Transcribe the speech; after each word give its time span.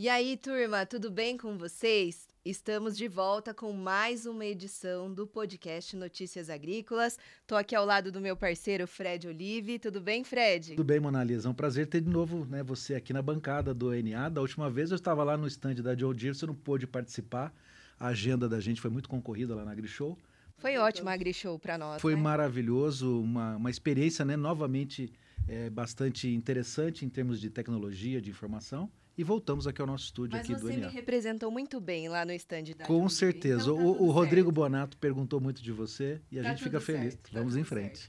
E 0.00 0.08
aí, 0.08 0.36
turma, 0.36 0.86
tudo 0.86 1.10
bem 1.10 1.36
com 1.36 1.58
vocês? 1.58 2.28
Estamos 2.44 2.96
de 2.96 3.08
volta 3.08 3.52
com 3.52 3.72
mais 3.72 4.26
uma 4.26 4.46
edição 4.46 5.12
do 5.12 5.26
podcast 5.26 5.96
Notícias 5.96 6.48
Agrícolas. 6.48 7.18
Estou 7.40 7.58
aqui 7.58 7.74
ao 7.74 7.84
lado 7.84 8.12
do 8.12 8.20
meu 8.20 8.36
parceiro 8.36 8.86
Fred 8.86 9.26
Olive. 9.26 9.76
Tudo 9.80 10.00
bem, 10.00 10.22
Fred? 10.22 10.76
Tudo 10.76 10.84
bem, 10.84 11.00
Monalisa. 11.00 11.48
É 11.48 11.50
um 11.50 11.54
prazer 11.54 11.88
ter 11.88 12.00
de 12.00 12.08
novo 12.08 12.44
né, 12.44 12.62
você 12.62 12.94
aqui 12.94 13.12
na 13.12 13.20
bancada 13.20 13.74
do 13.74 13.90
NA. 13.90 14.28
Da 14.28 14.40
última 14.40 14.70
vez 14.70 14.92
eu 14.92 14.94
estava 14.94 15.24
lá 15.24 15.36
no 15.36 15.48
stand 15.48 15.74
da 15.82 15.96
John 15.96 16.14
Deere, 16.14 16.32
você 16.32 16.46
não 16.46 16.54
pôde 16.54 16.86
participar. 16.86 17.52
A 17.98 18.06
agenda 18.06 18.48
da 18.48 18.60
gente 18.60 18.80
foi 18.80 18.92
muito 18.92 19.08
concorrida 19.08 19.52
lá 19.56 19.64
na 19.64 19.72
AgriShow. 19.72 20.16
Foi 20.58 20.78
ótimo 20.78 21.08
a 21.08 21.12
AgriShow 21.14 21.58
para 21.58 21.76
nós. 21.76 22.00
Foi 22.00 22.14
né? 22.14 22.22
maravilhoso, 22.22 23.20
uma, 23.20 23.56
uma 23.56 23.68
experiência 23.68 24.24
né, 24.24 24.36
novamente 24.36 25.12
é, 25.48 25.68
bastante 25.68 26.32
interessante 26.32 27.04
em 27.04 27.08
termos 27.08 27.40
de 27.40 27.50
tecnologia, 27.50 28.22
de 28.22 28.30
informação. 28.30 28.88
E 29.18 29.24
voltamos 29.24 29.66
aqui 29.66 29.80
ao 29.80 29.86
nosso 29.86 30.04
estúdio 30.04 30.36
Mas 30.38 30.44
aqui 30.48 30.54
do 30.54 30.60
você 30.60 30.76
NA. 30.76 30.86
me 30.86 30.92
representou 30.92 31.50
muito 31.50 31.80
bem 31.80 32.08
lá 32.08 32.24
no 32.24 32.32
stand 32.32 32.62
da 32.78 32.84
Com 32.86 33.08
certeza. 33.08 33.64
então 33.64 33.76
tá 33.76 33.82
o, 33.82 34.04
o 34.06 34.10
Rodrigo 34.12 34.46
certo. 34.46 34.54
Bonato 34.54 34.96
perguntou 34.96 35.40
muito 35.40 35.60
de 35.60 35.72
você 35.72 36.20
e 36.30 36.38
a 36.38 36.42
Tá 36.44 36.48
gente 36.50 36.62
fica 36.62 36.80
feliz. 36.80 37.14
certo, 37.14 37.32
tá 37.32 37.38
Vamos 37.38 37.54
tudo 37.54 37.60
em 37.60 37.64
frente. 37.64 38.08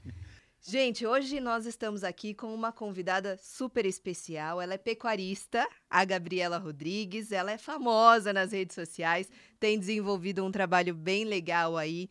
Gente, 0.62 1.04
hoje 1.06 1.40
nós 1.40 1.66
estamos 1.66 2.04
aqui 2.04 2.32
com 2.34 2.54
uma 2.54 2.70
convidada 2.70 3.36
super 3.42 3.84
especial. 3.86 4.60
Ela 4.60 4.74
é 4.74 4.78
pecuarista, 4.78 5.66
a 5.88 6.04
Gabriela 6.04 6.58
Rodrigues. 6.58 7.32
Ela 7.32 7.50
é 7.52 7.58
famosa 7.58 8.32
nas 8.32 8.52
redes 8.52 8.74
sociais, 8.74 9.28
tem 9.58 9.78
desenvolvido 9.80 10.44
um 10.44 10.50
trabalho 10.52 10.94
bem 10.94 11.24
legal 11.24 11.76
aí 11.76 12.08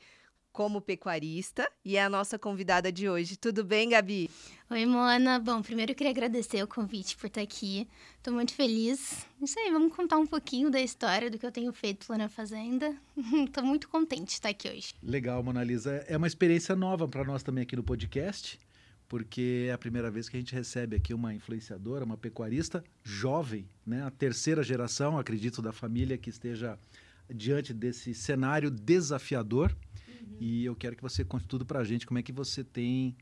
como 0.52 0.81
pecuarista 0.81 1.70
e 1.84 1.95
é 1.95 2.03
a 2.03 2.09
nossa 2.09 2.38
convidada 2.38 2.91
de 2.91 3.08
hoje. 3.09 3.38
Tudo 3.38 3.63
bem, 3.63 3.89
Gabi? 3.89 4.30
Oi, 4.70 4.85
Mona. 4.85 5.39
Bom, 5.39 5.62
primeiro 5.62 5.91
eu 5.91 5.95
queria 5.95 6.12
agradecer 6.12 6.62
o 6.63 6.67
convite 6.67 7.16
por 7.17 7.27
estar 7.27 7.41
aqui. 7.41 7.88
Estou 8.17 8.33
muito 8.33 8.53
feliz. 8.53 9.25
Isso 9.41 9.59
aí, 9.59 9.72
vamos 9.72 9.95
contar 9.95 10.17
um 10.17 10.28
pouquinho 10.28 10.69
da 10.69 10.81
história 10.81 11.30
do 11.30 11.39
que 11.39 11.45
eu 11.45 11.52
tenho 11.52 11.72
feito 11.72 12.06
lá 12.09 12.17
na 12.17 12.30
fazenda. 12.30 12.95
Estou 13.45 13.64
muito 13.64 13.88
contente 13.89 14.25
de 14.25 14.31
estar 14.33 14.50
aqui 14.50 14.69
hoje. 14.69 14.94
Legal, 15.02 15.41
Monalisa. 15.41 16.03
É 16.08 16.17
uma 16.17 16.28
experiência 16.28 16.75
nova 16.75 17.08
para 17.08 17.23
nós 17.23 17.41
também 17.41 17.63
aqui 17.63 17.75
no 17.75 17.84
podcast, 17.84 18.59
porque 19.08 19.67
é 19.69 19.72
a 19.72 19.78
primeira 19.78 20.11
vez 20.11 20.30
que 20.30 20.38
a 20.38 20.39
gente 20.39 20.53
recebe 20.53 20.95
aqui 20.95 21.13
uma 21.13 21.34
influenciadora, 21.34 22.06
uma 22.06 22.17
pecuarista 22.17 22.84
jovem, 23.03 23.67
né? 23.86 24.03
A 24.03 24.11
terceira 24.11 24.61
geração, 24.61 25.17
acredito, 25.17 25.61
da 25.61 25.72
família 25.72 26.17
que 26.17 26.30
esteja 26.30 26.78
diante 27.34 27.73
desse 27.73 28.13
cenário 28.13 28.69
desafiador. 28.69 29.75
E 30.39 30.66
eu 30.66 30.75
quero 30.75 30.95
que 30.95 31.02
você 31.02 31.23
conte 31.23 31.45
tudo 31.45 31.66
para 31.66 31.80
a 31.80 31.83
gente, 31.83 32.05
como 32.05 32.19
é 32.19 32.23
que 32.23 32.31
você 32.31 32.63
tem 32.63 33.16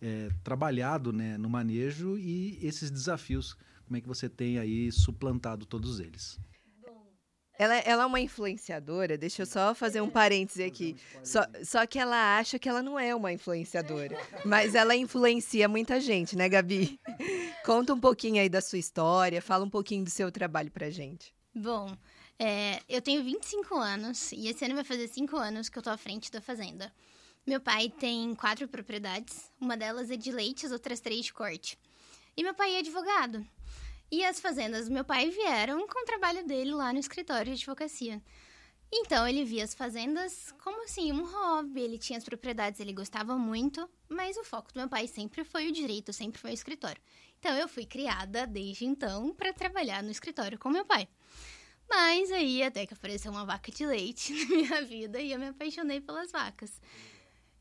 é, 0.00 0.28
trabalhado 0.44 1.12
né, 1.12 1.36
no 1.38 1.48
manejo 1.48 2.18
e 2.18 2.58
esses 2.62 2.90
desafios, 2.90 3.56
como 3.86 3.96
é 3.96 4.00
que 4.00 4.08
você 4.08 4.28
tem 4.28 4.58
aí 4.58 4.90
suplantado 4.92 5.64
todos 5.66 6.00
eles. 6.00 6.38
Ela, 7.58 7.76
ela 7.78 8.02
é 8.02 8.06
uma 8.06 8.20
influenciadora, 8.20 9.16
deixa 9.16 9.42
eu 9.42 9.46
só 9.46 9.74
fazer 9.74 10.02
um 10.02 10.10
parêntese 10.10 10.62
aqui. 10.62 10.94
Só, 11.24 11.40
só 11.64 11.86
que 11.86 11.98
ela 11.98 12.38
acha 12.38 12.58
que 12.58 12.68
ela 12.68 12.82
não 12.82 12.98
é 12.98 13.14
uma 13.14 13.32
influenciadora, 13.32 14.16
mas 14.44 14.74
ela 14.74 14.94
influencia 14.94 15.66
muita 15.66 15.98
gente, 15.98 16.36
né, 16.36 16.48
Gabi? 16.50 17.00
Conta 17.64 17.94
um 17.94 18.00
pouquinho 18.00 18.42
aí 18.42 18.48
da 18.48 18.60
sua 18.60 18.78
história, 18.78 19.40
fala 19.40 19.64
um 19.64 19.70
pouquinho 19.70 20.04
do 20.04 20.10
seu 20.10 20.30
trabalho 20.30 20.70
pra 20.70 20.90
gente. 20.90 21.34
Bom, 21.54 21.96
é, 22.38 22.82
eu 22.88 23.00
tenho 23.00 23.22
25 23.22 23.74
anos 23.76 24.32
e 24.32 24.48
esse 24.48 24.64
ano 24.64 24.74
vai 24.74 24.84
fazer 24.84 25.08
5 25.08 25.36
anos 25.36 25.68
que 25.68 25.78
eu 25.78 25.82
tô 25.82 25.90
à 25.90 25.96
frente 25.96 26.30
da 26.30 26.40
fazenda. 26.40 26.92
Meu 27.46 27.60
pai 27.60 27.88
tem 27.88 28.34
quatro 28.34 28.66
propriedades, 28.66 29.50
uma 29.60 29.76
delas 29.76 30.10
é 30.10 30.16
de 30.16 30.32
leite, 30.32 30.66
as 30.66 30.72
outras 30.72 31.00
três 31.00 31.26
de 31.26 31.32
corte. 31.32 31.78
E 32.36 32.42
meu 32.42 32.54
pai 32.54 32.74
é 32.74 32.78
advogado. 32.80 33.46
E 34.10 34.24
as 34.24 34.38
fazendas 34.38 34.88
do 34.88 34.94
meu 34.94 35.04
pai 35.04 35.30
vieram 35.30 35.86
com 35.86 36.02
o 36.02 36.04
trabalho 36.04 36.46
dele 36.46 36.72
lá 36.72 36.92
no 36.92 36.98
escritório 36.98 37.54
de 37.54 37.58
advocacia. 37.60 38.22
Então 38.92 39.26
ele 39.26 39.44
via 39.44 39.64
as 39.64 39.74
fazendas 39.74 40.52
como 40.62 40.84
assim, 40.84 41.12
um 41.12 41.24
hobby. 41.24 41.80
Ele 41.80 41.98
tinha 41.98 42.18
as 42.18 42.24
propriedades, 42.24 42.80
ele 42.80 42.92
gostava 42.92 43.36
muito, 43.36 43.88
mas 44.08 44.36
o 44.36 44.44
foco 44.44 44.72
do 44.72 44.78
meu 44.78 44.88
pai 44.88 45.08
sempre 45.08 45.42
foi 45.44 45.68
o 45.68 45.72
direito, 45.72 46.12
sempre 46.12 46.40
foi 46.40 46.50
o 46.50 46.54
escritório. 46.54 47.00
Então 47.38 47.56
eu 47.56 47.68
fui 47.68 47.84
criada 47.84 48.46
desde 48.46 48.84
então 48.84 49.34
para 49.34 49.52
trabalhar 49.52 50.02
no 50.02 50.10
escritório 50.10 50.58
com 50.58 50.68
meu 50.68 50.84
pai. 50.84 51.08
Mas 51.88 52.30
aí 52.32 52.62
até 52.62 52.86
que 52.86 52.94
apareceu 52.94 53.30
uma 53.30 53.44
vaca 53.44 53.70
de 53.70 53.86
leite 53.86 54.32
na 54.46 54.56
minha 54.56 54.82
vida 54.82 55.20
e 55.20 55.32
eu 55.32 55.38
me 55.38 55.48
apaixonei 55.48 56.00
pelas 56.00 56.30
vacas. 56.30 56.80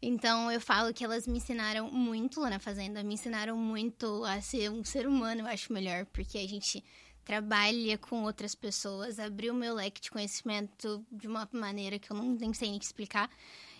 Então 0.02 0.52
eu 0.52 0.60
falo 0.62 0.94
que 0.94 1.04
elas 1.04 1.26
me 1.26 1.38
ensinaram 1.38 1.90
muito 1.92 2.40
lá 2.40 2.50
na 2.50 2.60
fazenda, 2.60 3.04
me 3.04 3.14
ensinaram 3.14 3.58
muito 3.58 4.24
a 4.24 4.42
ser 4.42 4.70
um 4.70 4.84
ser 4.84 5.08
humano, 5.08 5.42
eu 5.42 5.48
acho 5.48 5.74
melhor, 5.74 6.06
porque 6.08 6.38
a 6.38 6.48
gente 6.48 6.84
trabalha 7.24 7.98
com 7.98 8.24
outras 8.24 8.54
pessoas, 8.54 9.18
abriu 9.18 9.54
meu 9.54 9.74
leque 9.74 10.00
de 10.00 10.12
conhecimento 10.12 11.04
de 11.12 11.28
uma 11.28 11.50
maneira 11.52 11.98
que 11.98 12.12
eu 12.12 12.16
não 12.16 12.34
nem 12.36 12.54
sei 12.54 12.70
nem 12.70 12.80
explicar. 12.80 13.30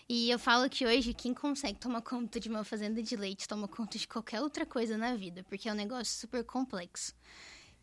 E 0.08 0.30
eu 0.30 0.38
falo 0.38 0.68
que 0.68 0.86
hoje 0.86 1.14
quem 1.14 1.34
consegue 1.34 1.78
tomar 1.78 2.00
conta 2.02 2.38
de 2.38 2.48
uma 2.48 2.64
fazenda 2.64 3.02
de 3.02 3.16
leite 3.16 3.46
toma 3.48 3.68
conta 3.68 3.98
de 3.98 4.06
qualquer 4.06 4.40
outra 4.40 4.64
coisa 4.66 4.96
na 4.96 5.14
vida, 5.14 5.44
porque 5.48 5.68
é 5.68 5.72
um 5.72 5.76
negócio 5.76 6.18
super 6.18 6.44
complexo. 6.44 7.12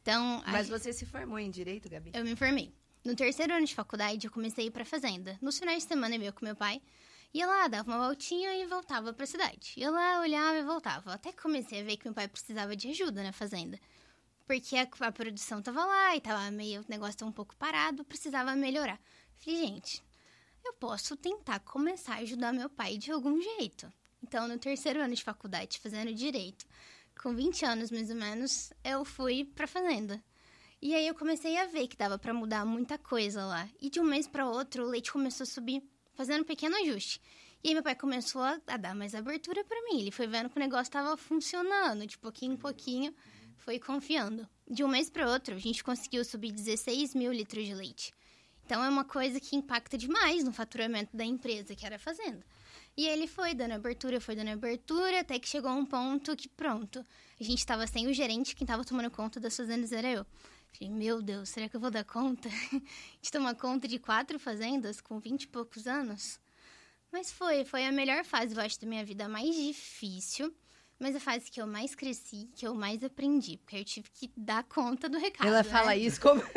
Então, 0.03 0.43
Mas 0.45 0.71
a- 0.71 0.77
você 0.77 0.91
se 0.91 1.05
formou 1.05 1.39
em 1.39 1.49
direito, 1.49 1.89
Gabi? 1.89 2.11
eu 2.13 2.23
me 2.23 2.35
formei. 2.35 2.73
No 3.05 3.15
terceiro 3.15 3.53
ano 3.53 3.65
de 3.65 3.73
faculdade, 3.73 4.27
eu 4.27 4.31
comecei 4.31 4.65
a 4.65 4.67
ir 4.67 4.71
pra 4.71 4.85
fazenda. 4.85 5.37
Nos 5.41 5.57
finais 5.57 5.83
de 5.83 5.87
semana, 5.89 6.15
eu 6.15 6.21
ia 6.21 6.31
com 6.31 6.45
meu 6.45 6.55
pai. 6.55 6.81
Ia 7.33 7.47
lá, 7.47 7.67
dava 7.67 7.89
uma 7.89 8.05
voltinha 8.05 8.53
e 8.55 8.65
voltava 8.67 9.11
pra 9.13 9.25
cidade. 9.25 9.73
Ia 9.77 9.89
lá, 9.89 10.19
olhava 10.21 10.57
e 10.57 10.63
voltava. 10.63 11.13
Até 11.13 11.31
que 11.31 11.41
comecei 11.41 11.81
a 11.81 11.83
ver 11.83 11.97
que 11.97 12.05
meu 12.05 12.13
pai 12.13 12.27
precisava 12.27 12.75
de 12.75 12.89
ajuda 12.89 13.23
na 13.23 13.31
fazenda. 13.33 13.79
Porque 14.45 14.75
a, 14.77 14.87
a 14.99 15.11
produção 15.11 15.61
tava 15.61 15.83
lá 15.85 16.15
e 16.15 16.21
tava 16.21 16.51
meio, 16.51 16.81
o 16.81 16.85
negócio 16.87 17.17
tava 17.17 17.29
um 17.29 17.33
pouco 17.33 17.55
parado, 17.55 18.03
precisava 18.05 18.55
melhorar. 18.55 18.99
Falei, 19.37 19.59
gente, 19.59 20.03
eu 20.63 20.73
posso 20.73 21.15
tentar 21.17 21.59
começar 21.61 22.15
a 22.15 22.19
ajudar 22.19 22.53
meu 22.53 22.69
pai 22.69 22.97
de 22.97 23.11
algum 23.11 23.41
jeito. 23.41 23.91
Então, 24.21 24.47
no 24.47 24.57
terceiro 24.57 25.01
ano 25.01 25.15
de 25.15 25.23
faculdade, 25.23 25.79
fazendo 25.79 26.13
direito, 26.13 26.65
com 27.21 27.35
20 27.35 27.65
anos 27.65 27.91
mais 27.91 28.09
ou 28.09 28.15
menos, 28.15 28.71
eu 28.83 29.03
fui 29.05 29.45
pra 29.45 29.67
fazenda. 29.67 30.23
E 30.81 30.93
aí 30.93 31.07
eu 31.07 31.15
comecei 31.15 31.57
a 31.57 31.65
ver 31.65 31.87
que 31.87 31.95
dava 31.95 32.19
pra 32.19 32.33
mudar 32.33 32.65
muita 32.65 32.97
coisa 32.97 33.45
lá. 33.45 33.69
E 33.81 33.89
de 33.89 33.99
um 33.99 34.03
mês 34.03 34.27
para 34.27 34.49
outro, 34.49 34.83
o 34.83 34.89
leite 34.89 35.11
começou 35.11 35.43
a 35.43 35.47
subir, 35.47 35.81
fazendo 36.13 36.41
um 36.41 36.45
pequeno 36.45 36.75
ajuste. 36.75 37.21
E 37.63 37.69
aí 37.69 37.73
meu 37.73 37.81
pai 37.81 37.95
começou 37.95 38.41
a, 38.41 38.57
dar 38.77 38.93
mais 38.93 39.15
abertura 39.15 39.63
pra 39.63 39.81
mim. 39.83 40.01
Ele 40.01 40.11
foi 40.11 40.27
vendo 40.27 40.49
que 40.49 40.57
o 40.57 40.59
negócio 40.59 40.91
tava 40.91 41.15
funcionando, 41.15 42.05
de 42.05 42.17
pouquinho 42.17 42.53
em 42.53 42.57
pouquinho, 42.57 43.15
foi 43.55 43.79
confiando. 43.79 44.45
De 44.69 44.83
um 44.83 44.87
mês 44.89 45.09
para 45.09 45.31
outro, 45.31 45.55
a 45.55 45.59
gente 45.59 45.81
conseguiu 45.81 46.25
subir 46.25 46.51
16 46.51 47.15
mil 47.15 47.31
litros 47.31 47.65
de 47.65 47.73
leite. 47.73 48.13
Então 48.65 48.83
é 48.83 48.89
uma 48.89 49.05
coisa 49.05 49.39
que 49.39 49.55
impacta 49.55 49.97
demais 49.97 50.43
no 50.43 50.51
faturamento 50.51 51.15
da 51.15 51.23
empresa, 51.23 51.73
que 51.75 51.85
era 51.85 51.95
a 51.95 51.99
fazenda. 51.99 52.45
E 52.95 53.07
ele 53.07 53.27
foi 53.27 53.55
dando 53.55 53.71
abertura, 53.71 54.21
foi 54.21 54.35
dando 54.35 54.49
abertura, 54.49 55.21
até 55.21 55.39
que 55.39 55.47
chegou 55.49 55.71
um 55.71 55.85
ponto 55.85 56.35
que 56.35 56.47
pronto. 56.47 57.03
A 57.39 57.43
gente 57.43 57.65
tava 57.65 57.87
sem 57.87 58.07
o 58.07 58.13
gerente, 58.13 58.55
quem 58.55 58.67
tava 58.67 58.85
tomando 58.85 59.09
conta 59.09 59.39
das 59.39 59.57
fazendas 59.57 59.91
era 59.91 60.07
eu. 60.07 60.25
Falei, 60.71 60.93
meu 60.93 61.21
Deus, 61.21 61.49
será 61.49 61.67
que 61.67 61.75
eu 61.75 61.79
vou 61.79 61.89
dar 61.89 62.03
conta 62.03 62.49
de 63.21 63.31
tomar 63.31 63.55
conta 63.55 63.87
de 63.87 63.97
quatro 63.97 64.39
fazendas 64.39 65.01
com 65.01 65.19
20 65.19 65.43
e 65.43 65.47
poucos 65.47 65.87
anos? 65.87 66.39
Mas 67.11 67.31
foi, 67.31 67.65
foi 67.65 67.85
a 67.85 67.91
melhor 67.91 68.23
fase, 68.25 68.55
eu 68.55 68.61
acho, 68.61 68.79
da 68.79 68.87
minha 68.87 69.05
vida, 69.05 69.25
a 69.25 69.29
mais 69.29 69.55
difícil, 69.55 70.53
mas 70.99 71.15
a 71.15 71.19
fase 71.19 71.51
que 71.51 71.61
eu 71.61 71.67
mais 71.67 71.95
cresci, 71.95 72.49
que 72.55 72.65
eu 72.65 72.73
mais 72.73 73.03
aprendi, 73.03 73.57
porque 73.57 73.77
eu 73.77 73.83
tive 73.83 74.09
que 74.13 74.31
dar 74.35 74.63
conta 74.63 75.09
do 75.09 75.17
recado. 75.17 75.47
Ela 75.47 75.57
né? 75.57 75.63
fala 75.63 75.95
isso 75.95 76.19
como. 76.19 76.41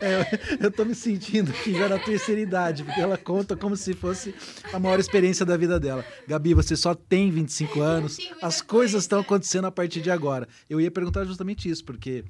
É, 0.00 0.64
eu 0.64 0.70
tô 0.70 0.84
me 0.84 0.94
sentindo 0.94 1.50
aqui 1.50 1.74
já 1.74 1.88
na 1.88 1.98
terceira 1.98 2.40
idade, 2.40 2.84
porque 2.84 3.00
ela 3.00 3.18
conta 3.18 3.56
como 3.56 3.76
se 3.76 3.92
fosse 3.92 4.34
a 4.72 4.78
maior 4.78 4.98
experiência 4.98 5.44
da 5.44 5.56
vida 5.56 5.78
dela. 5.80 6.04
Gabi, 6.26 6.54
você 6.54 6.76
só 6.76 6.94
tem 6.94 7.30
25 7.30 7.80
anos, 7.80 8.18
as 8.40 8.62
coisas 8.62 8.66
coisa. 8.66 8.98
estão 8.98 9.20
acontecendo 9.20 9.66
a 9.66 9.70
partir 9.70 10.00
de 10.00 10.10
agora. 10.10 10.48
Eu 10.68 10.80
ia 10.80 10.90
perguntar 10.90 11.24
justamente 11.24 11.68
isso, 11.68 11.84
porque 11.84 12.24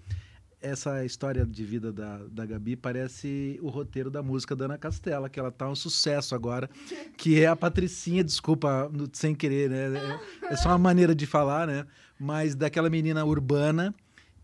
essa 0.60 1.04
história 1.04 1.44
de 1.46 1.64
vida 1.64 1.92
da, 1.92 2.18
da 2.30 2.44
Gabi 2.46 2.76
parece 2.76 3.58
o 3.62 3.68
roteiro 3.68 4.10
da 4.10 4.22
música 4.22 4.54
da 4.54 4.66
Ana 4.66 4.76
Castela, 4.78 5.28
que 5.28 5.40
ela 5.40 5.50
tá 5.50 5.68
um 5.68 5.74
sucesso 5.74 6.34
agora, 6.34 6.68
que 7.16 7.40
é 7.40 7.46
a 7.46 7.56
Patricinha, 7.56 8.22
desculpa, 8.22 8.88
no- 8.92 9.08
sem 9.12 9.34
querer, 9.34 9.70
né? 9.70 10.18
É, 10.48 10.52
é 10.54 10.56
só 10.56 10.68
uma 10.70 10.78
maneira 10.78 11.14
de 11.14 11.26
falar, 11.26 11.66
né? 11.66 11.86
Mas 12.18 12.54
daquela 12.54 12.90
menina 12.90 13.24
urbana 13.24 13.94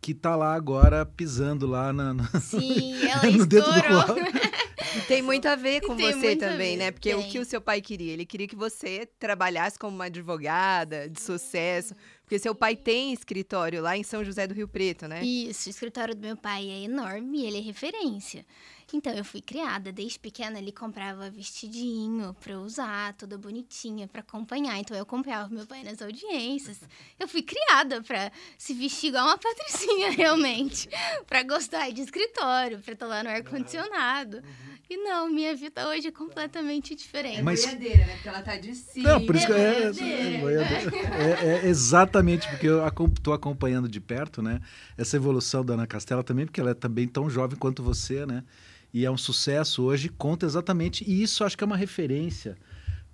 que 0.01 0.15
tá 0.15 0.37
lá 0.37 0.55
agora 0.55 1.05
pisando 1.05 1.67
lá 1.67 1.93
na, 1.93 2.15
na- 2.15 2.29
Sim, 2.41 3.03
ela 3.09 3.31
no 3.31 3.47
dentro 3.47 3.73
do 3.73 3.79
estourou. 3.79 4.05
copo. 4.05 4.47
Tem 5.09 5.21
muito 5.21 5.47
a 5.47 5.57
ver 5.57 5.83
com 5.83 5.95
você 5.97 6.37
também, 6.37 6.77
né? 6.77 6.91
Porque 6.91 7.13
o 7.15 7.19
tem. 7.21 7.31
que 7.31 7.39
o 7.39 7.45
seu 7.45 7.61
pai 7.61 7.83
queria? 7.83 8.13
Ele 8.13 8.25
queria 8.25 8.47
que 8.49 8.57
você 8.57 9.07
trabalhasse 9.19 9.79
como 9.79 9.95
uma 9.95 10.07
advogada 10.07 11.09
de 11.09 11.21
sucesso. 11.21 11.95
Porque 12.27 12.41
seu 12.41 12.57
pai 12.57 12.75
tem 12.75 13.13
escritório 13.13 13.81
lá 13.81 13.97
em 13.97 14.03
São 14.03 14.25
José 14.25 14.49
do 14.49 14.53
Rio 14.55 14.67
Preto, 14.67 15.07
né? 15.07 15.25
Isso, 15.25 15.69
o 15.69 15.71
escritório 15.71 16.13
do 16.13 16.21
meu 16.21 16.37
pai 16.37 16.69
é 16.69 16.83
enorme 16.83 17.39
e 17.43 17.47
ele 17.47 17.59
é 17.59 17.61
referência. 17.61 18.45
Então, 18.93 19.13
eu 19.13 19.25
fui 19.25 19.41
criada. 19.41 19.93
Desde 19.93 20.19
pequena, 20.19 20.59
ele 20.59 20.73
comprava 20.73 21.31
vestidinho 21.31 22.35
pra 22.41 22.53
eu 22.55 22.61
usar, 22.61 23.15
toda 23.15 23.39
bonitinha, 23.39 24.09
pra 24.09 24.21
acompanhar. 24.23 24.77
Então, 24.79 24.97
eu 24.97 25.05
acompanhava 25.05 25.49
meu 25.53 25.67
pai 25.67 25.85
nas 25.85 26.03
audiências. 26.03 26.81
Eu 27.19 27.29
fui 27.29 27.43
criada 27.43 28.03
pra 28.03 28.31
se 28.59 28.75
vestir 28.75 29.09
igual 29.09 29.27
uma 29.27 29.39
patricinha, 29.39 30.11
realmente. 30.11 30.89
pra 31.29 31.45
gostar 31.45 31.91
de 31.91 32.03
escritório, 32.03 32.81
pra 32.81 32.93
estar 32.95 33.07
lá 33.07 33.23
no 33.23 33.31
ar-condicionado. 33.31 34.43
E 34.89 34.97
não, 34.99 35.29
minha 35.29 35.53
vida 35.57 35.89
hoje 35.89 36.07
é 36.07 36.13
completamente 36.13 36.95
diferente. 36.95 37.41
É 37.41 37.43
Mas- 37.43 37.65
boiadeira, 37.65 38.07
né? 38.07 38.15
Porque 38.15 38.29
ela 38.29 38.41
tá 38.43 38.57
de 38.57 38.73
cima. 38.73 39.09
Não, 39.15 39.27
por 39.27 39.35
isso 39.35 39.47
que 39.47 39.53
é, 39.53 39.57
É, 39.57 41.43
é, 41.43 41.45
é- 41.45 41.65
é 41.65 41.67
exatamente 41.67 42.16
porque 42.49 42.67
eu 42.67 42.85
estou 42.87 43.35
acompanhando 43.35 43.89
de 43.89 44.01
perto, 44.01 44.43
né? 44.43 44.61
Essa 44.97 45.17
evolução 45.17 45.65
da 45.65 45.75
Ana 45.75 45.87
Castela 45.87 46.23
também, 46.23 46.47
porque 46.47 46.61
ela 46.61 46.71
é 46.71 46.75
também 46.75 47.07
tão 47.07 47.29
jovem 47.29 47.59
quanto 47.59 47.83
você, 47.83 48.25
né? 48.25 48.45
E 48.93 49.05
é 49.05 49.11
um 49.11 49.19
sucesso 49.19 49.83
hoje, 49.83 50.09
conta 50.09 50.47
exatamente. 50.47 51.05
E 51.07 51.23
isso 51.23 51.45
acho 51.45 51.57
que 51.57 51.65
é 51.65 51.67
uma 51.67 51.77
referência 51.77 52.57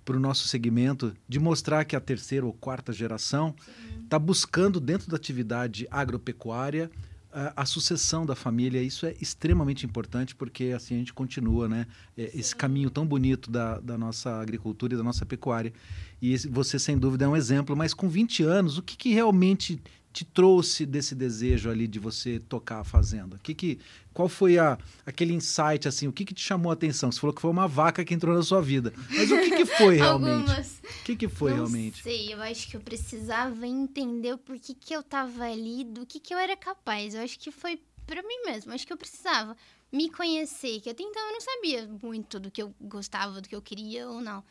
para 0.05 0.17
o 0.17 0.19
nosso 0.19 0.47
segmento 0.47 1.13
de 1.27 1.39
mostrar 1.39 1.85
que 1.85 1.95
a 1.95 1.99
terceira 1.99 2.45
ou 2.45 2.53
quarta 2.53 2.91
geração 2.91 3.55
está 4.03 4.19
buscando 4.19 4.79
dentro 4.79 5.09
da 5.09 5.15
atividade 5.15 5.87
agropecuária 5.89 6.89
a, 7.33 7.63
a 7.63 7.65
sucessão 7.65 8.25
da 8.25 8.35
família. 8.35 8.81
Isso 8.81 9.05
é 9.05 9.13
extremamente 9.19 9.85
importante 9.85 10.35
porque 10.35 10.65
assim 10.75 10.95
a 10.95 10.97
gente 10.99 11.13
continua, 11.13 11.67
né? 11.67 11.87
É, 12.17 12.31
Esse 12.37 12.55
caminho 12.55 12.89
tão 12.89 13.05
bonito 13.05 13.49
da, 13.51 13.79
da 13.79 13.97
nossa 13.97 14.39
agricultura 14.39 14.93
e 14.93 14.97
da 14.97 15.03
nossa 15.03 15.25
pecuária. 15.25 15.73
E 16.21 16.31
esse- 16.33 16.47
você, 16.47 16.77
sem 16.79 16.97
dúvida, 16.97 17.25
é 17.25 17.27
um 17.27 17.35
exemplo. 17.35 17.75
Mas 17.75 17.93
com 17.93 18.07
20 18.07 18.43
anos, 18.43 18.77
o 18.77 18.81
que, 18.83 18.95
que 18.95 19.13
realmente 19.13 19.79
te 20.13 20.23
trouxe 20.23 20.85
desse 20.85 21.15
desejo 21.15 21.69
ali 21.71 21.87
de 21.87 21.97
você 21.97 22.39
tocar 22.39 22.79
a 22.81 22.83
fazenda? 22.83 23.35
O 23.35 23.39
que 23.39 23.53
que, 23.55 23.79
qual 24.13 24.29
foi 24.29 24.57
a, 24.59 24.77
aquele 25.05 25.33
insight, 25.33 25.87
assim? 25.87 26.07
O 26.07 26.13
que, 26.13 26.23
que 26.23 26.33
te 26.33 26.41
chamou 26.41 26.69
a 26.69 26.73
atenção? 26.73 27.11
Você 27.11 27.19
falou 27.19 27.33
que 27.33 27.41
foi 27.41 27.49
uma 27.49 27.67
vaca 27.67 28.05
que 28.05 28.13
entrou 28.13 28.35
na 28.35 28.43
sua 28.43 28.61
vida. 28.61 28.93
Mas 29.09 29.31
o 29.31 29.39
que, 29.39 29.57
que 29.57 29.65
foi 29.65 29.95
realmente? 29.97 30.49
Algumas. 30.49 30.79
O 30.79 31.03
que, 31.03 31.15
que 31.15 31.27
foi 31.27 31.51
não 31.51 31.57
realmente? 31.57 32.03
sei, 32.03 32.33
eu 32.33 32.41
acho 32.41 32.67
que 32.67 32.77
eu 32.77 32.81
precisava 32.81 33.65
entender 33.65 34.33
o 34.33 34.37
porquê 34.37 34.73
que 34.73 34.93
eu 34.93 35.01
tava 35.01 35.43
ali, 35.43 35.83
do 35.83 36.05
que 36.05 36.19
que 36.19 36.33
eu 36.33 36.37
era 36.37 36.55
capaz. 36.55 37.15
Eu 37.15 37.21
acho 37.21 37.39
que 37.39 37.51
foi 37.51 37.79
pra 38.05 38.21
mim 38.21 38.43
mesmo, 38.45 38.73
acho 38.73 38.85
que 38.85 38.93
eu 38.93 38.97
precisava 38.97 39.55
me 39.91 40.09
conhecer, 40.09 40.81
que 40.81 40.89
até 40.89 41.03
então 41.03 41.21
eu 41.27 41.33
não 41.33 41.41
sabia 41.41 41.89
muito 42.01 42.39
do 42.39 42.49
que 42.49 42.61
eu 42.61 42.73
gostava, 42.81 43.39
do 43.39 43.47
que 43.47 43.55
eu 43.55 43.61
queria 43.61 44.09
ou 44.09 44.19
não. 44.21 44.43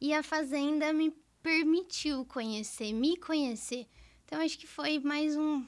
E 0.00 0.12
a 0.12 0.22
fazenda 0.22 0.92
me 0.92 1.12
permitiu 1.42 2.24
conhecer, 2.26 2.92
me 2.92 3.16
conhecer. 3.16 3.86
Então 4.26 4.40
acho 4.40 4.58
que 4.58 4.66
foi 4.66 4.98
mais 4.98 5.36
um, 5.36 5.64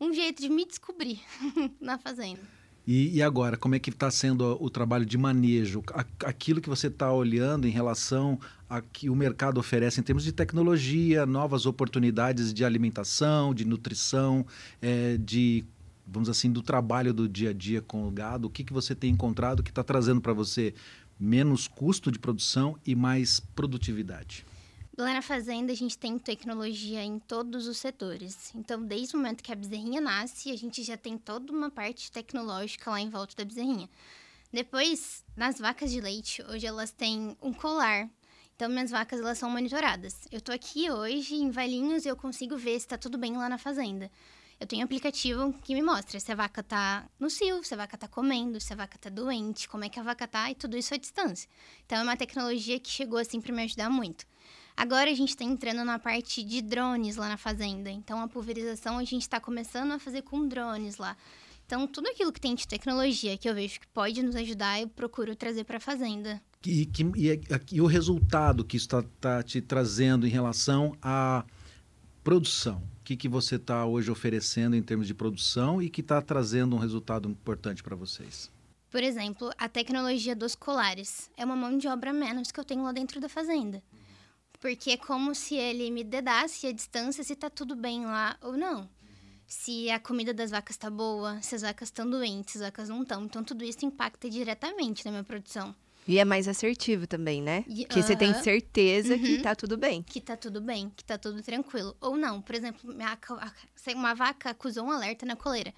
um 0.00 0.12
jeito 0.12 0.40
de 0.40 0.48
me 0.48 0.64
descobrir 0.64 1.20
na 1.80 1.98
fazenda. 1.98 2.40
E, 2.86 3.16
e 3.16 3.22
agora, 3.22 3.56
como 3.56 3.74
é 3.74 3.80
que 3.80 3.90
está 3.90 4.10
sendo 4.10 4.56
o 4.62 4.70
trabalho 4.70 5.04
de 5.04 5.18
manejo? 5.18 5.82
Aquilo 6.24 6.60
que 6.60 6.68
você 6.68 6.86
está 6.86 7.12
olhando 7.12 7.66
em 7.66 7.70
relação 7.70 8.38
a 8.70 8.80
que 8.80 9.10
o 9.10 9.16
mercado 9.16 9.58
oferece 9.58 9.98
em 9.98 10.04
termos 10.04 10.22
de 10.22 10.30
tecnologia, 10.30 11.26
novas 11.26 11.66
oportunidades 11.66 12.54
de 12.54 12.64
alimentação, 12.64 13.52
de 13.52 13.64
nutrição, 13.64 14.46
eh, 14.80 15.18
de, 15.18 15.64
vamos 16.06 16.28
assim, 16.28 16.52
do 16.52 16.62
trabalho 16.62 17.12
do 17.12 17.28
dia 17.28 17.50
a 17.50 17.52
dia 17.52 17.82
com 17.82 18.06
o 18.06 18.10
gado. 18.10 18.46
O 18.46 18.50
que, 18.50 18.62
que 18.62 18.72
você 18.72 18.94
tem 18.94 19.10
encontrado 19.10 19.64
que 19.64 19.70
está 19.70 19.82
trazendo 19.82 20.20
para 20.20 20.32
você 20.32 20.72
menos 21.18 21.66
custo 21.66 22.12
de 22.12 22.20
produção 22.20 22.76
e 22.86 22.94
mais 22.94 23.40
produtividade? 23.40 24.44
Lá 24.98 25.12
na 25.12 25.20
fazenda, 25.20 25.72
a 25.72 25.76
gente 25.76 25.98
tem 25.98 26.18
tecnologia 26.18 27.04
em 27.04 27.18
todos 27.18 27.66
os 27.66 27.76
setores. 27.76 28.50
Então, 28.54 28.82
desde 28.82 29.14
o 29.14 29.18
momento 29.18 29.42
que 29.42 29.52
a 29.52 29.54
bezerrinha 29.54 30.00
nasce, 30.00 30.50
a 30.50 30.56
gente 30.56 30.82
já 30.82 30.96
tem 30.96 31.18
toda 31.18 31.52
uma 31.52 31.70
parte 31.70 32.10
tecnológica 32.10 32.90
lá 32.90 32.98
em 32.98 33.10
volta 33.10 33.36
da 33.36 33.44
bezerrinha. 33.44 33.90
Depois, 34.50 35.22
nas 35.36 35.58
vacas 35.58 35.90
de 35.90 36.00
leite, 36.00 36.42
hoje 36.44 36.64
elas 36.66 36.92
têm 36.92 37.36
um 37.42 37.52
colar. 37.52 38.08
Então, 38.54 38.70
minhas 38.70 38.90
vacas, 38.90 39.20
elas 39.20 39.36
são 39.36 39.50
monitoradas. 39.50 40.26
Eu 40.32 40.40
tô 40.40 40.50
aqui 40.50 40.90
hoje 40.90 41.34
em 41.34 41.50
Valinhos 41.50 42.06
e 42.06 42.08
eu 42.08 42.16
consigo 42.16 42.56
ver 42.56 42.80
se 42.80 42.88
tá 42.88 42.96
tudo 42.96 43.18
bem 43.18 43.36
lá 43.36 43.50
na 43.50 43.58
fazenda. 43.58 44.10
Eu 44.58 44.66
tenho 44.66 44.80
um 44.80 44.86
aplicativo 44.86 45.52
que 45.62 45.74
me 45.74 45.82
mostra 45.82 46.18
se 46.18 46.32
a 46.32 46.34
vaca 46.34 46.62
tá 46.62 47.06
no 47.20 47.28
cio, 47.28 47.62
se 47.62 47.74
a 47.74 47.76
vaca 47.76 47.98
tá 47.98 48.08
comendo, 48.08 48.58
se 48.58 48.72
a 48.72 48.76
vaca 48.76 48.96
tá 48.96 49.10
doente, 49.10 49.68
como 49.68 49.84
é 49.84 49.90
que 49.90 50.00
a 50.00 50.02
vaca 50.02 50.26
tá 50.26 50.50
e 50.50 50.54
tudo 50.54 50.74
isso 50.74 50.94
à 50.94 50.96
distância. 50.96 51.50
Então, 51.84 51.98
é 51.98 52.02
uma 52.02 52.16
tecnologia 52.16 52.80
que 52.80 52.88
chegou 52.88 53.18
assim 53.18 53.42
para 53.42 53.52
me 53.52 53.64
ajudar 53.64 53.90
muito. 53.90 54.26
Agora 54.76 55.10
a 55.10 55.14
gente 55.14 55.30
está 55.30 55.44
entrando 55.44 55.84
na 55.84 55.98
parte 55.98 56.42
de 56.42 56.60
drones 56.60 57.16
lá 57.16 57.28
na 57.28 57.36
fazenda. 57.36 57.90
Então 57.90 58.20
a 58.20 58.28
pulverização 58.28 58.98
a 58.98 59.04
gente 59.04 59.22
está 59.22 59.40
começando 59.40 59.92
a 59.92 59.98
fazer 59.98 60.22
com 60.22 60.46
drones 60.46 60.98
lá. 60.98 61.16
Então 61.64 61.86
tudo 61.86 62.08
aquilo 62.08 62.32
que 62.32 62.40
tem 62.40 62.54
de 62.54 62.68
tecnologia 62.68 63.36
que 63.38 63.48
eu 63.48 63.54
vejo 63.54 63.80
que 63.80 63.86
pode 63.88 64.22
nos 64.22 64.36
ajudar, 64.36 64.80
eu 64.80 64.88
procuro 64.88 65.34
trazer 65.34 65.64
para 65.64 65.78
a 65.78 65.80
fazenda. 65.80 66.40
E, 66.64 66.84
que- 66.84 67.10
e 67.16 67.30
é- 67.30 67.40
e 67.72 67.80
o 67.80 67.86
resultado 67.86 68.64
que 68.64 68.76
isso 68.76 68.88
está 68.98 69.42
te 69.42 69.60
trazendo 69.60 70.26
em 70.26 70.30
relação 70.30 70.94
à 71.00 71.44
produção? 72.22 72.82
O 73.00 73.04
que, 73.06 73.16
que 73.16 73.28
você 73.28 73.54
está 73.56 73.86
hoje 73.86 74.10
oferecendo 74.10 74.74
em 74.76 74.82
termos 74.82 75.06
de 75.06 75.14
produção 75.14 75.80
e 75.80 75.88
que 75.88 76.00
está 76.00 76.20
trazendo 76.20 76.74
um 76.76 76.78
resultado 76.78 77.28
importante 77.28 77.82
para 77.82 77.94
vocês? 77.96 78.50
Por 78.90 79.02
exemplo, 79.02 79.50
a 79.56 79.68
tecnologia 79.68 80.34
dos 80.34 80.54
colares 80.54 81.30
é 81.36 81.44
uma 81.44 81.54
mão 81.56 81.76
de 81.78 81.86
obra 81.88 82.12
menos 82.12 82.50
que 82.50 82.58
eu 82.58 82.64
tenho 82.64 82.82
lá 82.82 82.92
dentro 82.92 83.20
da 83.20 83.28
fazenda. 83.28 83.82
Porque 84.60 84.90
é 84.92 84.96
como 84.96 85.34
se 85.34 85.54
ele 85.54 85.90
me 85.90 86.02
dedasse 86.02 86.66
a 86.66 86.72
distância 86.72 87.22
se 87.22 87.36
tá 87.36 87.48
tudo 87.50 87.74
bem 87.76 88.04
lá 88.04 88.36
ou 88.42 88.56
não. 88.56 88.88
Se 89.46 89.88
a 89.90 90.00
comida 90.00 90.34
das 90.34 90.50
vacas 90.50 90.76
tá 90.76 90.90
boa, 90.90 91.40
se 91.40 91.54
as 91.54 91.62
vacas 91.62 91.88
estão 91.88 92.08
doentes, 92.08 92.52
se 92.52 92.58
as 92.58 92.64
vacas 92.64 92.88
não 92.88 93.02
estão. 93.02 93.24
Então 93.24 93.44
tudo 93.44 93.64
isso 93.64 93.84
impacta 93.84 94.28
diretamente 94.28 95.04
na 95.04 95.10
minha 95.12 95.24
produção. 95.24 95.74
E 96.08 96.18
é 96.18 96.24
mais 96.24 96.46
assertivo 96.48 97.06
também, 97.06 97.42
né? 97.42 97.64
E- 97.68 97.84
Porque 97.84 98.00
você 98.02 98.14
tem 98.16 98.32
certeza 98.34 99.18
que 99.18 99.36
Uhum. 99.36 99.42
tá 99.42 99.54
tudo 99.56 99.76
bem. 99.76 100.02
que 100.02 100.20
tá 100.20 100.36
tudo 100.36 100.60
bem, 100.60 100.90
que 100.96 101.04
tá 101.04 101.18
tudo 101.18 101.42
tranquilo. 101.42 101.96
Ou 102.00 102.16
não, 102.16 102.40
por 102.40 102.54
exemplo, 102.54 102.92
uma 103.94 104.14
vaca 104.14 104.50
acusou 104.50 104.84
um 104.84 104.90
alerta 104.90 105.26
na 105.26 105.34
coleira. 105.36 105.74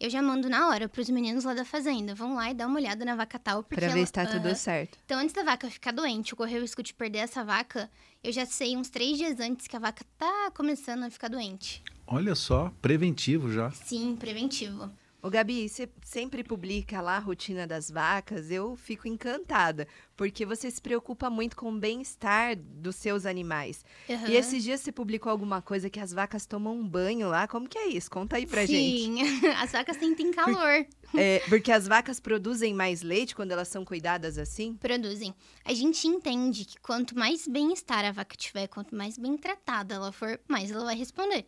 Eu 0.00 0.10
já 0.10 0.20
mando 0.20 0.48
na 0.48 0.68
hora 0.68 0.88
pros 0.88 1.08
meninos 1.08 1.44
lá 1.44 1.54
da 1.54 1.64
fazenda. 1.64 2.14
Vão 2.14 2.34
lá 2.34 2.50
e 2.50 2.54
dá 2.54 2.66
uma 2.66 2.76
olhada 2.78 3.04
na 3.04 3.14
vaca 3.14 3.38
tal. 3.38 3.62
Porque 3.62 3.76
Pra 3.76 3.88
ver 3.88 3.98
ela- 3.98 4.06
se 4.06 4.12
tá 4.12 4.26
tudo 4.26 4.54
certo. 4.54 4.98
Então, 5.04 5.18
antes 5.18 5.32
da 5.34 5.42
vaca 5.44 5.70
ficar 5.70 5.92
doente, 5.92 6.34
ocorreu 6.34 6.58
o 6.58 6.62
risco 6.62 6.82
de 6.82 6.92
perder 6.92 7.18
essa 7.18 7.44
vaca, 7.44 7.90
eu 8.22 8.32
já 8.32 8.44
sei 8.44 8.76
uns 8.76 8.90
três 8.90 9.16
dias 9.16 9.38
antes 9.40 9.66
que 9.66 9.76
a 9.76 9.78
vaca 9.78 10.04
tá 10.18 10.50
começando 10.54 11.04
a 11.04 11.10
ficar 11.10 11.28
doente. 11.28 11.82
Olha 12.06 12.34
só, 12.34 12.72
preventivo 12.82 13.50
já. 13.52 13.70
Sim, 13.70 14.16
preventivo. 14.18 14.90
Ô, 15.24 15.30
Gabi, 15.30 15.70
você 15.70 15.88
sempre 16.04 16.44
publica 16.44 17.00
lá 17.00 17.16
a 17.16 17.18
rotina 17.18 17.66
das 17.66 17.90
vacas, 17.90 18.50
eu 18.50 18.76
fico 18.76 19.08
encantada, 19.08 19.88
porque 20.14 20.44
você 20.44 20.70
se 20.70 20.82
preocupa 20.82 21.30
muito 21.30 21.56
com 21.56 21.72
o 21.72 21.78
bem-estar 21.78 22.54
dos 22.54 22.96
seus 22.96 23.24
animais. 23.24 23.86
Aham. 24.06 24.28
E 24.28 24.36
esses 24.36 24.62
dias 24.62 24.80
você 24.80 24.92
publicou 24.92 25.32
alguma 25.32 25.62
coisa 25.62 25.88
que 25.88 25.98
as 25.98 26.12
vacas 26.12 26.44
tomam 26.44 26.78
um 26.78 26.86
banho 26.86 27.30
lá, 27.30 27.48
como 27.48 27.66
que 27.66 27.78
é 27.78 27.88
isso? 27.88 28.10
Conta 28.10 28.36
aí 28.36 28.44
pra 28.44 28.66
gente. 28.66 29.04
Sim, 29.04 29.22
as 29.56 29.72
vacas 29.72 29.96
sentem 29.96 30.30
calor. 30.30 30.86
É, 31.16 31.38
porque 31.48 31.70
as 31.70 31.86
vacas 31.86 32.18
produzem 32.18 32.74
mais 32.74 33.00
leite 33.00 33.36
quando 33.36 33.52
elas 33.52 33.68
são 33.68 33.84
cuidadas 33.84 34.36
assim? 34.36 34.74
produzem. 34.74 35.32
A 35.64 35.72
gente 35.72 36.08
entende 36.08 36.64
que 36.64 36.76
quanto 36.80 37.16
mais 37.16 37.46
bem-estar 37.46 38.04
a 38.04 38.10
vaca 38.10 38.36
tiver, 38.36 38.66
quanto 38.66 38.96
mais 38.96 39.16
bem 39.16 39.36
tratada 39.36 39.94
ela 39.94 40.10
for, 40.10 40.40
mais 40.48 40.72
ela 40.72 40.84
vai 40.84 40.96
responder. 40.96 41.46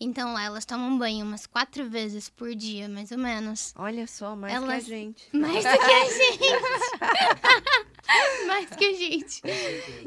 Então 0.00 0.32
lá 0.32 0.44
elas 0.44 0.64
tomam 0.64 0.96
banho 0.96 1.24
umas 1.26 1.44
quatro 1.46 1.88
vezes 1.88 2.28
por 2.28 2.54
dia, 2.54 2.88
mais 2.88 3.10
ou 3.10 3.18
menos. 3.18 3.72
Olha 3.76 4.06
só, 4.06 4.36
mais 4.36 4.54
Elas- 4.54 4.84
que 4.84 4.92
a 4.92 4.96
gente. 4.96 5.28
Mais 5.36 5.64
do 5.64 5.78
que 5.78 5.92
a 5.92 6.04
gente. 6.04 6.48
mais 8.46 8.70
que 8.70 8.84
a 8.86 8.92
gente. 8.94 9.42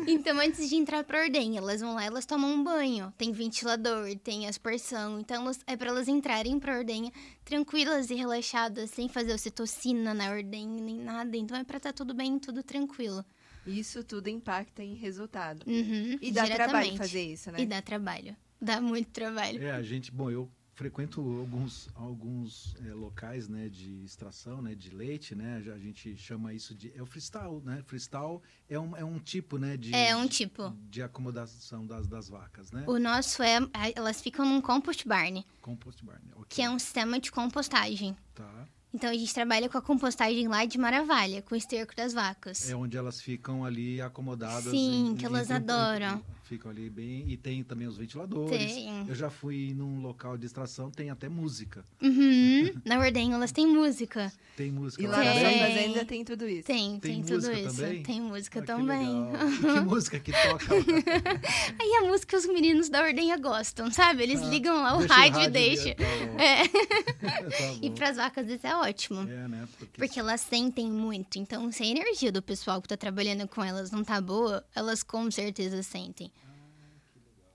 Então, 0.08 0.40
antes 0.40 0.68
de 0.70 0.76
entrar 0.76 1.04
pra 1.04 1.20
ordem, 1.22 1.56
elas 1.58 1.82
vão 1.82 1.94
lá, 1.94 2.04
elas 2.04 2.26
tomam 2.26 2.52
um 2.52 2.64
banho. 2.64 3.14
Tem 3.18 3.32
ventilador, 3.32 4.16
tem 4.24 4.48
aspersão. 4.48 5.20
Então, 5.20 5.44
elas- 5.44 5.60
é 5.68 5.78
pra 5.78 5.90
elas 5.90 6.08
entrarem 6.08 6.60
pra 6.60 6.78
ordenha 6.80 7.12
tranquilas 7.46 8.10
e 8.10 8.16
relaxadas, 8.16 8.90
sem 8.90 9.08
fazer 9.08 9.34
ocitocina 9.34 10.14
na 10.14 10.32
ordem, 10.32 10.68
nem 10.68 10.98
nada. 10.98 11.38
Então, 11.38 11.56
é 11.56 11.64
pra 11.64 11.78
estar 11.78 11.94
tudo 11.94 12.14
bem, 12.14 12.40
tudo 12.40 12.64
tranquilo. 12.64 13.24
Isso 13.68 14.04
tudo 14.04 14.28
impacta 14.30 14.82
em 14.82 14.96
resultado. 14.96 15.64
Uhum, 15.68 16.18
E 16.20 16.32
dá 16.32 16.48
trabalho 16.48 16.98
fazer 16.98 17.22
isso, 17.22 17.52
né? 17.52 17.60
E 17.62 17.66
dá 17.68 17.80
trabalho. 17.84 18.36
Dá 18.62 18.80
muito 18.80 19.10
trabalho. 19.10 19.62
É, 19.64 19.72
a 19.72 19.82
gente, 19.82 20.12
bom, 20.12 20.30
eu 20.30 20.50
frequento 20.76 21.20
alguns, 21.22 21.90
alguns 21.96 22.76
é, 22.88 22.94
locais, 22.94 23.48
né, 23.48 23.70
de 23.70 24.04
extração, 24.04 24.62
né, 24.62 24.74
de 24.74 24.90
leite, 24.90 25.36
né, 25.36 25.62
a 25.74 25.78
gente 25.78 26.16
chama 26.18 26.54
isso 26.54 26.74
de, 26.74 26.92
é 26.96 27.02
o 27.02 27.06
freestyle, 27.06 27.62
né, 27.64 27.84
freestyle 27.86 28.40
é 28.70 28.80
um, 28.80 28.96
é 28.96 29.04
um 29.04 29.20
tipo, 29.20 29.58
né, 29.60 29.78
de... 29.78 29.94
É 29.94 30.16
um 30.16 30.24
de- 30.26 30.30
tipo. 30.38 30.76
De 30.90 31.02
acomodação 31.04 31.86
das, 31.86 32.08
das 32.08 32.30
vacas, 32.30 32.72
né? 32.72 32.84
O 32.88 32.98
nosso 32.98 33.44
é. 33.44 33.60
Elas 33.96 34.22
ficam 34.22 34.46
num 34.46 34.62
compost 34.62 35.08
barn, 35.08 35.46
Compost 35.62 36.04
barn, 36.04 36.22
ok. 36.36 36.46
que 36.50 36.62
é 36.62 36.70
um 36.70 36.80
sistema 36.80 37.20
de 37.20 37.32
compostagem. 37.32 38.16
Tá. 38.34 38.68
Então 38.94 39.10
a 39.10 39.14
gente 39.14 39.34
trabalha 39.34 39.70
com 39.70 39.78
a 39.78 39.82
compostagem 39.82 40.48
lá 40.50 40.66
de 40.66 40.78
Maravalha, 40.78 41.42
com 41.44 41.54
o 41.56 41.58
esterco 41.58 41.96
das 41.96 42.12
vacas. 42.14 42.70
É 42.70 42.76
onde 42.76 42.98
elas 42.98 43.22
ficam 43.22 43.64
ali 43.64 44.02
acomodadas. 44.02 44.70
Sim, 44.72 45.12
em- 45.12 45.16
que 45.16 45.24
em- 45.24 45.26
elas 45.28 45.50
entre- 45.50 45.72
adoram. 45.72 46.24
Ficam 46.52 46.70
ali 46.70 46.90
bem. 46.90 47.24
E 47.30 47.38
tem 47.38 47.64
também 47.64 47.88
os 47.88 47.96
ventiladores. 47.96 48.74
Tem. 48.74 49.08
Eu 49.08 49.16
já 49.16 49.30
fui 49.30 49.74
num 49.74 50.02
local 50.02 50.38
de 50.38 50.46
extração, 50.46 50.92
tem 50.92 51.10
até 51.10 51.30
música. 51.30 51.82
Uhum. 52.02 52.74
Na 52.84 53.00
ordenha 53.00 53.36
elas 53.36 53.54
têm 53.54 53.66
música. 53.66 54.30
Tem 54.58 54.70
música 54.70 55.02
E 55.02 55.08
lá 55.08 55.16
lá 55.18 55.24
na 55.24 55.34
Tem. 55.34 55.60
fazenda 55.60 56.26
tudo 56.26 56.46
isso. 56.50 56.68
Tem, 56.68 57.00
Tem 57.00 57.24
tem, 57.24 57.24
tudo 57.24 57.52
isso. 57.54 57.78
também? 57.78 58.04
Tem 58.04 58.20
música 58.20 58.60
Ah, 58.60 58.62
que 58.62 58.68
também. 58.68 59.08
legal. 59.08 59.50
E 59.50 59.74
que 59.74 59.80
música 59.80 60.20
que 60.20 60.32
toca? 60.34 60.66
Aí 61.80 61.96
a 62.04 62.08
música 62.08 62.36
os 62.36 62.46
meninos 62.48 62.90
da 62.90 63.02
ordenha 63.02 63.38
gostam, 63.38 63.90
sabe? 63.90 64.24
Eles 64.24 64.42
Ah, 64.42 64.48
ligam 64.48 64.76
lá 64.84 64.98
o 64.98 65.06
rádio 65.08 65.42
e 65.44 65.50
deixa. 65.50 65.84
ali, 65.84 65.96
tá. 65.96 66.04
É. 66.44 66.68
Tá 66.68 67.80
E 67.82 67.90
pras 67.92 68.18
vacas 68.18 68.50
isso 68.50 68.68
é 68.68 68.76
ótimo. 68.76 69.22
É, 69.22 69.48
né? 69.48 69.68
Porque, 69.80 69.98
Porque 69.98 70.20
elas 70.20 70.42
sentem 70.42 70.92
muito. 70.92 71.40
Então, 71.40 71.72
se 71.72 71.82
a 71.84 71.86
energia 71.88 72.32
do 72.32 72.42
pessoal 72.42 72.82
que 72.82 72.90
tá 72.90 72.98
trabalhando 72.98 73.48
com 73.48 73.64
elas 73.64 73.90
não 73.90 74.04
tá 74.04 74.20
boa, 74.20 74.64
elas 74.76 75.02
com 75.02 75.32
certeza 75.32 75.82
sentem. 75.82 76.30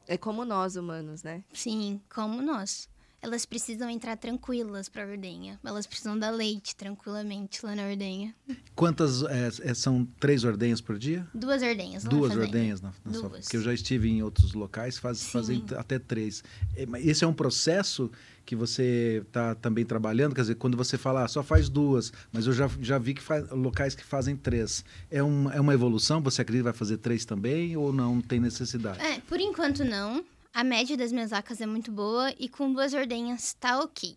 É 0.08 0.16
como 0.16 0.44
nós 0.44 0.76
humanos, 0.76 1.22
né? 1.22 1.42
Sim, 1.52 2.00
como 2.12 2.40
nós. 2.40 2.88
Elas 3.26 3.44
precisam 3.44 3.90
entrar 3.90 4.16
tranquilas 4.16 4.88
pra 4.88 5.04
ordenha. 5.04 5.58
Elas 5.64 5.84
precisam 5.84 6.16
dar 6.16 6.30
leite 6.30 6.76
tranquilamente 6.76 7.66
lá 7.66 7.74
na 7.74 7.88
ordenha. 7.88 8.32
Quantas 8.72 9.20
é, 9.24 9.48
é, 9.62 9.74
são 9.74 10.06
três 10.20 10.44
ordenhas 10.44 10.80
por 10.80 10.96
dia? 10.96 11.26
Duas 11.34 11.60
ordenhas 11.60 12.04
Duas 12.04 12.32
na 12.32 12.42
ordenhas 12.42 12.80
na, 12.80 12.92
na 13.04 13.12
sua 13.12 13.28
Duas. 13.28 13.40
Porque 13.42 13.56
eu 13.56 13.62
já 13.62 13.74
estive 13.74 14.08
em 14.08 14.22
outros 14.22 14.52
locais, 14.52 14.96
faz, 14.96 15.18
Sim. 15.18 15.30
fazem 15.32 15.64
até 15.76 15.98
três. 15.98 16.44
É, 16.76 16.86
Esse 17.00 17.24
é 17.24 17.26
um 17.26 17.32
processo 17.32 18.12
que 18.44 18.54
você 18.54 19.24
está 19.26 19.56
também 19.56 19.84
trabalhando, 19.84 20.32
quer 20.32 20.42
dizer, 20.42 20.54
quando 20.54 20.76
você 20.76 20.96
fala, 20.96 21.24
ah, 21.24 21.28
só 21.28 21.42
faz 21.42 21.68
duas, 21.68 22.12
mas 22.32 22.46
eu 22.46 22.52
já, 22.52 22.70
já 22.80 22.96
vi 22.96 23.14
que 23.14 23.22
faz, 23.22 23.50
locais 23.50 23.96
que 23.96 24.04
fazem 24.04 24.36
três. 24.36 24.84
É, 25.10 25.20
um, 25.20 25.50
é 25.50 25.60
uma 25.60 25.74
evolução? 25.74 26.22
Você 26.22 26.42
acredita 26.42 26.68
que 26.68 26.70
vai 26.70 26.78
fazer 26.78 26.98
três 26.98 27.24
também 27.24 27.76
ou 27.76 27.92
não 27.92 28.20
tem 28.20 28.38
necessidade? 28.38 29.00
É, 29.00 29.18
por 29.18 29.40
enquanto 29.40 29.84
não. 29.84 30.24
A 30.56 30.64
média 30.64 30.96
das 30.96 31.12
minhas 31.12 31.32
vacas 31.32 31.60
é 31.60 31.66
muito 31.66 31.92
boa 31.92 32.32
e 32.38 32.48
com 32.48 32.72
duas 32.72 32.94
ordenhas 32.94 33.52
tá 33.60 33.78
ok. 33.78 34.16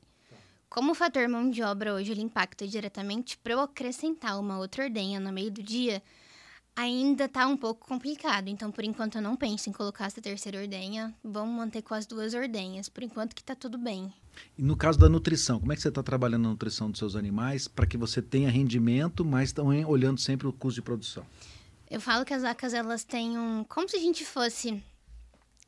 Como 0.70 0.94
o 0.94 0.96
fator 0.96 1.28
mão 1.28 1.50
de 1.50 1.62
obra 1.62 1.94
hoje 1.94 2.14
ele 2.14 2.22
impacta 2.22 2.66
diretamente, 2.66 3.38
para 3.38 3.52
eu 3.52 3.60
acrescentar 3.60 4.40
uma 4.40 4.58
outra 4.58 4.86
ordenha 4.86 5.20
no 5.20 5.34
meio 5.34 5.52
do 5.52 5.62
dia, 5.62 6.02
ainda 6.74 7.28
tá 7.28 7.46
um 7.46 7.58
pouco 7.58 7.86
complicado. 7.86 8.48
Então, 8.48 8.72
por 8.72 8.86
enquanto, 8.86 9.16
eu 9.16 9.22
não 9.22 9.36
penso 9.36 9.70
em 9.70 9.74
colocar 9.74 10.06
essa 10.06 10.22
terceira 10.22 10.62
ordenha. 10.62 11.14
Vamos 11.22 11.54
manter 11.54 11.82
com 11.82 11.94
as 11.94 12.06
duas 12.06 12.34
ordenhas. 12.34 12.88
Por 12.88 13.04
enquanto 13.04 13.36
que 13.36 13.44
tá 13.44 13.54
tudo 13.54 13.78
bem. 13.78 14.10
E 14.58 14.64
no 14.64 14.78
caso 14.78 14.98
da 14.98 15.10
nutrição, 15.10 15.60
como 15.60 15.74
é 15.74 15.76
que 15.76 15.82
você 15.82 15.90
está 15.90 16.02
trabalhando 16.02 16.48
a 16.48 16.52
nutrição 16.52 16.90
dos 16.90 17.00
seus 17.00 17.18
animais 17.18 17.68
para 17.68 17.86
que 17.86 17.98
você 17.98 18.22
tenha 18.22 18.50
rendimento, 18.50 19.26
mas 19.26 19.52
também 19.52 19.84
olhando 19.84 20.22
sempre 20.22 20.48
o 20.48 20.54
custo 20.54 20.76
de 20.76 20.84
produção? 20.84 21.26
Eu 21.92 22.00
falo 22.00 22.24
que 22.24 22.34
as 22.34 22.44
vacas 22.44 22.74
elas 22.74 23.04
têm 23.04 23.38
um. 23.38 23.66
Como 23.66 23.90
se 23.90 23.98
a 23.98 24.00
gente 24.00 24.24
fosse. 24.24 24.82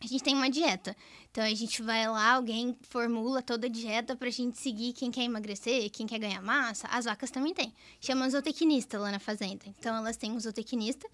A 0.03 0.07
gente 0.07 0.23
tem 0.23 0.33
uma 0.33 0.49
dieta. 0.49 0.97
Então 1.29 1.43
a 1.43 1.53
gente 1.53 1.83
vai 1.83 2.07
lá, 2.09 2.33
alguém 2.33 2.75
formula 2.89 3.39
toda 3.41 3.67
a 3.67 3.69
dieta 3.69 4.15
pra 4.15 4.31
gente 4.31 4.57
seguir 4.57 4.93
quem 4.93 5.11
quer 5.11 5.21
emagrecer, 5.21 5.91
quem 5.91 6.07
quer 6.07 6.17
ganhar 6.17 6.41
massa. 6.41 6.87
As 6.87 7.05
vacas 7.05 7.29
também 7.29 7.53
têm. 7.53 7.71
Chama 7.99 8.27
zootecnista 8.27 8.97
lá 8.97 9.11
na 9.11 9.19
fazenda. 9.19 9.63
Então 9.67 9.95
elas 9.95 10.17
têm 10.17 10.31
um 10.31 10.39
zootecnista 10.39 11.07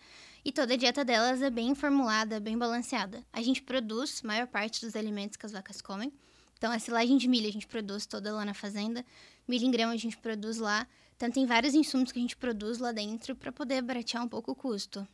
e 0.43 0.53
toda 0.53 0.73
a 0.73 0.77
dieta 0.77 1.03
delas 1.03 1.41
é 1.41 1.49
bem 1.49 1.75
formulada, 1.75 2.39
bem 2.39 2.57
balanceada. 2.57 3.21
A 3.33 3.41
gente 3.41 3.61
produz 3.61 4.21
a 4.23 4.27
maior 4.27 4.47
parte 4.47 4.85
dos 4.85 4.95
alimentos 4.95 5.35
que 5.35 5.45
as 5.45 5.51
vacas 5.51 5.81
comem. 5.81 6.13
Então 6.57 6.71
a 6.71 6.79
silagem 6.79 7.17
de 7.17 7.27
milho 7.27 7.49
a 7.49 7.51
gente 7.51 7.67
produz 7.67 8.05
toda 8.05 8.33
lá 8.33 8.45
na 8.45 8.53
fazenda. 8.53 9.05
Milho 9.45 9.65
em 9.65 9.71
grão 9.71 9.89
a 9.89 9.97
gente 9.97 10.17
produz 10.17 10.59
lá. 10.59 10.87
Então 11.17 11.29
tem 11.29 11.45
vários 11.45 11.73
insumos 11.73 12.13
que 12.13 12.19
a 12.19 12.21
gente 12.21 12.37
produz 12.37 12.79
lá 12.79 12.93
dentro 12.93 13.35
para 13.35 13.51
poder 13.51 13.81
baratear 13.81 14.23
um 14.23 14.29
pouco 14.29 14.51
o 14.53 14.55
custo. 14.55 15.05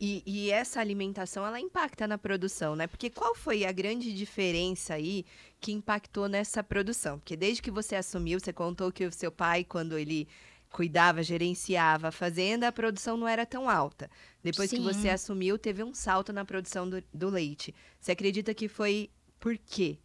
E, 0.00 0.22
e 0.24 0.50
essa 0.50 0.80
alimentação, 0.80 1.44
ela 1.44 1.58
impacta 1.58 2.06
na 2.06 2.16
produção, 2.16 2.76
né? 2.76 2.86
Porque 2.86 3.10
qual 3.10 3.34
foi 3.34 3.64
a 3.64 3.72
grande 3.72 4.14
diferença 4.14 4.94
aí 4.94 5.24
que 5.60 5.72
impactou 5.72 6.28
nessa 6.28 6.62
produção? 6.62 7.18
Porque 7.18 7.36
desde 7.36 7.60
que 7.60 7.70
você 7.70 7.96
assumiu, 7.96 8.38
você 8.38 8.52
contou 8.52 8.92
que 8.92 9.04
o 9.04 9.12
seu 9.12 9.32
pai, 9.32 9.64
quando 9.64 9.98
ele 9.98 10.28
cuidava, 10.70 11.22
gerenciava 11.22 12.08
a 12.08 12.12
fazenda, 12.12 12.68
a 12.68 12.72
produção 12.72 13.16
não 13.16 13.26
era 13.26 13.44
tão 13.44 13.68
alta. 13.68 14.08
Depois 14.42 14.70
que 14.70 14.76
Sim. 14.76 14.82
você 14.82 15.08
assumiu, 15.08 15.58
teve 15.58 15.82
um 15.82 15.92
salto 15.92 16.32
na 16.32 16.44
produção 16.44 16.88
do, 16.88 17.02
do 17.12 17.28
leite. 17.28 17.74
Você 17.98 18.12
acredita 18.12 18.54
que 18.54 18.68
foi 18.68 19.10
por 19.40 19.58
quê? 19.58 19.98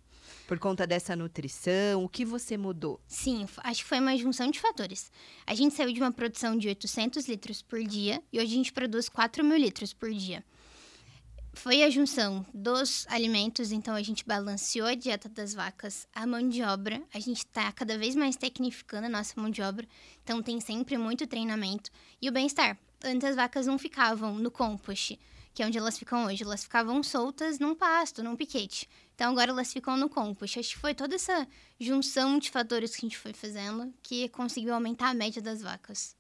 Por 0.48 0.60
conta 0.60 0.86
dessa 0.86 1.16
nutrição? 1.16 2.04
O 2.04 2.10
que 2.10 2.26
você 2.26 2.58
mudou? 2.58 3.00
Sim, 3.08 3.46
acho 3.64 3.84
que 3.84 3.90
foi 3.90 4.00
uma 4.00 4.18
junção 4.18 4.52
de 4.52 4.60
fatores. 4.60 5.12
A 5.48 5.56
gente 5.56 5.74
saiu 5.74 5.94
de 5.94 6.02
uma 6.02 6.12
produção 6.12 6.58
de 6.58 6.68
800 6.68 7.28
litros 7.28 7.62
por 7.62 7.82
dia 7.84 8.22
e 8.32 8.40
hoje 8.40 8.52
a 8.52 8.56
gente 8.56 8.74
produz 8.74 9.08
4 9.08 9.44
mil 9.44 9.58
litros 9.58 9.94
por 9.94 10.12
dia. 10.12 10.44
Foi 11.56 11.84
a 11.84 11.90
junção 11.90 12.46
dos 12.54 13.06
alimentos, 13.08 13.72
então 13.72 13.94
a 13.94 14.02
gente 14.02 14.26
balanceou 14.26 14.88
a 14.88 14.96
dieta 14.96 15.30
das 15.30 15.54
vacas, 15.54 16.08
a 16.14 16.26
mão 16.26 16.50
de 16.50 16.64
obra, 16.64 17.02
a 17.14 17.20
gente 17.20 17.38
está 17.38 17.72
cada 17.72 17.96
vez 17.98 18.16
mais 18.16 18.36
tecnificando 18.36 19.06
a 19.06 19.10
nossa 19.10 19.40
mão 19.40 19.52
de 19.52 19.62
obra, 19.62 19.88
então 20.24 20.42
tem 20.42 20.60
sempre 20.60 20.98
muito 20.98 21.28
treinamento. 21.28 21.92
E 22.22 22.28
o 22.28 22.32
bem-estar. 22.32 22.78
Antes 23.04 23.30
as 23.30 23.36
vacas 23.36 23.68
não 23.68 23.78
ficavam 23.78 24.36
no 24.36 24.50
compost, 24.50 25.20
que 25.54 25.62
é 25.62 25.68
onde 25.68 25.78
elas 25.78 25.98
ficam 25.98 26.26
hoje, 26.26 26.44
elas 26.44 26.64
ficavam 26.64 27.04
soltas 27.04 27.60
num 27.60 27.76
pasto, 27.76 28.24
num 28.24 28.36
piquete. 28.36 28.90
Então 29.16 29.32
agora 29.32 29.52
elas 29.52 29.72
ficam 29.72 29.96
no 29.96 30.10
compost. 30.10 30.60
Acho 30.60 30.70
que 30.70 30.80
foi 30.80 30.94
toda 30.94 31.16
essa 31.16 31.48
junção 31.80 32.40
de 32.40 32.50
fatores 32.50 32.96
que 32.96 33.06
a 33.06 33.10
gente 33.10 33.18
foi 33.18 33.34
fazendo 33.34 33.94
que 34.02 34.28
conseguiu 34.30 34.74
aumentar 34.74 35.10
a 35.10 35.14
média 35.14 35.42
das 35.42 35.62
vacas. 35.62 36.16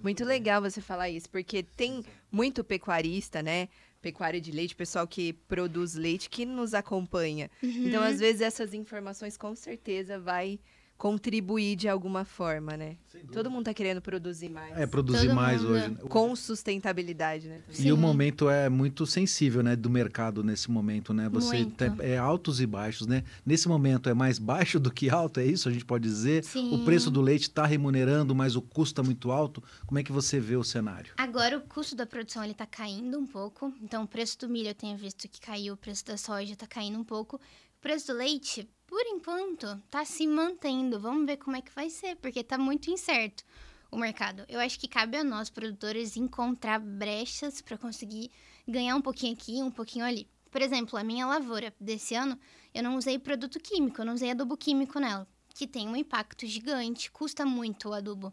Muito 0.00 0.24
legal 0.24 0.62
você 0.62 0.80
falar 0.80 1.10
isso, 1.10 1.28
porque 1.28 1.62
tem 1.62 2.04
muito 2.30 2.64
pecuarista, 2.64 3.42
né? 3.42 3.68
Pecuária 4.00 4.40
de 4.40 4.50
leite, 4.50 4.74
pessoal 4.74 5.06
que 5.06 5.32
produz 5.32 5.94
leite 5.94 6.28
que 6.28 6.44
nos 6.44 6.74
acompanha. 6.74 7.50
Uhum. 7.62 7.86
Então, 7.86 8.02
às 8.02 8.18
vezes, 8.18 8.40
essas 8.40 8.74
informações 8.74 9.36
com 9.36 9.54
certeza 9.54 10.18
vai 10.18 10.58
contribuir 11.02 11.74
de 11.74 11.88
alguma 11.88 12.24
forma, 12.24 12.76
né? 12.76 12.96
Todo 13.32 13.50
mundo 13.50 13.64
tá 13.64 13.74
querendo 13.74 14.00
produzir 14.00 14.48
mais. 14.48 14.78
É, 14.78 14.86
produzir 14.86 15.26
Todo 15.26 15.34
mais 15.34 15.60
mundo. 15.60 15.72
hoje. 15.72 15.88
né? 15.88 15.96
Com 16.08 16.36
sustentabilidade, 16.36 17.48
né? 17.48 17.60
E 17.76 17.90
o 17.92 17.96
momento 17.96 18.48
é 18.48 18.68
muito 18.68 19.04
sensível, 19.04 19.64
né, 19.64 19.74
do 19.74 19.90
mercado 19.90 20.44
nesse 20.44 20.70
momento, 20.70 21.12
né? 21.12 21.28
Você 21.28 21.56
Muito. 21.56 21.74
tem- 21.76 21.92
é 22.08 22.16
altos 22.16 22.60
e 22.60 22.66
baixos, 22.68 23.08
né? 23.08 23.24
Nesse 23.44 23.66
momento 23.66 24.08
é 24.08 24.14
mais 24.14 24.38
baixo 24.38 24.78
do 24.78 24.92
que 24.92 25.10
alto, 25.10 25.40
é 25.40 25.44
isso? 25.44 25.68
A 25.68 25.72
gente 25.72 25.84
pode 25.84 26.04
dizer. 26.04 26.44
Sim. 26.44 26.72
O 26.72 26.84
preço 26.84 27.10
do 27.10 27.20
leite 27.20 27.48
está 27.48 27.66
remunerando, 27.66 28.32
mas 28.32 28.54
o 28.54 28.62
custo 28.62 28.92
está 28.92 29.02
muito 29.02 29.32
alto. 29.32 29.60
Como 29.84 29.98
é 29.98 30.04
que 30.04 30.12
você 30.12 30.38
vê 30.38 30.54
o 30.54 30.62
cenário? 30.62 31.14
Agora 31.16 31.58
o 31.58 31.62
custo 31.62 31.96
da 31.96 32.06
produção 32.06 32.44
ele 32.44 32.54
tá 32.54 32.64
caindo 32.64 33.18
um 33.18 33.26
pouco. 33.26 33.74
Então 33.82 34.04
o 34.04 34.06
preço 34.06 34.38
do 34.38 34.48
milho 34.48 34.68
eu 34.68 34.74
tenho 34.74 34.96
visto 34.96 35.28
que 35.28 35.40
caiu, 35.40 35.74
o 35.74 35.76
preço 35.76 36.04
da 36.06 36.16
soja 36.16 36.54
tá 36.54 36.66
caindo 36.68 36.96
um 36.96 37.04
pouco. 37.04 37.40
Preço 37.82 38.12
do 38.12 38.18
leite, 38.18 38.70
por 38.86 39.02
enquanto, 39.06 39.66
tá 39.90 40.04
se 40.04 40.24
mantendo. 40.24 41.00
Vamos 41.00 41.26
ver 41.26 41.36
como 41.36 41.56
é 41.56 41.60
que 41.60 41.74
vai 41.74 41.90
ser, 41.90 42.14
porque 42.14 42.44
tá 42.44 42.56
muito 42.56 42.88
incerto 42.88 43.44
o 43.90 43.96
mercado. 43.98 44.44
Eu 44.48 44.60
acho 44.60 44.78
que 44.78 44.86
cabe 44.86 45.16
a 45.16 45.24
nós, 45.24 45.50
produtores, 45.50 46.16
encontrar 46.16 46.78
brechas 46.78 47.60
para 47.60 47.76
conseguir 47.76 48.30
ganhar 48.68 48.94
um 48.94 49.02
pouquinho 49.02 49.32
aqui, 49.32 49.60
um 49.60 49.70
pouquinho 49.70 50.04
ali. 50.04 50.28
Por 50.48 50.62
exemplo, 50.62 50.96
a 50.96 51.02
minha 51.02 51.26
lavoura 51.26 51.74
desse 51.80 52.14
ano, 52.14 52.38
eu 52.72 52.84
não 52.84 52.96
usei 52.96 53.18
produto 53.18 53.58
químico, 53.58 54.00
eu 54.00 54.04
não 54.04 54.14
usei 54.14 54.30
adubo 54.30 54.56
químico 54.56 55.00
nela, 55.00 55.26
que 55.52 55.66
tem 55.66 55.88
um 55.88 55.96
impacto 55.96 56.46
gigante, 56.46 57.10
custa 57.10 57.44
muito 57.44 57.88
o 57.88 57.94
adubo. 57.94 58.28
O 58.28 58.32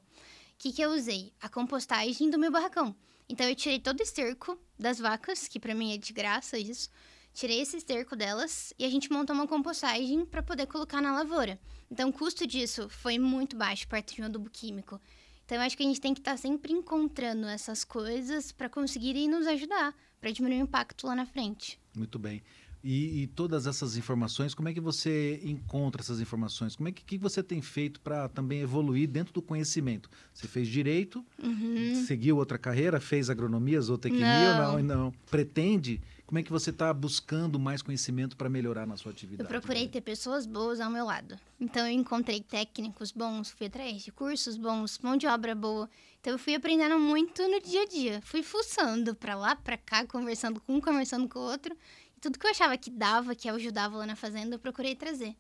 que, 0.59 0.71
que 0.71 0.81
eu 0.83 0.91
usei? 0.91 1.33
A 1.41 1.49
compostagem 1.49 2.29
do 2.29 2.37
meu 2.37 2.51
barracão. 2.51 2.95
Então 3.27 3.49
eu 3.49 3.55
tirei 3.55 3.79
todo 3.79 3.99
o 3.99 4.03
esterco 4.03 4.59
das 4.77 4.99
vacas, 4.99 5.47
que 5.47 5.59
pra 5.59 5.73
mim 5.73 5.91
é 5.91 5.97
de 5.97 6.13
graça 6.13 6.55
isso. 6.59 6.91
Tirei 7.39 7.61
esse 7.61 7.77
esterco 7.77 8.17
delas 8.17 8.73
e 8.77 8.83
a 8.83 8.89
gente 8.89 9.09
montou 9.09 9.33
uma 9.33 9.47
compostagem 9.47 10.25
para 10.25 10.43
poder 10.43 10.67
colocar 10.67 11.01
na 11.01 11.13
lavoura. 11.13 11.57
Então 11.89 12.09
o 12.09 12.11
custo 12.11 12.45
disso 12.45 12.89
foi 12.89 13.17
muito 13.17 13.55
baixo 13.55 13.87
perto 13.87 14.13
de 14.13 14.21
um 14.21 14.25
adubo 14.25 14.49
químico. 14.49 14.99
Então 15.45 15.57
eu 15.57 15.61
acho 15.61 15.77
que 15.77 15.83
a 15.83 15.85
gente 15.85 16.01
tem 16.01 16.13
que 16.13 16.19
estar 16.19 16.35
sempre 16.35 16.73
encontrando 16.73 17.47
essas 17.47 17.85
coisas 17.85 18.51
para 18.51 18.67
conseguirem 18.67 19.29
nos 19.29 19.47
ajudar, 19.47 19.95
para 20.19 20.31
diminuir 20.31 20.59
o 20.59 20.63
impacto 20.63 21.07
lá 21.07 21.15
na 21.15 21.25
frente. 21.25 21.79
Muito 21.95 22.19
bem. 22.19 22.43
E, 22.83 23.23
e 23.23 23.27
todas 23.27 23.67
essas 23.67 23.95
informações, 23.95 24.53
como 24.53 24.67
é 24.67 24.73
que 24.73 24.81
você 24.81 25.39
encontra 25.43 26.01
essas 26.01 26.19
informações? 26.19 26.75
Como 26.75 26.89
é 26.89 26.91
que, 26.91 27.03
que 27.05 27.17
você 27.17 27.41
tem 27.41 27.61
feito 27.61 28.01
para 28.01 28.27
também 28.27 28.59
evoluir 28.59 29.07
dentro 29.07 29.33
do 29.33 29.41
conhecimento? 29.41 30.09
Você 30.33 30.45
fez 30.45 30.67
direito, 30.67 31.25
Uhum. 31.41 32.03
seguiu 32.05 32.35
outra 32.35 32.57
carreira, 32.57 32.99
fez 32.99 33.29
agronomia, 33.29 33.79
zootecnia 33.79 34.53
Não. 34.53 34.73
ou 34.75 34.83
não? 34.83 34.95
não? 34.95 35.11
Pretende? 35.29 36.01
Como 36.29 36.37
é 36.37 36.43
que 36.43 36.51
você 36.51 36.69
está 36.69 36.93
buscando 36.93 37.57
mais 37.59 37.81
conhecimento 37.81 38.37
para 38.37 38.47
melhorar 38.47 38.85
na 38.85 38.95
sua 38.95 39.09
Eu 39.09 39.13
atividade? 39.13 39.49
procurei 39.49 39.87
ter 39.87 39.99
pessoas 39.99 40.45
boas 40.45 40.79
ao 40.79 40.87
meu 40.87 41.03
lado. 41.03 41.35
Então 41.59 41.87
eu 41.87 41.91
encontrei 41.91 42.39
técnicos 42.39 43.11
bons, 43.11 43.49
fui 43.49 43.65
atrás 43.65 44.03
de 44.03 44.11
cursos 44.11 44.55
bons, 44.55 44.99
mão 44.99 45.17
de 45.17 45.25
obra 45.25 45.55
boa. 45.55 45.89
Então 46.21 46.31
eu 46.33 46.37
fui 46.37 46.53
aprendendo 46.53 46.99
muito 46.99 47.41
no 47.49 47.59
dia 47.59 47.81
a 47.81 47.87
dia. 47.87 48.21
Fui 48.21 48.43
fuçando 48.43 49.15
pra 49.15 49.33
lá, 49.33 49.55
pra 49.55 49.75
cá, 49.75 50.05
conversando 50.05 50.61
com 50.61 50.75
um, 50.75 50.79
conversando 50.79 51.27
com 51.27 51.39
o 51.39 51.49
outro. 51.49 51.75
E 52.15 52.19
tudo 52.21 52.37
que 52.37 52.45
eu 52.45 52.51
achava 52.51 52.77
que 52.77 52.91
dava, 52.91 53.33
que 53.33 53.49
ajudava 53.49 53.97
lá 53.97 54.05
na 54.05 54.15
fazenda, 54.15 54.53
eu 54.53 54.59
procurei 54.59 54.93
trazer. 54.95 55.35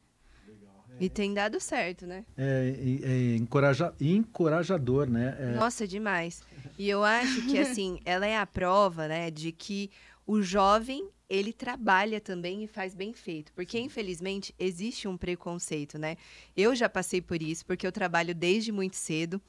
E 0.99 1.07
tem 1.07 1.35
dado 1.35 1.59
certo, 1.59 2.07
né? 2.07 2.25
É, 2.35 2.75
é, 3.03 3.11
é 3.11 3.35
encoraja- 3.35 3.93
encorajador, 4.01 5.07
né? 5.07 5.37
É, 5.39 5.55
Nossa, 5.55 5.87
demais. 5.87 6.41
E 6.79 6.89
eu 6.89 7.03
acho 7.03 7.41
que, 7.43 7.57
assim, 7.59 7.99
ela 8.03 8.25
é 8.25 8.37
a 8.37 8.45
prova, 8.45 9.07
né, 9.07 9.29
de 9.31 9.51
que 9.51 9.89
o 10.29 10.43
jovem 10.43 11.09
ele 11.27 11.51
trabalha 11.51 12.21
também 12.21 12.63
e 12.63 12.67
faz 12.67 12.93
bem 12.93 13.13
feito. 13.13 13.51
Porque, 13.53 13.79
infelizmente, 13.79 14.53
existe 14.59 15.07
um 15.07 15.17
preconceito, 15.17 15.97
né? 15.97 16.17
Eu 16.55 16.75
já 16.75 16.87
passei 16.87 17.19
por 17.19 17.41
isso, 17.41 17.65
porque 17.65 17.85
eu 17.85 17.91
trabalho 17.91 18.35
desde 18.35 18.71
muito 18.71 18.95
cedo. 18.95 19.41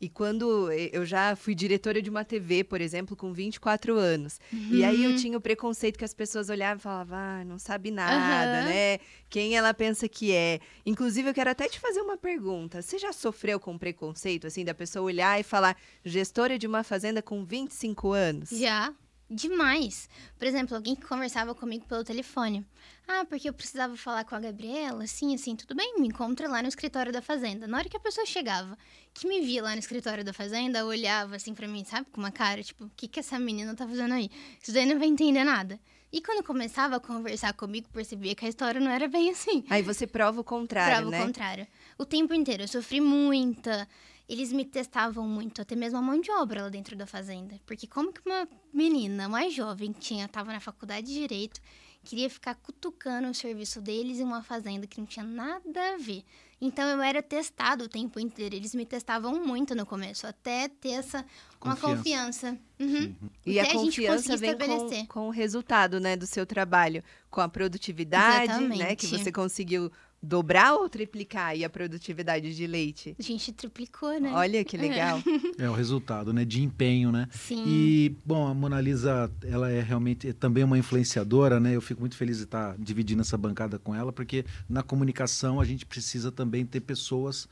E 0.00 0.08
quando 0.08 0.70
eu 0.70 1.04
já 1.04 1.34
fui 1.34 1.56
diretora 1.56 2.00
de 2.00 2.08
uma 2.08 2.24
TV, 2.24 2.62
por 2.62 2.80
exemplo, 2.80 3.16
com 3.16 3.32
24 3.32 3.96
anos. 3.96 4.38
Uhum. 4.52 4.68
E 4.74 4.84
aí 4.84 5.02
eu 5.02 5.16
tinha 5.16 5.36
o 5.36 5.40
preconceito 5.40 5.98
que 5.98 6.04
as 6.04 6.14
pessoas 6.14 6.48
olhavam 6.48 6.78
e 6.78 6.82
falavam, 6.82 7.18
ah, 7.18 7.44
não 7.44 7.58
sabe 7.58 7.90
nada, 7.90 8.60
uhum. 8.60 8.72
né? 8.72 8.98
Quem 9.28 9.56
ela 9.56 9.74
pensa 9.74 10.08
que 10.08 10.32
é. 10.32 10.60
Inclusive, 10.86 11.30
eu 11.30 11.34
quero 11.34 11.50
até 11.50 11.68
te 11.68 11.80
fazer 11.80 12.00
uma 12.00 12.16
pergunta. 12.16 12.80
Você 12.80 12.96
já 12.96 13.12
sofreu 13.12 13.58
com 13.58 13.76
preconceito, 13.76 14.46
assim, 14.46 14.64
da 14.64 14.72
pessoa 14.72 15.04
olhar 15.04 15.40
e 15.40 15.42
falar, 15.42 15.76
gestora 16.04 16.56
de 16.56 16.68
uma 16.68 16.84
fazenda 16.84 17.20
com 17.20 17.44
25 17.44 18.12
anos? 18.12 18.50
Já 18.50 18.94
demais. 19.30 20.08
Por 20.38 20.46
exemplo, 20.46 20.74
alguém 20.74 20.94
que 20.94 21.06
conversava 21.06 21.54
comigo 21.54 21.84
pelo 21.86 22.04
telefone. 22.04 22.66
Ah, 23.06 23.24
porque 23.24 23.48
eu 23.48 23.52
precisava 23.52 23.96
falar 23.96 24.24
com 24.24 24.34
a 24.34 24.40
Gabriela, 24.40 25.04
assim, 25.04 25.34
assim, 25.34 25.56
tudo 25.56 25.74
bem, 25.74 25.98
me 25.98 26.08
encontra 26.08 26.48
lá 26.48 26.60
no 26.62 26.68
escritório 26.68 27.12
da 27.12 27.22
fazenda. 27.22 27.66
Na 27.66 27.78
hora 27.78 27.88
que 27.88 27.96
a 27.96 28.00
pessoa 28.00 28.26
chegava, 28.26 28.76
que 29.14 29.26
me 29.26 29.40
via 29.40 29.62
lá 29.62 29.72
no 29.72 29.78
escritório 29.78 30.24
da 30.24 30.32
fazenda, 30.32 30.84
olhava 30.84 31.36
assim 31.36 31.54
para 31.54 31.66
mim, 31.66 31.84
sabe, 31.84 32.06
com 32.12 32.20
uma 32.20 32.30
cara, 32.30 32.62
tipo, 32.62 32.84
o 32.84 32.90
que 32.96 33.08
que 33.08 33.20
essa 33.20 33.38
menina 33.38 33.74
tá 33.74 33.86
fazendo 33.86 34.12
aí? 34.14 34.30
Isso 34.62 34.72
daí 34.72 34.86
não 34.86 34.98
vai 34.98 35.08
entender 35.08 35.44
nada. 35.44 35.80
E 36.10 36.22
quando 36.22 36.42
começava 36.42 36.96
a 36.96 37.00
conversar 37.00 37.52
comigo, 37.52 37.88
percebia 37.92 38.34
que 38.34 38.44
a 38.44 38.48
história 38.48 38.80
não 38.80 38.90
era 38.90 39.08
bem 39.08 39.30
assim. 39.30 39.64
Aí 39.68 39.82
você 39.82 40.06
prova 40.06 40.40
o 40.40 40.44
contrário, 40.44 40.96
prova 40.96 41.10
né? 41.10 41.16
Prova 41.18 41.24
o 41.24 41.26
contrário. 41.26 41.66
O 41.98 42.04
tempo 42.06 42.32
inteiro. 42.32 42.62
Eu 42.62 42.68
sofri 42.68 42.98
muita 42.98 43.86
eles 44.28 44.52
me 44.52 44.64
testavam 44.64 45.26
muito, 45.26 45.62
até 45.62 45.74
mesmo 45.74 45.98
a 45.98 46.02
mão 46.02 46.20
de 46.20 46.30
obra 46.30 46.62
lá 46.62 46.68
dentro 46.68 46.94
da 46.94 47.06
fazenda. 47.06 47.58
Porque 47.64 47.86
como 47.86 48.12
que 48.12 48.20
uma 48.26 48.46
menina 48.72 49.28
mais 49.28 49.54
jovem, 49.54 49.92
que 49.92 50.00
tinha, 50.00 50.28
tava 50.28 50.52
na 50.52 50.60
faculdade 50.60 51.06
de 51.06 51.14
Direito, 51.14 51.60
queria 52.04 52.28
ficar 52.28 52.54
cutucando 52.54 53.28
o 53.28 53.34
serviço 53.34 53.80
deles 53.80 54.18
em 54.18 54.24
uma 54.24 54.42
fazenda 54.42 54.86
que 54.86 55.00
não 55.00 55.06
tinha 55.06 55.24
nada 55.24 55.94
a 55.94 55.96
ver. 55.96 56.24
Então 56.60 56.86
eu 56.88 57.00
era 57.00 57.22
testado 57.22 57.84
o 57.84 57.88
tempo 57.88 58.18
inteiro. 58.18 58.54
Eles 58.54 58.74
me 58.74 58.84
testavam 58.84 59.44
muito 59.44 59.74
no 59.74 59.86
começo, 59.86 60.26
até 60.26 60.68
ter 60.68 60.90
essa 60.90 61.24
uma 61.60 61.76
confiança. 61.76 62.50
confiança. 62.50 62.58
Uhum. 62.80 63.14
E 63.46 63.60
até 63.60 63.70
a 63.70 63.74
confiança 63.74 64.34
a 64.34 64.36
vem 64.36 64.56
com, 64.58 65.06
com, 65.06 65.28
o 65.28 65.30
resultado, 65.30 66.00
né, 66.00 66.16
do 66.16 66.26
seu 66.26 66.44
trabalho, 66.44 67.02
com 67.30 67.40
a 67.40 67.48
produtividade, 67.48 68.52
Exatamente. 68.52 68.78
né, 68.78 68.96
que 68.96 69.06
você 69.06 69.30
conseguiu 69.30 69.90
dobrar 70.22 70.74
ou 70.74 70.88
triplicar 70.88 71.48
aí 71.48 71.64
a 71.64 71.70
produtividade 71.70 72.54
de 72.54 72.66
leite? 72.66 73.14
A 73.18 73.22
gente 73.22 73.52
triplicou, 73.52 74.20
né? 74.20 74.32
Olha 74.34 74.64
que 74.64 74.76
legal. 74.76 75.22
é 75.58 75.68
o 75.68 75.72
resultado, 75.72 76.32
né? 76.32 76.44
De 76.44 76.62
empenho, 76.62 77.12
né? 77.12 77.28
Sim. 77.30 77.64
E, 77.66 78.16
bom, 78.24 78.46
a 78.46 78.54
Mona 78.54 78.80
Lisa, 78.80 79.30
ela 79.44 79.70
é 79.70 79.80
realmente 79.80 80.28
é 80.28 80.32
também 80.32 80.64
uma 80.64 80.78
influenciadora, 80.78 81.60
né? 81.60 81.74
Eu 81.74 81.80
fico 81.80 82.00
muito 82.00 82.16
feliz 82.16 82.38
de 82.38 82.44
estar 82.44 82.76
dividindo 82.78 83.22
essa 83.22 83.36
bancada 83.36 83.78
com 83.78 83.94
ela, 83.94 84.12
porque 84.12 84.44
na 84.68 84.82
comunicação 84.82 85.60
a 85.60 85.64
gente 85.64 85.86
precisa 85.86 86.32
também 86.32 86.66
ter 86.66 86.80
pessoas 86.80 87.48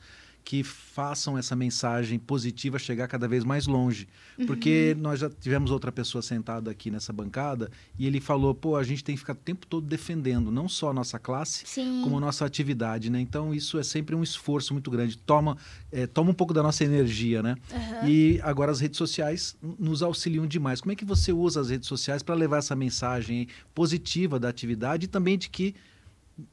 que 0.47 0.63
façam 0.63 1.37
essa 1.37 1.57
mensagem 1.57 2.17
positiva 2.17 2.79
chegar 2.79 3.09
cada 3.09 3.27
vez 3.27 3.43
mais 3.43 3.67
longe. 3.67 4.07
Porque 4.45 4.93
uhum. 4.95 5.01
nós 5.01 5.19
já 5.19 5.29
tivemos 5.29 5.71
outra 5.71 5.91
pessoa 5.91 6.21
sentada 6.21 6.71
aqui 6.71 6.89
nessa 6.89 7.11
bancada 7.11 7.69
e 7.99 8.07
ele 8.07 8.21
falou: 8.21 8.55
pô, 8.55 8.77
a 8.77 8.83
gente 8.83 9.03
tem 9.03 9.13
que 9.13 9.19
ficar 9.19 9.33
o 9.33 9.35
tempo 9.35 9.67
todo 9.67 9.85
defendendo 9.85 10.49
não 10.49 10.69
só 10.69 10.91
a 10.91 10.93
nossa 10.93 11.19
classe, 11.19 11.65
Sim. 11.67 11.99
como 12.01 12.15
a 12.15 12.21
nossa 12.21 12.45
atividade, 12.45 13.09
né? 13.09 13.19
Então 13.19 13.53
isso 13.53 13.77
é 13.77 13.83
sempre 13.83 14.15
um 14.15 14.23
esforço 14.23 14.71
muito 14.71 14.89
grande. 14.89 15.17
Toma, 15.17 15.57
é, 15.91 16.07
toma 16.07 16.31
um 16.31 16.33
pouco 16.33 16.53
da 16.53 16.63
nossa 16.63 16.81
energia, 16.81 17.43
né? 17.43 17.57
Uhum. 17.69 18.07
E 18.07 18.39
agora 18.41 18.71
as 18.71 18.79
redes 18.79 18.97
sociais 18.97 19.57
nos 19.77 20.01
auxiliam 20.01 20.47
demais. 20.47 20.79
Como 20.79 20.93
é 20.93 20.95
que 20.95 21.03
você 21.03 21.33
usa 21.33 21.59
as 21.59 21.71
redes 21.71 21.89
sociais 21.89 22.23
para 22.23 22.35
levar 22.35 22.59
essa 22.59 22.73
mensagem 22.73 23.49
positiva 23.75 24.39
da 24.39 24.47
atividade 24.47 25.03
e 25.03 25.07
também 25.09 25.37
de 25.37 25.49
que 25.49 25.75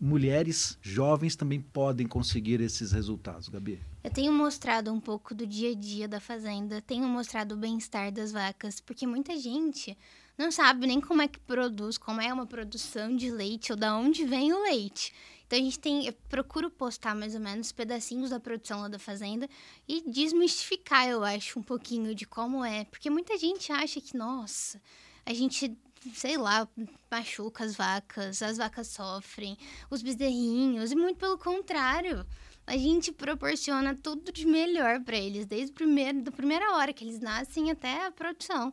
mulheres 0.00 0.78
jovens 0.80 1.36
também 1.36 1.60
podem 1.60 2.06
conseguir 2.06 2.60
esses 2.60 2.92
resultados, 2.92 3.48
Gabi? 3.48 3.80
Eu 4.02 4.10
tenho 4.10 4.32
mostrado 4.32 4.92
um 4.92 5.00
pouco 5.00 5.34
do 5.34 5.46
dia 5.46 5.70
a 5.70 5.74
dia 5.74 6.08
da 6.08 6.20
fazenda, 6.20 6.80
tenho 6.82 7.06
mostrado 7.08 7.54
o 7.54 7.58
bem-estar 7.58 8.12
das 8.12 8.32
vacas, 8.32 8.80
porque 8.80 9.06
muita 9.06 9.38
gente 9.38 9.96
não 10.36 10.50
sabe 10.50 10.86
nem 10.86 11.00
como 11.00 11.22
é 11.22 11.28
que 11.28 11.38
produz, 11.38 11.96
como 11.96 12.20
é 12.20 12.32
uma 12.32 12.46
produção 12.46 13.14
de 13.14 13.30
leite 13.30 13.72
ou 13.72 13.78
da 13.78 13.96
onde 13.96 14.24
vem 14.24 14.52
o 14.52 14.62
leite. 14.62 15.12
Então 15.46 15.58
a 15.58 15.62
gente 15.62 15.78
tem, 15.78 16.06
eu 16.06 16.12
procuro 16.28 16.70
postar 16.70 17.14
mais 17.14 17.34
ou 17.34 17.40
menos 17.40 17.70
pedacinhos 17.70 18.30
da 18.30 18.40
produção 18.40 18.80
lá 18.80 18.88
da 18.88 18.98
fazenda 18.98 19.48
e 19.86 20.02
desmistificar, 20.10 21.06
eu 21.06 21.22
acho, 21.22 21.58
um 21.58 21.62
pouquinho 21.62 22.14
de 22.14 22.26
como 22.26 22.64
é, 22.64 22.84
porque 22.86 23.10
muita 23.10 23.38
gente 23.38 23.70
acha 23.70 24.00
que, 24.00 24.16
nossa, 24.16 24.80
a 25.24 25.32
gente 25.32 25.76
sei 26.12 26.36
lá, 26.36 26.68
machuca 27.10 27.64
as 27.64 27.74
vacas, 27.74 28.42
as 28.42 28.58
vacas 28.58 28.88
sofrem, 28.88 29.56
os 29.90 30.02
bezerrinhos, 30.02 30.92
e 30.92 30.96
muito 30.96 31.18
pelo 31.18 31.38
contrário. 31.38 32.26
A 32.66 32.76
gente 32.76 33.12
proporciona 33.12 33.94
tudo 33.94 34.32
de 34.32 34.46
melhor 34.46 35.00
para 35.00 35.16
eles, 35.16 35.46
desde 35.46 35.72
primeiro, 35.72 36.22
da 36.22 36.32
primeira 36.32 36.74
hora 36.76 36.92
que 36.92 37.04
eles 37.04 37.20
nascem 37.20 37.70
até 37.70 38.06
a 38.06 38.10
produção. 38.10 38.72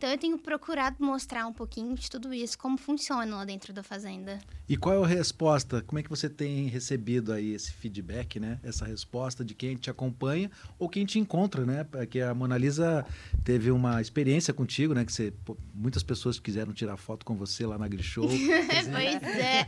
Então 0.00 0.08
eu 0.08 0.16
tenho 0.16 0.38
procurado 0.38 0.96
mostrar 0.98 1.46
um 1.46 1.52
pouquinho 1.52 1.94
de 1.94 2.10
tudo 2.10 2.32
isso, 2.32 2.56
como 2.56 2.78
funciona 2.78 3.36
lá 3.36 3.44
dentro 3.44 3.70
da 3.70 3.82
fazenda. 3.82 4.38
E 4.66 4.74
qual 4.74 4.94
é 4.94 5.04
a 5.04 5.06
resposta? 5.06 5.82
Como 5.82 5.98
é 5.98 6.02
que 6.02 6.08
você 6.08 6.26
tem 6.26 6.68
recebido 6.68 7.34
aí 7.34 7.52
esse 7.52 7.70
feedback, 7.70 8.40
né? 8.40 8.58
Essa 8.62 8.86
resposta 8.86 9.44
de 9.44 9.52
quem 9.52 9.76
te 9.76 9.90
acompanha 9.90 10.50
ou 10.78 10.88
quem 10.88 11.04
te 11.04 11.18
encontra, 11.18 11.66
né? 11.66 11.84
Porque 11.84 12.20
a 12.22 12.32
Mona 12.32 12.56
Lisa 12.56 13.04
teve 13.44 13.70
uma 13.70 14.00
experiência 14.00 14.54
contigo, 14.54 14.94
né? 14.94 15.04
Que 15.04 15.12
você, 15.12 15.34
pô, 15.44 15.54
muitas 15.74 16.02
pessoas 16.02 16.40
quiseram 16.40 16.72
tirar 16.72 16.96
foto 16.96 17.26
com 17.26 17.36
você 17.36 17.66
lá 17.66 17.76
na 17.76 17.86
Grishow. 17.86 18.26
pois 18.30 19.22
é. 19.36 19.66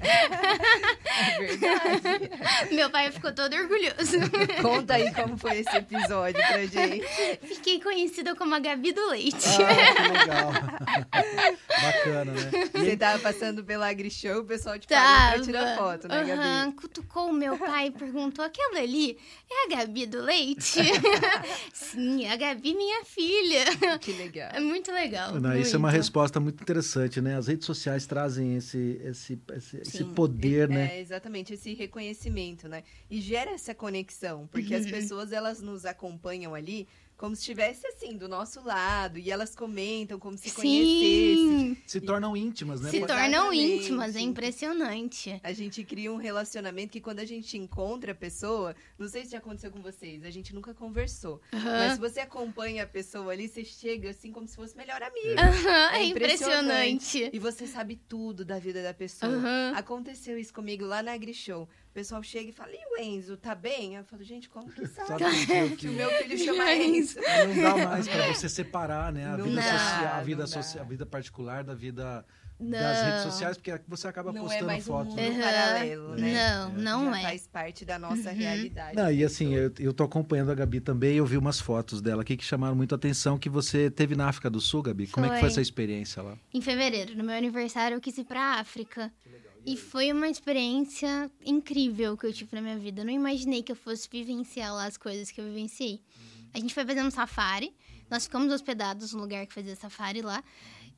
é 1.12 1.38
verdade. 1.40 2.74
Meu 2.74 2.88
pai 2.88 3.12
ficou 3.12 3.32
todo 3.34 3.54
orgulhoso. 3.54 4.18
Conta 4.62 4.94
aí 4.94 5.12
como 5.12 5.36
foi 5.36 5.58
esse 5.58 5.76
episódio 5.76 6.40
pra 6.40 6.64
gente. 6.64 7.04
Fiquei 7.42 7.82
conhecida 7.82 8.34
como 8.34 8.54
a 8.54 8.60
Gabi 8.60 8.92
do 8.92 9.10
Leite. 9.10 9.48
Ah, 9.62 10.21
legal. 10.22 10.52
Bacana, 11.82 12.32
né? 12.32 12.50
Você 12.72 12.96
tava 12.96 13.18
passando 13.18 13.64
pela 13.64 13.88
AgriShow, 13.88 14.40
o 14.40 14.44
pessoal 14.44 14.78
te 14.78 14.86
parou 14.86 15.34
pra 15.34 15.40
tirar 15.42 15.76
foto, 15.76 16.08
né, 16.08 16.24
Gabi? 16.24 16.40
Uhum, 16.40 16.72
cutucou 16.72 17.30
o 17.30 17.32
meu 17.32 17.58
pai 17.58 17.88
e 17.88 17.90
perguntou, 17.90 18.44
aquela 18.44 18.78
ali 18.78 19.18
é 19.50 19.66
a 19.66 19.76
Gabi 19.76 20.06
do 20.06 20.20
Leite? 20.20 20.80
Sim, 21.72 22.26
a 22.26 22.36
Gabi, 22.36 22.74
minha 22.74 23.04
filha. 23.04 23.98
Que 23.98 24.12
legal. 24.12 24.50
É 24.52 24.60
muito 24.60 24.92
legal. 24.92 25.34
Não, 25.34 25.50
muito. 25.50 25.62
Isso 25.62 25.76
é 25.76 25.78
uma 25.78 25.90
resposta 25.90 26.38
muito 26.38 26.62
interessante, 26.62 27.20
né? 27.20 27.36
As 27.36 27.46
redes 27.46 27.66
sociais 27.66 28.06
trazem 28.06 28.56
esse, 28.56 29.00
esse, 29.04 29.38
esse, 29.54 29.76
esse 29.78 30.04
poder, 30.04 30.70
é, 30.70 30.74
né? 30.74 30.96
É, 30.96 31.00
exatamente, 31.00 31.54
esse 31.54 31.74
reconhecimento, 31.74 32.68
né? 32.68 32.82
E 33.10 33.20
gera 33.20 33.50
essa 33.50 33.74
conexão, 33.74 34.46
porque 34.50 34.74
uhum. 34.74 34.80
as 34.80 34.86
pessoas, 34.86 35.32
elas 35.32 35.60
nos 35.60 35.84
acompanham 35.84 36.54
ali 36.54 36.86
como 37.22 37.36
se 37.36 37.42
estivesse 37.42 37.86
assim, 37.86 38.16
do 38.16 38.28
nosso 38.28 38.60
lado. 38.64 39.16
E 39.16 39.30
elas 39.30 39.54
comentam 39.54 40.18
como 40.18 40.36
se 40.36 40.50
conhecessem. 40.50 41.80
Se 41.86 42.00
tornam 42.00 42.36
íntimas, 42.36 42.80
né? 42.80 42.90
Se 42.90 43.06
tornam 43.06 43.54
íntimas, 43.54 44.16
é 44.16 44.20
impressionante. 44.20 45.40
A 45.40 45.52
gente 45.52 45.84
cria 45.84 46.12
um 46.12 46.16
relacionamento 46.16 46.90
que 46.90 47.00
quando 47.00 47.20
a 47.20 47.24
gente 47.24 47.56
encontra 47.56 48.10
a 48.10 48.14
pessoa, 48.14 48.74
não 48.98 49.06
sei 49.06 49.24
se 49.24 49.30
já 49.30 49.38
aconteceu 49.38 49.70
com 49.70 49.80
vocês, 49.80 50.24
a 50.24 50.30
gente 50.30 50.52
nunca 50.52 50.74
conversou. 50.74 51.40
Uhum. 51.52 51.62
Mas 51.62 51.92
se 51.92 52.00
você 52.00 52.18
acompanha 52.18 52.82
a 52.82 52.86
pessoa 52.88 53.32
ali, 53.32 53.46
você 53.46 53.64
chega 53.64 54.10
assim 54.10 54.32
como 54.32 54.48
se 54.48 54.56
fosse 54.56 54.76
melhor 54.76 55.00
amigo. 55.00 55.28
Uhum, 55.28 55.70
é, 55.94 55.98
é 55.98 56.04
impressionante. 56.04 57.30
E 57.32 57.38
você 57.38 57.68
sabe 57.68 58.00
tudo 58.08 58.44
da 58.44 58.58
vida 58.58 58.82
da 58.82 58.92
pessoa. 58.92 59.30
Uhum. 59.30 59.76
Aconteceu 59.76 60.36
isso 60.36 60.52
comigo 60.52 60.84
lá 60.84 61.00
na 61.04 61.12
AgriShow. 61.12 61.68
O 61.92 61.94
pessoal 61.94 62.22
chega 62.22 62.48
e 62.48 62.52
fala, 62.54 62.70
e 62.72 62.78
o 62.90 63.04
Enzo, 63.04 63.36
tá 63.36 63.54
bem? 63.54 63.96
Eu 63.96 64.04
falo, 64.04 64.24
gente, 64.24 64.48
como 64.48 64.72
que 64.72 64.86
sabe? 64.86 65.08
sabe 65.46 65.76
que 65.76 65.88
o 65.90 65.92
meu 65.92 66.08
filho 66.08 66.38
chama 66.38 66.72
Enzo. 66.72 67.20
Não 67.20 67.62
dá 67.62 67.76
mais 67.86 68.08
para 68.08 68.32
você 68.32 68.48
separar, 68.48 69.12
né? 69.12 69.26
A 69.26 69.36
vida 69.36 69.54
dá, 69.54 69.62
social, 69.62 70.14
a 70.14 70.22
vida 70.22 70.46
social, 70.46 70.84
a 70.84 70.88
vida 70.88 71.04
particular 71.04 71.62
da 71.62 71.74
vida 71.74 72.24
não. 72.58 72.78
das 72.78 73.02
redes 73.02 73.22
sociais, 73.24 73.56
porque 73.58 73.78
você 73.86 74.08
acaba 74.08 74.32
não 74.32 74.40
postando 74.40 74.64
é 74.64 74.66
mais 74.68 74.86
fotos. 74.86 75.12
Um 75.12 75.16
mundo 75.18 75.36
né? 75.36 75.42
paralelo, 75.42 76.16
né? 76.16 76.32
Não, 76.32 76.70
é. 76.70 76.72
não 76.78 77.10
Já 77.10 77.18
é. 77.18 77.22
Faz 77.24 77.46
parte 77.46 77.84
da 77.84 77.98
nossa 77.98 78.30
uhum. 78.30 78.36
realidade. 78.36 78.96
Não, 78.96 79.12
e 79.12 79.22
assim, 79.22 79.52
eu, 79.52 79.70
eu 79.78 79.92
tô 79.92 80.04
acompanhando 80.04 80.50
a 80.50 80.54
Gabi 80.54 80.80
também, 80.80 81.16
eu 81.16 81.26
vi 81.26 81.36
umas 81.36 81.60
fotos 81.60 82.00
dela 82.00 82.22
aqui 82.22 82.38
que 82.38 82.44
chamaram 82.44 82.74
muito 82.74 82.94
a 82.94 82.96
atenção 82.96 83.38
que 83.38 83.50
você 83.50 83.90
teve 83.90 84.14
na 84.14 84.30
África 84.30 84.48
do 84.48 84.62
Sul, 84.62 84.80
Gabi. 84.80 85.08
Como 85.08 85.26
foi. 85.26 85.34
é 85.34 85.36
que 85.36 85.40
foi 85.40 85.50
essa 85.50 85.60
experiência 85.60 86.22
lá? 86.22 86.38
Em 86.54 86.62
fevereiro, 86.62 87.14
no 87.14 87.22
meu 87.22 87.36
aniversário, 87.36 87.96
eu 87.96 88.00
quis 88.00 88.16
ir 88.16 88.24
pra 88.24 88.60
África. 88.60 89.12
Que 89.22 89.28
legal. 89.28 89.51
E 89.64 89.76
foi 89.76 90.10
uma 90.10 90.28
experiência 90.28 91.30
incrível 91.44 92.16
que 92.16 92.26
eu 92.26 92.32
tive 92.32 92.54
na 92.56 92.60
minha 92.60 92.78
vida. 92.78 93.02
Eu 93.02 93.04
não 93.04 93.12
imaginei 93.12 93.62
que 93.62 93.70
eu 93.70 93.76
fosse 93.76 94.08
vivenciar 94.10 94.74
lá 94.74 94.86
as 94.86 94.96
coisas 94.96 95.30
que 95.30 95.40
eu 95.40 95.44
vivenciei. 95.44 96.00
Uhum. 96.16 96.48
A 96.54 96.58
gente 96.58 96.74
foi 96.74 96.84
fazer 96.84 97.02
um 97.02 97.10
safari. 97.10 97.72
Nós 98.10 98.24
ficamos 98.24 98.52
hospedados 98.52 99.12
no 99.12 99.20
lugar 99.20 99.46
que 99.46 99.54
fazia 99.54 99.76
safari 99.76 100.20
lá. 100.20 100.42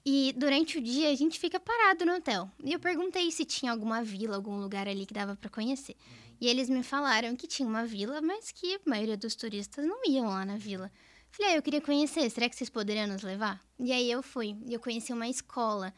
E 0.07 0.35
durante 0.37 0.79
o 0.79 0.81
dia 0.81 1.11
a 1.11 1.15
gente 1.15 1.39
fica 1.39 1.61
parado 1.61 2.07
no 2.07 2.15
hotel. 2.15 2.51
E 2.63 2.73
eu 2.73 2.81
perguntei 2.81 3.31
se 3.31 3.45
tinha 3.45 3.71
alguma 3.71 4.03
vila, 4.03 4.37
algum 4.37 4.59
lugar 4.59 4.89
ali 4.89 5.05
que 5.05 5.15
dava 5.15 5.37
para 5.37 5.51
conhecer. 5.51 5.97
E 6.41 6.49
eles 6.49 6.69
me 6.71 6.83
falaram 6.83 7.37
que 7.37 7.47
tinha 7.47 7.69
uma 7.69 7.87
vila, 7.87 8.21
mas 8.21 8.51
que 8.51 8.75
a 8.75 8.81
maioria 8.87 9.17
dos 9.17 9.35
turistas 9.35 9.85
não 9.87 10.05
iam 10.07 10.27
lá 10.27 10.45
na 10.45 10.57
vila. 10.57 10.91
Falei, 11.31 11.53
ah, 11.53 11.57
eu 11.57 11.63
queria 11.63 11.81
conhecer, 11.81 12.31
será 12.31 12.49
que 12.49 12.55
vocês 12.55 12.71
poderiam 12.71 13.09
nos 13.09 13.23
levar? 13.23 13.61
E 13.79 13.93
aí 13.93 14.11
eu 14.11 14.23
fui. 14.23 14.57
E 14.67 14.73
eu 14.75 14.81
conheci 14.81 15.13
uma 15.13 15.29
escola 15.29 15.93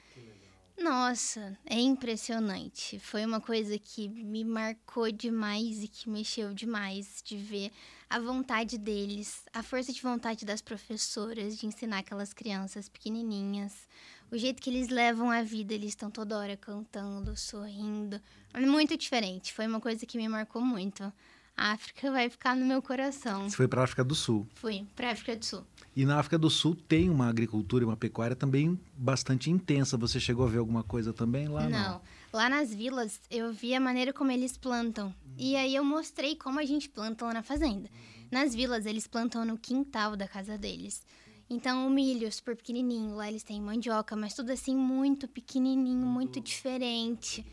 Nossa, 0.79 1.59
é 1.65 1.81
impressionante. 1.81 2.99
Foi 2.99 3.25
uma 3.25 3.41
coisa 3.41 3.79
que 3.79 4.09
me 4.09 4.45
marcou 4.45 5.11
demais 5.11 5.83
e 5.83 5.89
que 5.89 6.09
mexeu 6.09 6.53
demais 6.53 7.23
de 7.25 7.37
ver 7.37 7.73
a 8.11 8.21
vontade 8.21 8.77
deles, 8.77 9.43
a 9.53 9.63
força 9.63 9.93
de 9.93 10.03
vontade 10.03 10.45
das 10.45 10.61
professoras 10.61 11.57
de 11.57 11.67
ensinar 11.67 11.99
aquelas 11.99 12.33
crianças 12.33 12.89
pequenininhas, 12.89 13.89
o 14.31 14.37
jeito 14.37 14.61
que 14.61 14.69
eles 14.69 14.89
levam 14.89 15.31
a 15.31 15.43
vida, 15.43 15.73
eles 15.73 15.91
estão 15.91 16.11
toda 16.11 16.37
hora 16.37 16.57
cantando, 16.57 17.37
sorrindo. 17.37 18.21
É 18.53 18.61
muito 18.61 18.97
diferente. 18.97 19.53
Foi 19.53 19.67
uma 19.67 19.81
coisa 19.81 20.05
que 20.05 20.19
me 20.19 20.29
marcou 20.29 20.61
muito. 20.61 21.13
A 21.57 21.73
África 21.73 22.11
vai 22.11 22.29
ficar 22.29 22.55
no 22.55 22.67
meu 22.67 22.83
coração. 22.83 23.49
Você 23.49 23.57
foi 23.57 23.67
para 23.67 23.81
a 23.81 23.85
África 23.85 24.05
do 24.05 24.15
Sul. 24.15 24.47
Fui 24.57 24.85
para 24.95 25.09
a 25.09 25.13
África 25.13 25.35
do 25.35 25.45
Sul. 25.45 25.65
E 25.97 26.05
na 26.05 26.19
África 26.19 26.37
do 26.37 26.51
Sul 26.51 26.77
tem 26.77 27.09
uma 27.09 27.29
agricultura 27.29 27.83
e 27.83 27.87
uma 27.87 27.97
pecuária 27.97 28.37
também 28.37 28.79
bastante 28.95 29.51
intensa. 29.51 29.97
Você 29.97 30.21
chegou 30.21 30.45
a 30.45 30.49
ver 30.51 30.59
alguma 30.59 30.83
coisa 30.83 31.15
também 31.15 31.49
lá? 31.49 31.63
Não. 31.63 31.71
não. 31.71 32.01
Lá 32.31 32.51
nas 32.51 32.75
vilas 32.75 33.19
eu 33.31 33.51
vi 33.51 33.75
a 33.75 33.81
maneira 33.81 34.13
como 34.13 34.31
eles 34.31 34.59
plantam. 34.59 35.15
E 35.39 35.57
aí 35.57 35.75
eu 35.75 35.83
mostrei 35.83 36.37
como 36.37 36.61
a 36.61 36.65
gente 36.67 36.91
planta 36.91 37.25
lá 37.25 37.33
na 37.33 37.43
fazenda. 37.43 37.89
Nas 38.31 38.55
vilas 38.55 38.85
eles 38.85 39.07
plantam 39.07 39.43
no 39.47 39.57
quintal 39.57 40.15
da 40.15 40.29
casa 40.29 40.59
deles. 40.59 41.03
Então 41.49 41.87
o 41.87 41.91
milho 41.91 42.31
super 42.31 42.57
pequenininho, 42.57 43.15
lá 43.15 43.29
eles 43.29 43.43
têm 43.43 43.63
mandioca, 43.63 44.15
mas 44.15 44.35
tudo 44.35 44.51
assim 44.51 44.77
muito 44.77 45.27
pequenininho, 45.27 46.05
muito 46.05 46.41
diferente. 46.41 47.47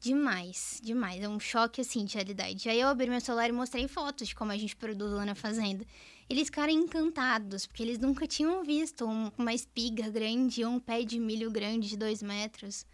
Demais, 0.00 0.80
demais. 0.82 1.22
É 1.22 1.28
um 1.28 1.38
choque, 1.38 1.82
assim, 1.82 2.06
de 2.06 2.14
realidade. 2.14 2.70
Aí 2.70 2.80
eu 2.80 2.88
abri 2.88 3.10
meu 3.10 3.20
celular 3.20 3.50
e 3.50 3.52
mostrei 3.52 3.86
fotos 3.86 4.28
de 4.28 4.34
como 4.34 4.50
a 4.50 4.56
gente 4.56 4.74
produz 4.74 5.12
lá 5.12 5.26
na 5.26 5.34
fazenda. 5.34 5.84
Eles 6.28 6.46
ficaram 6.46 6.72
encantados, 6.72 7.66
porque 7.66 7.82
eles 7.82 7.98
nunca 7.98 8.26
tinham 8.26 8.64
visto 8.64 9.04
uma 9.36 9.52
espiga 9.52 10.08
grande 10.08 10.64
um 10.64 10.80
pé 10.80 11.02
de 11.02 11.18
milho 11.18 11.50
grande 11.50 11.88
de 11.88 11.98
dois 11.98 12.22
metros. 12.22 12.86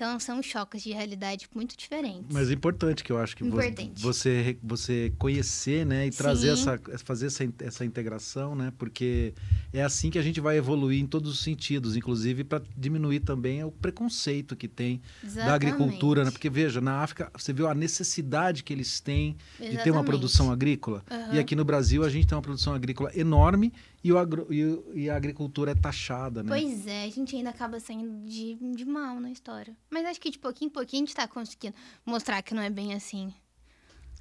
Então 0.00 0.18
são 0.18 0.42
choques 0.42 0.82
de 0.82 0.92
realidade 0.92 1.46
muito 1.54 1.76
diferentes. 1.76 2.24
Mas 2.32 2.50
é 2.50 2.54
importante 2.54 3.04
que 3.04 3.12
eu 3.12 3.18
acho 3.18 3.36
que 3.36 3.44
importante. 3.44 4.00
você 4.00 4.56
você 4.62 5.12
conhecer, 5.18 5.84
né, 5.84 6.06
e 6.06 6.10
trazer 6.10 6.56
Sim. 6.56 6.62
essa 6.62 6.80
fazer 7.04 7.26
essa, 7.26 7.52
essa 7.58 7.84
integração, 7.84 8.54
né? 8.54 8.72
Porque 8.78 9.34
é 9.70 9.82
assim 9.82 10.08
que 10.08 10.18
a 10.18 10.22
gente 10.22 10.40
vai 10.40 10.56
evoluir 10.56 11.02
em 11.02 11.06
todos 11.06 11.30
os 11.30 11.40
sentidos, 11.40 11.96
inclusive 11.96 12.44
para 12.44 12.62
diminuir 12.74 13.20
também 13.20 13.62
o 13.62 13.70
preconceito 13.70 14.56
que 14.56 14.66
tem 14.66 15.02
Exatamente. 15.22 15.46
da 15.46 15.54
agricultura, 15.54 16.24
né? 16.24 16.30
Porque 16.30 16.48
veja, 16.48 16.80
na 16.80 17.02
África 17.02 17.30
você 17.36 17.52
viu 17.52 17.68
a 17.68 17.74
necessidade 17.74 18.62
que 18.62 18.72
eles 18.72 19.00
têm 19.00 19.36
Exatamente. 19.58 19.76
de 19.76 19.84
ter 19.84 19.90
uma 19.90 20.02
produção 20.02 20.50
agrícola. 20.50 21.04
Uhum. 21.10 21.34
E 21.34 21.38
aqui 21.38 21.54
no 21.54 21.64
Brasil 21.64 22.04
a 22.04 22.08
gente 22.08 22.26
tem 22.26 22.34
uma 22.34 22.42
produção 22.42 22.72
agrícola 22.72 23.10
enorme 23.14 23.70
e, 24.02 24.12
o 24.12 24.18
agro, 24.18 24.46
e, 24.50 25.02
e, 25.02 25.10
a 25.10 25.16
agricultura 25.16 25.72
é 25.72 25.74
taxada, 25.74 26.42
né? 26.42 26.48
Pois 26.48 26.86
é, 26.86 27.04
a 27.04 27.10
gente 27.10 27.36
ainda 27.36 27.50
acaba 27.50 27.78
saindo 27.78 28.24
de, 28.24 28.56
de 28.74 28.84
mal 28.84 29.20
na 29.20 29.30
história. 29.30 29.76
Mas 29.90 30.06
acho 30.06 30.20
que 30.20 30.30
de 30.30 30.38
pouquinho 30.38 30.68
em 30.68 30.72
pouquinho 30.72 31.02
a 31.02 31.06
gente 31.06 31.14
tá 31.14 31.28
conseguindo 31.28 31.74
mostrar 32.04 32.40
que 32.42 32.54
não 32.54 32.62
é 32.62 32.70
bem 32.70 32.94
assim. 32.94 33.32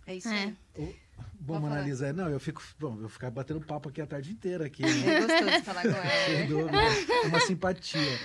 É 0.05 0.15
isso 0.15 0.27
é. 0.27 0.53
aí. 0.75 0.95
bom, 1.39 1.59
Mona 1.59 1.81
Lisa, 1.81 2.11
não, 2.11 2.27
eu 2.29 2.39
fico. 2.39 2.63
Bom, 2.79 2.93
eu 2.93 3.01
vou 3.01 3.09
ficar 3.09 3.29
batendo 3.29 3.61
papo 3.61 3.89
aqui 3.89 4.01
a 4.01 4.07
tarde 4.07 4.31
inteira 4.31 4.65
aqui. 4.65 4.81
Né? 4.81 4.89
É 4.89 5.21
gostoso 5.21 5.63
falar 5.63 5.83
com 5.83 5.89
ela. 6.67 6.81
É 7.23 7.27
uma 7.27 7.39
simpatia. 7.39 8.19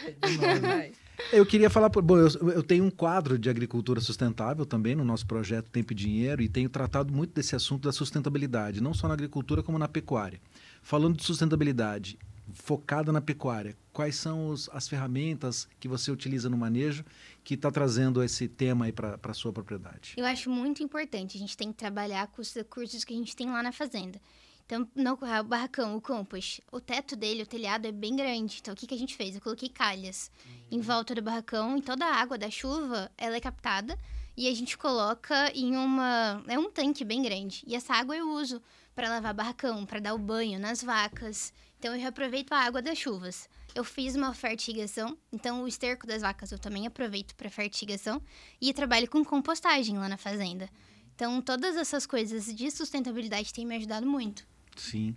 Eu 1.31 1.45
queria 1.47 1.71
falar, 1.71 1.89
bom, 1.89 2.17
eu, 2.17 2.29
eu, 2.51 2.63
tenho 2.63 2.85
um 2.85 2.91
quadro 2.91 3.39
de 3.39 3.49
agricultura 3.49 4.01
sustentável 4.01 4.67
também 4.67 4.95
no 4.95 5.05
nosso 5.05 5.27
projeto 5.27 5.71
Tempo 5.71 5.93
e 5.93 5.95
Dinheiro 5.95 6.43
e 6.43 6.49
tenho 6.49 6.69
tratado 6.69 7.13
muito 7.13 7.35
desse 7.35 7.55
assunto 7.55 7.83
da 7.83 7.93
sustentabilidade, 7.93 8.83
não 8.83 8.95
só 8.95 9.07
na 9.07 9.15
agricultura 9.15 9.63
como 9.63 9.79
na 9.79 9.87
pecuária. 9.87 10.41
Falando 10.85 11.17
de 11.17 11.25
sustentabilidade 11.25 12.19
focada 12.53 13.11
na 13.11 13.23
pecuária, 13.23 13.75
quais 13.91 14.17
são 14.17 14.49
os, 14.49 14.69
as 14.69 14.87
ferramentas 14.87 15.67
que 15.81 15.89
você 15.89 16.11
utiliza 16.11 16.51
no 16.51 16.59
manejo 16.59 17.03
que 17.43 17.55
está 17.55 17.71
trazendo 17.71 18.23
esse 18.23 18.47
tema 18.47 18.85
aí 18.85 18.93
para 18.93 19.19
a 19.23 19.33
sua 19.33 19.51
propriedade? 19.51 20.13
Eu 20.15 20.27
acho 20.27 20.51
muito 20.51 20.83
importante. 20.83 21.39
A 21.39 21.41
gente 21.41 21.57
tem 21.57 21.73
que 21.73 21.79
trabalhar 21.79 22.27
com 22.27 22.43
os 22.43 22.55
recursos 22.55 23.03
que 23.03 23.15
a 23.15 23.17
gente 23.17 23.35
tem 23.35 23.51
lá 23.51 23.63
na 23.63 23.73
fazenda. 23.73 24.21
Então, 24.67 24.87
no 24.95 25.15
o 25.15 25.45
barracão, 25.45 25.97
o 25.97 26.03
compost, 26.03 26.63
o 26.71 26.79
teto 26.79 27.17
dele, 27.17 27.43
o 27.43 27.47
telhado 27.47 27.87
é 27.87 27.93
bem 27.93 28.15
grande. 28.15 28.59
Então, 28.61 28.75
o 28.75 28.77
que, 28.77 28.87
que 28.87 28.95
a 28.95 28.99
gente 28.99 29.17
fez? 29.17 29.35
Eu 29.35 29.41
coloquei 29.41 29.71
calhas 29.71 30.31
uhum. 30.45 30.53
em 30.79 30.81
volta 30.83 31.15
do 31.15 31.23
barracão 31.23 31.79
e 31.79 31.83
toda 31.83 32.05
a 32.05 32.15
água 32.15 32.37
da 32.37 32.51
chuva, 32.51 33.11
ela 33.17 33.37
é 33.37 33.41
captada 33.41 33.99
e 34.37 34.49
a 34.49 34.55
gente 34.55 34.77
coloca 34.77 35.51
em 35.55 35.77
uma... 35.77 36.43
É 36.47 36.59
um 36.59 36.71
tanque 36.71 37.07
bem 37.07 37.23
grande. 37.23 37.63
E 37.67 37.75
essa 37.75 37.95
água 37.95 38.15
eu 38.15 38.29
uso 38.31 38.61
para 38.95 39.09
lavar 39.09 39.35
barracão, 39.35 39.85
para 39.85 40.01
dar 40.01 40.15
o 40.15 40.19
banho 40.19 40.59
nas 40.59 40.83
vacas. 40.83 41.53
Então 41.79 41.95
eu 41.95 42.01
reaproveito 42.01 42.53
a 42.53 42.59
água 42.59 42.81
das 42.81 42.99
chuvas. 42.99 43.49
Eu 43.75 43.85
fiz 43.85 44.15
uma 44.15 44.33
fertigação, 44.33 45.19
então 45.33 45.63
o 45.63 45.69
esterco 45.69 46.07
das 46.07 46.23
vacas 46.23 46.53
eu 46.53 46.59
também 46.59 46.87
aproveito 46.87 47.35
para 47.35 47.51
fertigação 47.51 48.23
e 48.61 48.73
trabalho 48.73 49.09
com 49.09 49.25
compostagem 49.25 49.99
lá 49.99 50.09
na 50.09 50.17
fazenda. 50.17 50.69
Então 51.15 51.43
todas 51.43 51.77
essas 51.77 52.07
coisas 52.07 52.47
de 52.47 52.71
sustentabilidade 52.71 53.53
têm 53.53 53.67
me 53.67 53.77
ajudado 53.77 54.07
muito. 54.07 54.47
Sim. 54.77 55.17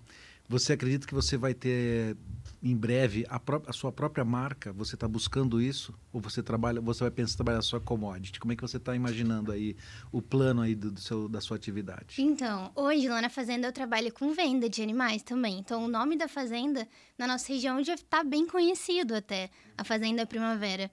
Você 0.50 0.74
acredita 0.74 1.06
que 1.06 1.14
você 1.14 1.38
vai 1.38 1.54
ter 1.54 2.16
em 2.62 2.76
breve 2.76 3.26
a, 3.30 3.40
a 3.68 3.74
sua 3.74 3.92
própria 3.92 4.26
marca? 4.26 4.74
Você 4.74 4.96
está 4.96 5.08
buscando 5.08 5.62
isso? 5.62 5.94
Ou 6.12 6.20
você 6.20 6.42
trabalha, 6.42 6.82
você 6.82 7.04
vai 7.04 7.12
pensar 7.12 7.34
em 7.34 7.38
trabalhar 7.38 7.62
só 7.62 7.80
commodity? 7.80 8.40
Como 8.40 8.54
é 8.54 8.56
que 8.56 8.62
você 8.62 8.78
está 8.78 8.96
imaginando 8.96 9.52
aí 9.52 9.76
o 10.12 10.22
plano 10.22 10.62
aí 10.62 10.76
do, 10.76 10.92
do, 10.92 11.00
seu, 11.00 11.30
da 11.30 11.40
sua 11.40 11.58
atividade? 11.58 12.22
Então, 12.22 12.72
hoje 12.76 13.08
lá 13.08 13.22
na 13.22 13.30
fazenda 13.30 13.68
eu 13.68 13.74
trabalho 13.74 14.12
com 14.14 14.34
venda 14.34 14.70
de 14.70 14.82
animais 14.82 15.22
também. 15.22 15.60
Então, 15.60 15.86
o 15.86 15.88
nome 15.88 16.18
da 16.18 16.28
fazenda 16.28 16.88
na 17.18 17.28
nossa 17.28 17.52
região 17.52 17.84
já 17.84 17.94
está 17.94 18.24
bem 18.24 18.48
conhecido 18.48 19.16
até, 19.16 19.50
a 19.78 19.84
Fazenda 19.84 20.26
Primavera. 20.26 20.92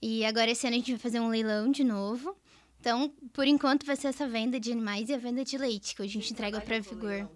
E 0.00 0.24
agora 0.24 0.50
esse 0.50 0.66
ano 0.66 0.76
a 0.76 0.78
gente 0.78 0.92
vai 0.92 1.00
fazer 1.00 1.20
um 1.20 1.28
leilão 1.28 1.70
de 1.70 1.82
novo. 1.82 2.36
Então, 2.78 3.12
por 3.32 3.46
enquanto 3.46 3.84
vai 3.84 3.96
ser 3.96 4.08
essa 4.08 4.28
venda 4.28 4.60
de 4.60 4.70
animais 4.70 5.08
e 5.08 5.14
a 5.14 5.18
venda 5.18 5.44
de 5.44 5.58
leite 5.58 5.96
que 5.96 6.02
a 6.02 6.06
gente 6.06 6.32
entrega 6.32 6.60
para 6.60 6.78
Vigor. 6.78 7.28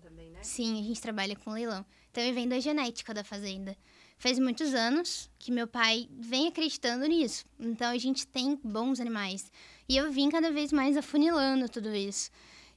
Sim, 0.42 0.80
a 0.80 0.82
gente 0.82 1.00
trabalha 1.00 1.34
com 1.34 1.50
leilão. 1.50 1.84
Então 2.10 2.24
eu 2.24 2.34
vendo 2.34 2.52
a 2.52 2.60
genética 2.60 3.14
da 3.14 3.22
fazenda. 3.22 3.76
Faz 4.18 4.38
muitos 4.38 4.74
anos 4.74 5.30
que 5.38 5.50
meu 5.50 5.66
pai 5.66 6.08
vem 6.18 6.48
acreditando 6.48 7.06
nisso. 7.06 7.44
Então 7.58 7.90
a 7.90 7.98
gente 7.98 8.26
tem 8.26 8.58
bons 8.62 9.00
animais. 9.00 9.50
E 9.88 9.96
eu 9.96 10.12
vim 10.12 10.28
cada 10.28 10.50
vez 10.50 10.72
mais 10.72 10.96
afunilando 10.96 11.68
tudo 11.68 11.94
isso. 11.94 12.30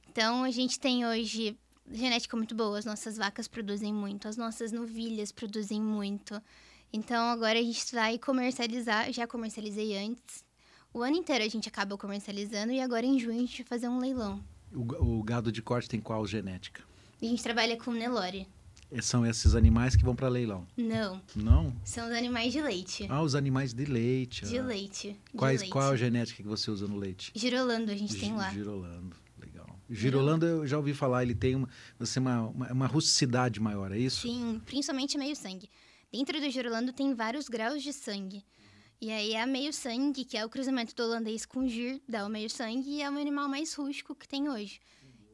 Então 0.08 0.44
a 0.44 0.50
gente 0.50 0.78
tem 0.78 1.04
hoje 1.04 1.58
genética 1.90 2.36
muito 2.36 2.54
boa, 2.54 2.78
as 2.78 2.84
nossas 2.84 3.16
vacas 3.16 3.46
produzem 3.46 3.92
muito, 3.92 4.26
as 4.26 4.36
nossas 4.36 4.72
novilhas 4.72 5.30
produzem 5.32 5.82
muito. 5.82 6.40
Então 6.92 7.28
agora 7.28 7.58
a 7.58 7.62
gente 7.62 7.92
vai 7.92 8.18
comercializar, 8.18 9.12
já 9.12 9.26
comercializei 9.26 9.96
antes. 9.98 10.44
O 10.92 11.02
ano 11.02 11.16
inteiro 11.16 11.44
a 11.44 11.48
gente 11.48 11.68
acaba 11.68 11.98
comercializando 11.98 12.72
e 12.72 12.80
agora 12.80 13.04
em 13.04 13.18
junho 13.18 13.36
a 13.36 13.40
gente 13.40 13.62
vai 13.62 13.66
fazer 13.66 13.88
um 13.88 13.98
leilão. 13.98 14.42
O, 14.72 15.18
o 15.18 15.22
gado 15.22 15.50
de 15.50 15.60
corte 15.60 15.88
tem 15.88 16.00
qual 16.00 16.24
genética? 16.26 16.82
A 17.20 17.26
gente 17.26 17.42
trabalha 17.42 17.76
com 17.76 17.90
Nelore. 17.90 18.46
São 19.02 19.26
esses 19.26 19.54
animais 19.54 19.96
que 19.96 20.04
vão 20.04 20.14
para 20.14 20.28
leilão? 20.28 20.66
Não. 20.76 21.20
Não? 21.34 21.74
São 21.84 22.06
os 22.06 22.12
animais 22.12 22.52
de 22.52 22.62
leite. 22.62 23.06
Ah, 23.08 23.22
os 23.22 23.34
animais 23.34 23.74
de 23.74 23.84
leite. 23.84 24.44
De 24.44 24.58
ah. 24.58 24.62
leite. 24.62 25.18
De 25.32 25.38
Quais, 25.38 25.60
leite. 25.60 25.72
Qual 25.72 25.90
a 25.90 25.96
genética 25.96 26.42
que 26.42 26.48
você 26.48 26.70
usa 26.70 26.86
no 26.86 26.96
leite? 26.96 27.32
Girolando 27.34 27.90
a 27.90 27.96
gente 27.96 28.14
G 28.14 28.20
tem 28.20 28.34
lá. 28.34 28.50
Girolando, 28.50 29.16
legal. 29.38 29.66
Girolando 29.90 30.46
eu 30.46 30.66
já 30.66 30.76
ouvi 30.76 30.94
falar, 30.94 31.22
ele 31.22 31.34
tem 31.34 31.56
uma, 31.56 31.68
você, 31.98 32.18
uma, 32.18 32.42
uma, 32.42 32.72
uma 32.72 32.86
rusticidade 32.86 33.60
maior, 33.60 33.90
é 33.90 33.98
isso? 33.98 34.22
Sim, 34.22 34.60
principalmente 34.64 35.18
meio 35.18 35.34
sangue. 35.34 35.68
Dentro 36.12 36.40
do 36.40 36.48
girolando 36.48 36.92
tem 36.92 37.14
vários 37.14 37.48
graus 37.48 37.82
de 37.82 37.92
sangue. 37.92 38.44
E 39.00 39.10
aí 39.10 39.32
é 39.32 39.42
a 39.42 39.46
meio 39.46 39.72
sangue, 39.72 40.24
que 40.24 40.36
é 40.36 40.44
o 40.46 40.48
cruzamento 40.48 40.94
do 40.94 41.02
holandês 41.02 41.44
com 41.44 41.66
gir, 41.66 42.00
dá 42.08 42.24
o 42.24 42.28
meio 42.30 42.48
sangue 42.48 42.88
e 42.88 43.02
é 43.02 43.10
o 43.10 43.18
animal 43.18 43.48
mais 43.48 43.74
rústico 43.74 44.14
que 44.14 44.28
tem 44.28 44.48
hoje. 44.48 44.80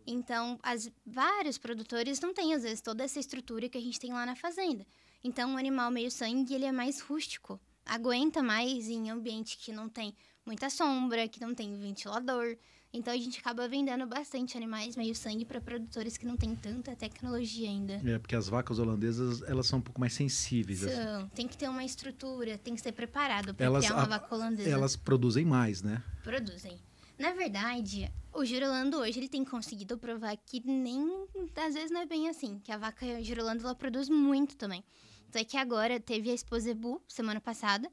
Então, 0.07 0.59
as, 0.63 0.91
vários 1.07 1.59
produtores 1.59 2.21
não 2.21 2.35
têm, 2.35 2.55
às 2.55 2.63
vezes, 2.63 2.81
toda 2.81 3.05
essa 3.05 3.19
estrutura 3.19 3.69
que 3.69 3.79
a 3.79 3.81
gente 3.81 3.99
tem 3.99 4.13
lá 4.13 4.25
na 4.27 4.37
fazenda. 4.37 4.87
Então, 5.23 5.55
o 5.55 5.59
animal 5.59 5.91
meio 5.91 6.11
sangue, 6.11 6.55
ele 6.55 6.65
é 6.65 6.73
mais 6.73 7.01
rústico. 7.01 7.61
Aguenta 7.85 8.43
mais 8.43 8.89
em 8.89 9.11
ambiente 9.11 9.59
que 9.59 9.73
não 9.73 9.89
tem 9.89 10.15
muita 10.47 10.71
sombra, 10.71 11.29
que 11.29 11.41
não 11.41 11.55
tem 11.55 11.77
ventilador. 11.79 12.57
Então, 12.93 13.15
a 13.15 13.17
gente 13.17 13.39
acaba 13.39 13.69
vendendo 13.69 14.05
bastante 14.07 14.57
animais 14.57 14.97
meio 14.97 15.15
sangue 15.15 15.45
para 15.45 15.61
produtores 15.61 16.17
que 16.17 16.27
não 16.27 16.37
têm 16.37 16.57
tanta 16.57 16.97
tecnologia 16.97 17.69
ainda. 17.69 18.01
É, 18.05 18.19
porque 18.19 18.35
as 18.35 18.49
vacas 18.49 18.81
holandesas, 18.81 19.43
elas 19.43 19.69
são 19.69 19.79
um 19.79 19.83
pouco 19.83 20.01
mais 20.01 20.13
sensíveis. 20.13 20.83
Assim. 20.83 20.97
São. 20.97 21.29
Tem 21.29 21.47
que 21.47 21.57
ter 21.57 21.69
uma 21.69 21.85
estrutura, 21.85 22.59
tem 22.59 22.75
que 22.75 22.81
ser 22.81 22.93
preparado 22.93 23.55
para 23.55 23.79
criar 23.79 23.93
uma 23.93 24.03
a, 24.03 24.07
vaca 24.07 24.35
holandesa. 24.35 24.69
Elas 24.69 24.97
produzem 24.97 25.45
mais, 25.45 25.83
né? 25.83 26.03
Produzem. 26.25 26.81
Na 27.17 27.33
verdade, 27.33 28.11
o 28.33 28.45
Girolando 28.45 28.99
hoje 28.99 29.19
ele 29.19 29.29
tem 29.29 29.45
conseguido 29.45 29.99
provar 29.99 30.37
que 30.37 30.63
nem 30.67 31.27
às 31.57 31.75
vezes 31.75 31.91
não 31.91 32.01
é 32.01 32.07
bem 32.07 32.29
assim, 32.29 32.59
que 32.61 32.73
a 32.73 32.79
vaca 32.79 33.23
Girolando 33.23 33.65
ela 33.65 33.75
produz 33.75 34.09
muito 34.09 34.57
também. 34.57 34.85
Até 35.29 35.45
que 35.45 35.57
agora 35.57 36.01
teve 36.01 36.31
a 36.31 36.35
Esposebu 36.35 37.01
semana 37.07 37.41
passada 37.41 37.91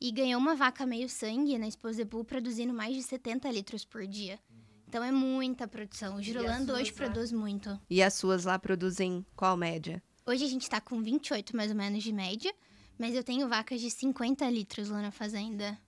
e 0.00 0.10
ganhou 0.10 0.40
uma 0.40 0.54
vaca 0.54 0.86
meio 0.86 1.08
sangue 1.08 1.58
na 1.58 1.68
Esposebu 1.68 2.24
produzindo 2.24 2.72
mais 2.72 2.96
de 2.96 3.02
70 3.02 3.50
litros 3.50 3.84
por 3.84 4.06
dia. 4.06 4.38
Então 4.88 5.04
é 5.04 5.12
muita 5.12 5.68
produção. 5.68 6.16
O 6.16 6.22
Girolando 6.22 6.72
hoje 6.72 6.90
lá? 6.90 6.96
produz 6.96 7.30
muito. 7.30 7.80
E 7.88 8.02
as 8.02 8.14
suas 8.14 8.44
lá 8.44 8.58
produzem 8.58 9.24
qual 9.36 9.56
média? 9.56 10.02
Hoje 10.26 10.44
a 10.44 10.48
gente 10.48 10.62
está 10.62 10.80
com 10.80 11.00
28 11.00 11.54
mais 11.54 11.70
ou 11.70 11.76
menos 11.76 12.02
de 12.02 12.12
média, 12.12 12.52
mas 12.98 13.14
eu 13.14 13.22
tenho 13.22 13.48
vacas 13.48 13.80
de 13.80 13.90
50 13.90 14.48
litros 14.50 14.88
lá 14.88 15.00
na 15.00 15.12
fazenda. 15.12 15.78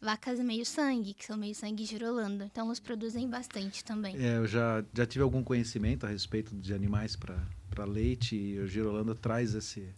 Vacas 0.00 0.40
meio 0.40 0.64
sangue, 0.64 1.14
que 1.14 1.24
são 1.24 1.36
meio 1.36 1.54
sangue 1.54 1.84
girolando. 1.84 2.44
Então 2.44 2.66
elas 2.66 2.80
produzem 2.80 3.28
bastante 3.28 3.84
também. 3.84 4.16
É, 4.16 4.38
eu 4.38 4.46
já, 4.46 4.84
já 4.94 5.06
tive 5.06 5.22
algum 5.22 5.42
conhecimento 5.44 6.06
a 6.06 6.08
respeito 6.08 6.54
de 6.56 6.72
animais 6.72 7.16
para 7.16 7.84
leite 7.84 8.36
e 8.36 8.58
o 8.58 8.66
girolando 8.66 9.14
traz 9.14 9.54
esse, 9.54 9.94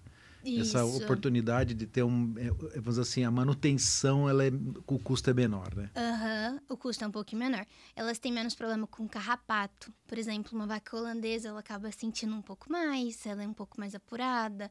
essa 0.58 0.84
oportunidade 0.84 1.74
de 1.74 1.86
ter 1.86 2.02
um, 2.02 2.34
é, 2.36 2.48
vamos 2.80 2.90
dizer 2.90 3.02
assim, 3.02 3.24
a 3.24 3.30
manutenção, 3.30 4.28
ela 4.28 4.44
é, 4.44 4.50
o 4.86 4.98
custo 4.98 5.30
é 5.30 5.34
menor, 5.34 5.74
né? 5.74 5.90
Aham, 5.96 6.60
o 6.68 6.76
custo 6.76 7.04
é 7.04 7.06
um 7.06 7.12
pouquinho 7.12 7.40
menor. 7.40 7.64
Elas 7.94 8.18
têm 8.18 8.32
menos 8.32 8.54
problema 8.54 8.86
com 8.86 9.06
carrapato. 9.08 9.92
Por 10.06 10.18
exemplo, 10.18 10.50
uma 10.56 10.66
vaca 10.66 10.96
holandesa, 10.96 11.48
ela 11.48 11.60
acaba 11.60 11.90
sentindo 11.92 12.34
um 12.34 12.42
pouco 12.42 12.70
mais, 12.70 13.24
ela 13.24 13.42
é 13.42 13.46
um 13.46 13.54
pouco 13.54 13.78
mais 13.78 13.94
apurada. 13.94 14.70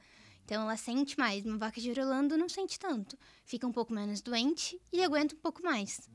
Então 0.51 0.63
ela 0.63 0.75
sente 0.75 1.17
mais. 1.17 1.45
Uma 1.45 1.57
vaca 1.57 1.79
girolando 1.79 2.35
não 2.35 2.49
sente 2.49 2.77
tanto. 2.77 3.17
Fica 3.45 3.65
um 3.65 3.71
pouco 3.71 3.93
menos 3.93 4.19
doente 4.19 4.77
e 4.91 5.01
aguenta 5.01 5.33
um 5.33 5.37
pouco 5.37 5.63
mais. 5.63 6.09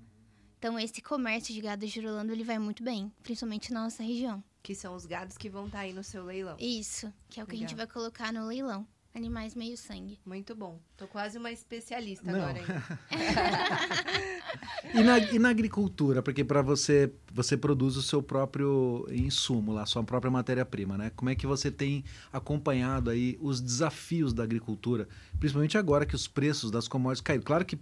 Então 0.58 0.78
esse 0.78 1.00
comércio 1.00 1.54
de 1.54 1.60
gado 1.62 1.86
girolando, 1.86 2.32
ele 2.32 2.44
vai 2.44 2.58
muito 2.58 2.82
bem, 2.82 3.10
principalmente 3.22 3.72
na 3.72 3.84
nossa 3.84 4.02
região. 4.02 4.44
Que 4.62 4.74
são 4.74 4.94
os 4.94 5.06
gados 5.06 5.38
que 5.38 5.48
vão 5.48 5.64
estar 5.64 5.78
aí 5.78 5.94
no 5.94 6.04
seu 6.04 6.22
leilão. 6.22 6.58
Isso, 6.60 7.10
que 7.30 7.40
é 7.40 7.44
o 7.44 7.46
que 7.46 7.54
a 7.54 7.58
gente 7.58 7.74
vai 7.74 7.86
Legal. 7.86 7.94
colocar 7.94 8.30
no 8.30 8.46
leilão. 8.46 8.86
Animais 9.16 9.54
meio 9.54 9.78
sangue. 9.78 10.18
Muito 10.26 10.54
bom. 10.54 10.78
Tô 10.94 11.06
quase 11.06 11.38
uma 11.38 11.50
especialista 11.50 12.30
Não. 12.30 12.38
agora, 12.38 12.58
hein? 12.58 12.66
E 14.94 15.02
na, 15.02 15.18
e 15.18 15.38
na 15.38 15.48
agricultura, 15.48 16.22
porque 16.22 16.44
para 16.44 16.60
você 16.62 17.10
você 17.32 17.56
produz 17.56 17.96
o 17.96 18.02
seu 18.02 18.22
próprio 18.22 19.06
insumo, 19.10 19.72
lá, 19.72 19.82
a 19.82 19.86
sua 19.86 20.04
própria 20.04 20.30
matéria-prima, 20.30 20.96
né? 20.96 21.10
Como 21.16 21.30
é 21.30 21.34
que 21.34 21.46
você 21.46 21.70
tem 21.70 22.04
acompanhado 22.32 23.10
aí 23.10 23.38
os 23.40 23.60
desafios 23.60 24.32
da 24.32 24.42
agricultura, 24.42 25.08
principalmente 25.40 25.76
agora 25.76 26.06
que 26.06 26.14
os 26.14 26.28
preços 26.28 26.70
das 26.70 26.86
commodities 26.86 27.22
caíram? 27.22 27.42
Claro 27.42 27.64
que 27.64 27.78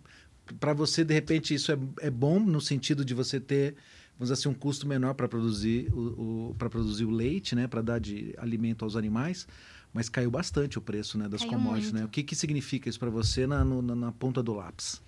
para 0.59 0.73
você 0.73 1.05
de 1.05 1.14
repente 1.14 1.53
isso 1.53 1.73
é, 1.73 1.79
é 2.01 2.11
bom 2.11 2.38
no 2.40 2.61
sentido 2.61 3.05
de 3.05 3.12
você 3.12 3.40
ter 3.40 3.75
vamos 4.16 4.31
dizer 4.31 4.35
assim, 4.35 4.49
um 4.49 4.55
custo 4.55 4.87
menor 4.87 5.14
para 5.14 5.29
produzir 5.29 5.92
o, 5.92 6.51
o 6.51 6.55
para 6.57 6.70
produzir 6.70 7.05
o 7.05 7.11
leite, 7.11 7.55
né, 7.55 7.66
para 7.66 7.83
dar 7.83 7.99
de 7.99 8.35
alimento 8.38 8.85
aos 8.85 8.97
animais, 8.97 9.47
mas 9.95 10.09
caiu 10.11 10.31
bastante 10.31 10.77
o 10.77 10.83
preço, 10.83 11.17
né, 11.17 11.29
das 11.29 11.41
Caiu 11.41 11.53
commodities, 11.53 11.93
muito. 11.93 12.03
né? 12.03 12.07
O 12.07 12.11
que 12.11 12.23
que 12.23 12.35
significa 12.35 12.89
isso 12.91 12.99
para 12.99 13.09
você 13.11 13.47
na, 13.47 13.65
no- 13.65 13.81
na, 13.81 13.95
na 13.95 14.13
ponta 14.13 14.43
do 14.43 14.53
lápis? 14.53 15.01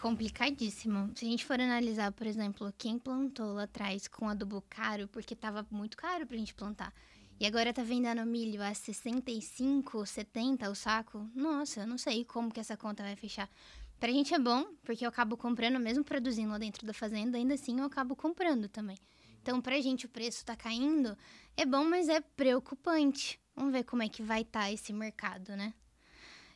Complicadíssimo. 0.00 1.10
Se 1.14 1.26
a 1.26 1.28
gente 1.28 1.44
for 1.44 1.60
analisar, 1.60 2.10
por 2.12 2.26
exemplo, 2.26 2.72
quem 2.78 2.98
plantou 2.98 3.52
lá 3.52 3.64
atrás 3.64 4.08
com 4.08 4.28
adubo 4.28 4.64
caro, 4.70 5.06
porque 5.08 5.34
tava 5.36 5.66
muito 5.70 5.96
caro 5.96 6.26
pra 6.26 6.36
gente 6.38 6.54
plantar. 6.54 6.94
E 7.38 7.44
agora 7.46 7.72
tá 7.72 7.82
vendendo 7.82 8.24
milho 8.24 8.62
a 8.62 8.72
65, 8.72 10.06
70 10.06 10.70
o 10.70 10.74
saco. 10.74 11.28
Nossa, 11.34 11.80
eu 11.80 11.86
não 11.86 11.98
sei 11.98 12.24
como 12.24 12.50
que 12.50 12.60
essa 12.60 12.76
conta 12.76 13.02
vai 13.02 13.16
fechar. 13.16 13.50
Pra 13.98 14.10
gente 14.10 14.32
é 14.32 14.38
bom, 14.38 14.64
porque 14.84 15.04
eu 15.04 15.08
acabo 15.10 15.36
comprando, 15.36 15.78
mesmo 15.78 16.02
produzindo 16.02 16.50
lá 16.50 16.58
dentro 16.58 16.86
da 16.86 16.94
fazenda, 16.94 17.36
ainda 17.36 17.54
assim 17.54 17.78
eu 17.80 17.84
acabo 17.84 18.16
comprando 18.16 18.68
também. 18.68 18.96
Então, 19.42 19.60
pra 19.60 19.80
gente 19.80 20.06
o 20.06 20.08
preço 20.08 20.44
tá 20.44 20.54
caindo, 20.56 21.16
é 21.56 21.66
bom, 21.66 21.84
mas 21.84 22.08
é 22.08 22.20
preocupante. 22.20 23.38
Vamos 23.60 23.74
ver 23.74 23.84
como 23.84 24.02
é 24.02 24.08
que 24.08 24.22
vai 24.22 24.40
estar 24.40 24.72
esse 24.72 24.90
mercado, 24.90 25.54
né? 25.54 25.74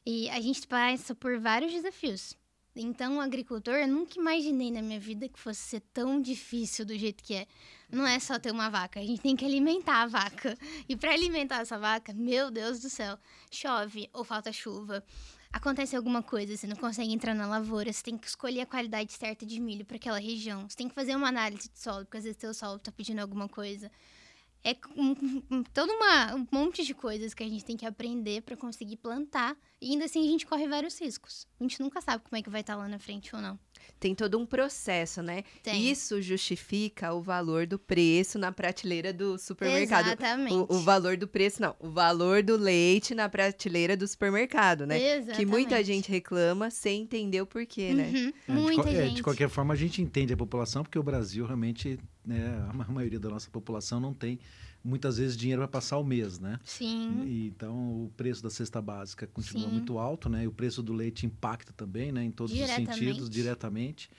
E 0.06 0.30
a 0.30 0.40
gente 0.40 0.66
passa 0.66 1.14
por 1.14 1.38
vários 1.38 1.70
desafios. 1.70 2.34
Então, 2.74 3.18
o 3.18 3.20
agricultor, 3.20 3.74
eu 3.74 3.86
nunca 3.86 4.18
imaginei 4.18 4.70
na 4.70 4.80
minha 4.80 4.98
vida 4.98 5.28
que 5.28 5.38
fosse 5.38 5.60
ser 5.60 5.80
tão 5.92 6.18
difícil 6.18 6.82
do 6.86 6.96
jeito 6.96 7.22
que 7.22 7.34
é. 7.34 7.46
Não 7.92 8.06
é 8.06 8.18
só 8.18 8.38
ter 8.38 8.50
uma 8.50 8.70
vaca, 8.70 9.00
a 9.00 9.04
gente 9.04 9.20
tem 9.20 9.36
que 9.36 9.44
alimentar 9.44 10.00
a 10.00 10.06
vaca. 10.06 10.56
E 10.88 10.96
para 10.96 11.12
alimentar 11.12 11.60
essa 11.60 11.78
vaca, 11.78 12.14
meu 12.14 12.50
Deus 12.50 12.80
do 12.80 12.88
céu, 12.88 13.18
chove 13.50 14.08
ou 14.10 14.24
falta 14.24 14.50
chuva. 14.50 15.04
Acontece 15.52 15.94
alguma 15.94 16.22
coisa, 16.22 16.56
você 16.56 16.66
não 16.66 16.74
consegue 16.74 17.12
entrar 17.12 17.34
na 17.34 17.46
lavoura, 17.46 17.92
você 17.92 18.02
tem 18.02 18.16
que 18.16 18.26
escolher 18.26 18.62
a 18.62 18.66
qualidade 18.66 19.12
certa 19.12 19.44
de 19.44 19.60
milho 19.60 19.84
para 19.84 19.96
aquela 19.96 20.18
região. 20.18 20.66
Você 20.66 20.76
tem 20.78 20.88
que 20.88 20.94
fazer 20.94 21.14
uma 21.14 21.28
análise 21.28 21.68
de 21.68 21.78
solo, 21.78 22.06
porque 22.06 22.16
às 22.16 22.24
vezes 22.24 22.40
seu 22.40 22.54
solo 22.54 22.76
está 22.76 22.90
pedindo 22.90 23.20
alguma 23.20 23.46
coisa. 23.46 23.92
É 24.64 24.74
um, 24.96 25.62
todo 25.74 25.90
uma, 25.92 26.34
um 26.34 26.46
monte 26.50 26.84
de 26.84 26.94
coisas 26.94 27.34
que 27.34 27.42
a 27.42 27.48
gente 27.48 27.64
tem 27.64 27.76
que 27.76 27.84
aprender 27.84 28.40
para 28.42 28.56
conseguir 28.56 28.96
plantar. 28.96 29.56
E 29.78 29.90
ainda 29.90 30.06
assim 30.06 30.26
a 30.26 30.30
gente 30.30 30.46
corre 30.46 30.66
vários 30.66 30.98
riscos. 30.98 31.46
A 31.60 31.64
gente 31.64 31.80
nunca 31.80 32.00
sabe 32.00 32.24
como 32.24 32.38
é 32.38 32.42
que 32.42 32.48
vai 32.48 32.62
estar 32.62 32.74
lá 32.74 32.88
na 32.88 32.98
frente 32.98 33.36
ou 33.36 33.42
não. 33.42 33.58
Tem 34.00 34.14
todo 34.14 34.38
um 34.38 34.44
processo, 34.46 35.22
né? 35.22 35.44
Tem. 35.62 35.88
Isso 35.90 36.20
justifica 36.20 37.12
o 37.14 37.22
valor 37.22 37.66
do 37.66 37.78
preço 37.78 38.38
na 38.38 38.52
prateleira 38.52 39.12
do 39.12 39.38
supermercado. 39.38 40.06
Exatamente. 40.06 40.52
O, 40.54 40.66
o 40.68 40.80
valor 40.80 41.16
do 41.16 41.26
preço, 41.26 41.62
não. 41.62 41.74
O 41.80 41.88
valor 41.90 42.42
do 42.42 42.56
leite 42.56 43.14
na 43.14 43.28
prateleira 43.28 43.96
do 43.96 44.06
supermercado, 44.06 44.86
né? 44.86 44.98
Exatamente. 45.00 45.36
Que 45.36 45.46
muita 45.46 45.82
gente 45.82 46.10
reclama 46.10 46.70
sem 46.70 47.02
entender 47.02 47.40
o 47.40 47.46
porquê, 47.46 47.94
né? 47.94 48.10
Uhum, 48.14 48.32
É, 48.48 48.52
de 48.52 48.60
muita 48.60 48.90
é, 48.90 49.04
gente. 49.06 49.16
de 49.16 49.22
qualquer 49.22 49.48
forma, 49.48 49.72
a 49.74 49.76
gente 49.76 50.02
entende 50.02 50.32
a 50.32 50.36
população, 50.36 50.82
porque 50.82 50.98
o 50.98 51.02
Brasil 51.02 51.46
realmente, 51.46 51.98
né, 52.24 52.66
a 52.68 52.72
ma- 52.72 52.86
maioria 52.88 53.18
da 53.20 53.28
nossa 53.30 53.48
população 53.50 53.98
não 54.00 54.12
tem 54.12 54.38
muitas 54.84 55.16
vezes 55.16 55.36
dinheiro 55.36 55.62
para 55.62 55.68
passar 55.68 55.96
o 55.98 56.04
mês, 56.04 56.38
né? 56.38 56.60
Sim. 56.62 57.22
E, 57.24 57.46
então 57.48 58.04
o 58.04 58.12
preço 58.16 58.42
da 58.42 58.50
cesta 58.50 58.82
básica 58.82 59.26
continua 59.26 59.64
Sim. 59.66 59.72
muito 59.72 59.98
alto, 59.98 60.28
né? 60.28 60.44
E 60.44 60.46
o 60.46 60.52
preço 60.52 60.82
do 60.82 60.92
leite 60.92 61.24
impacta 61.24 61.72
também, 61.72 62.12
né? 62.12 62.22
Em 62.22 62.30
todos 62.30 62.52
os 62.52 62.66
sentidos, 62.68 63.30
diretamente. 63.30 64.10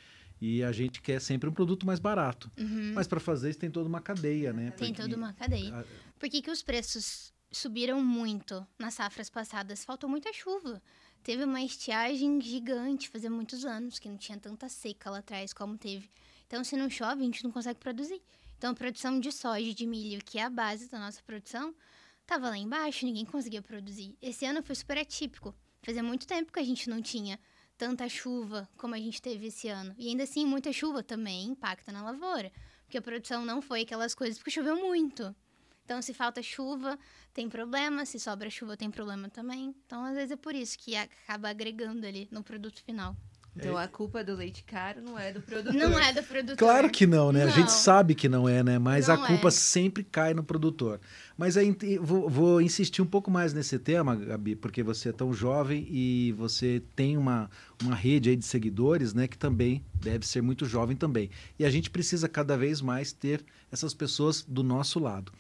E 0.42 0.64
a 0.64 0.72
gente 0.72 1.02
quer 1.02 1.22
sempre 1.22 1.50
um 1.50 1.54
produto 1.54 1.86
mais 1.86 2.00
barato. 2.00 2.52
Uhum. 2.58 2.92
Mas 2.94 3.08
para 3.08 3.20
fazer 3.20 3.52
isso 3.52 3.60
tem 3.60 3.72
toda 3.72 3.88
uma 3.88 4.02
cadeia, 4.02 4.52
né? 4.52 4.72
Tem 4.72 4.90
Porque- 4.90 5.02
toda 5.04 5.16
uma 5.16 5.34
cadeia. 5.34 5.86
Por 6.20 6.30
que, 6.30 6.42
que 6.42 6.52
os 6.52 6.62
preços 6.62 7.34
subiram 7.52 8.04
muito 8.04 8.66
nas 8.78 8.96
safras 8.96 9.30
passadas? 9.30 9.86
Faltou 9.86 10.10
muita 10.10 10.34
chuva. 10.34 10.82
Teve 11.24 11.44
uma 11.46 11.62
estiagem 11.62 12.40
gigante, 12.42 13.10
fazia 13.10 13.30
muitos 13.32 13.66
anos 13.66 13.98
que 13.98 14.10
não 14.10 14.18
tinha 14.18 14.38
tanta 14.38 14.68
seca 14.70 15.10
lá 15.10 15.20
atrás 15.20 15.54
como 15.54 15.78
teve. 15.78 16.10
Então, 16.46 16.64
se 16.64 16.76
não 16.78 16.90
chove, 16.90 17.22
a 17.22 17.26
gente 17.26 17.44
não 17.44 17.52
consegue 17.52 17.80
produzir. 17.80 18.22
Então, 18.58 18.72
a 18.72 18.76
produção 18.76 19.20
de 19.20 19.32
soja 19.32 19.60
e 19.60 19.74
de 19.74 19.86
milho, 19.86 20.24
que 20.24 20.40
é 20.40 20.44
a 20.44 20.50
base 20.50 20.90
da 20.90 21.00
nossa 21.00 21.22
produção, 21.24 21.76
tava 22.26 22.50
lá 22.50 22.58
embaixo, 22.58 23.06
ninguém 23.06 23.26
conseguia 23.26 23.62
produzir. 23.62 24.18
Esse 24.22 24.46
ano 24.46 24.64
foi 24.64 24.76
super 24.76 24.98
atípico. 24.98 25.54
Fazia 25.82 26.02
muito 26.02 26.26
tempo 26.26 26.52
que 26.52 26.60
a 26.60 26.64
gente 26.64 26.90
não 26.90 27.02
tinha 27.02 27.40
tanta 27.78 28.08
chuva 28.08 28.68
como 28.78 28.96
a 28.96 28.98
gente 28.98 29.22
teve 29.22 29.48
esse 29.48 29.68
ano. 29.68 29.94
E 29.98 30.10
ainda 30.10 30.24
assim, 30.24 30.46
muita 30.46 30.72
chuva 30.74 31.04
também 31.04 31.50
impacta 31.50 31.92
na 31.92 32.04
lavoura. 32.04 32.52
Porque 32.84 32.98
a 32.98 33.02
produção 33.02 33.46
não 33.46 33.62
foi 33.62 33.82
aquelas 33.82 34.16
coisas, 34.16 34.38
porque 34.38 34.52
choveu 34.52 34.76
muito. 34.78 35.36
Então, 35.84 36.02
se 36.02 36.14
falta 36.14 36.42
chuva, 36.42 36.98
tem 37.34 37.48
problema. 37.48 38.06
Se 38.06 38.20
sobra 38.20 38.50
chuva, 38.50 38.76
tem 38.76 38.90
problema 38.90 39.30
também. 39.30 39.76
Então, 39.86 40.04
às 40.04 40.16
vezes 40.16 40.32
é 40.32 40.36
por 40.36 40.56
isso 40.56 40.78
que 40.80 40.96
acaba 40.96 41.50
agregando 41.50 42.06
ali 42.08 42.28
no 42.32 42.44
produto 42.44 42.84
final. 42.84 43.16
Então 43.58 43.78
a 43.78 43.88
culpa 43.88 44.22
do 44.24 44.36
leite 44.36 44.64
caro 44.66 45.02
não 45.02 45.18
é 45.18 45.32
do 45.32 45.40
produtor. 45.42 45.74
Não 45.74 45.98
é 45.98 46.12
do 46.12 46.22
produtor. 46.24 46.58
Claro 46.58 46.90
que 46.90 47.08
não, 47.08 47.32
né? 47.32 47.44
A 47.44 47.46
Não. 47.46 47.54
gente 47.54 47.72
sabe 47.72 48.14
que 48.14 48.28
não 48.28 48.50
é, 48.50 48.62
né? 48.62 48.78
Mas 48.78 49.10
a 49.10 49.16
Não 49.16 49.26
culpa 49.26 49.48
é. 49.48 49.52
sempre 49.52 50.04
cai 50.04 50.34
no 50.34 50.44
produtor. 50.44 51.00
Mas 51.38 51.56
aí 51.56 51.68
ent- 51.70 51.98
vou, 52.02 52.30
vou 52.30 52.62
insistir 52.62 53.02
um 53.02 53.06
pouco 53.06 53.32
mais 53.32 53.54
nesse 53.54 53.80
tema, 53.80 54.14
Gabi, 54.16 54.56
porque 54.58 54.84
você 54.84 55.10
é 55.10 55.12
tão 55.14 55.34
jovem 55.34 55.88
e 55.90 56.34
você 56.38 56.84
tem 56.98 57.16
uma, 57.18 57.50
uma 57.82 57.96
rede 57.96 58.30
aí 58.30 58.36
de 58.36 58.46
seguidores, 58.46 59.14
né? 59.14 59.26
Que 59.28 59.38
também 59.38 59.82
deve 60.02 60.28
ser 60.28 60.42
muito 60.42 60.66
jovem 60.66 60.98
também. 60.98 61.30
E 61.58 61.64
a 61.64 61.70
gente 61.70 61.90
precisa 61.90 62.28
cada 62.28 62.58
vez 62.58 62.82
mais 62.82 63.14
ter 63.14 63.44
essas 63.72 63.94
pessoas 63.94 64.44
do 64.46 64.64
nosso 64.64 65.00
lado. 65.00 65.32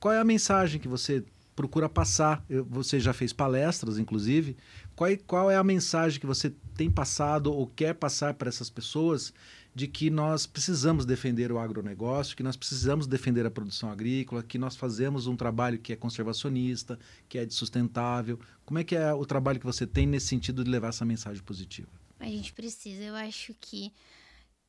Qual 0.00 0.12
é 0.12 0.18
a 0.18 0.24
mensagem 0.24 0.80
que 0.80 0.88
você 0.88 1.22
procura 1.54 1.88
passar? 1.88 2.44
Eu- 2.48 2.64
Você 2.64 2.98
já 2.98 3.12
fez 3.12 3.32
palestras, 3.32 3.98
inclusive. 3.98 4.56
Qual, 4.94 5.10
é- 5.10 5.16
qual 5.16 5.50
é 5.50 5.56
a 5.56 5.64
mensagem 5.64 6.20
que 6.20 6.26
você 6.26 6.50
tem 6.76 6.90
passado 6.90 7.52
ou 7.52 7.66
quer 7.66 7.94
passar 7.94 8.34
para 8.34 8.48
essas 8.48 8.70
pessoas 8.70 9.32
de 9.74 9.86
que 9.88 10.10
nós 10.10 10.46
precisamos 10.46 11.06
defender 11.06 11.50
o 11.50 11.58
agronegócio, 11.58 12.36
que 12.36 12.42
nós 12.42 12.56
precisamos 12.56 13.06
defender 13.06 13.46
a 13.46 13.50
produção 13.50 13.90
agrícola, 13.90 14.42
que 14.42 14.58
nós 14.58 14.76
fazemos 14.76 15.26
um 15.26 15.34
trabalho 15.34 15.78
que 15.78 15.92
é 15.92 15.96
conservacionista, 15.96 16.98
que 17.28 17.38
é 17.38 17.46
de 17.46 17.54
sustentável? 17.54 18.38
Como 18.66 18.78
é 18.78 18.84
que 18.84 18.94
é 18.94 19.14
o 19.14 19.24
trabalho 19.24 19.58
que 19.58 19.64
você 19.66 19.86
tem 19.86 20.06
nesse 20.06 20.26
sentido 20.26 20.62
de 20.62 20.70
levar 20.70 20.88
essa 20.88 21.04
mensagem 21.06 21.42
positiva? 21.42 21.88
A 22.20 22.26
gente 22.26 22.52
precisa. 22.52 23.02
Eu 23.02 23.14
acho 23.14 23.54
que 23.60 23.92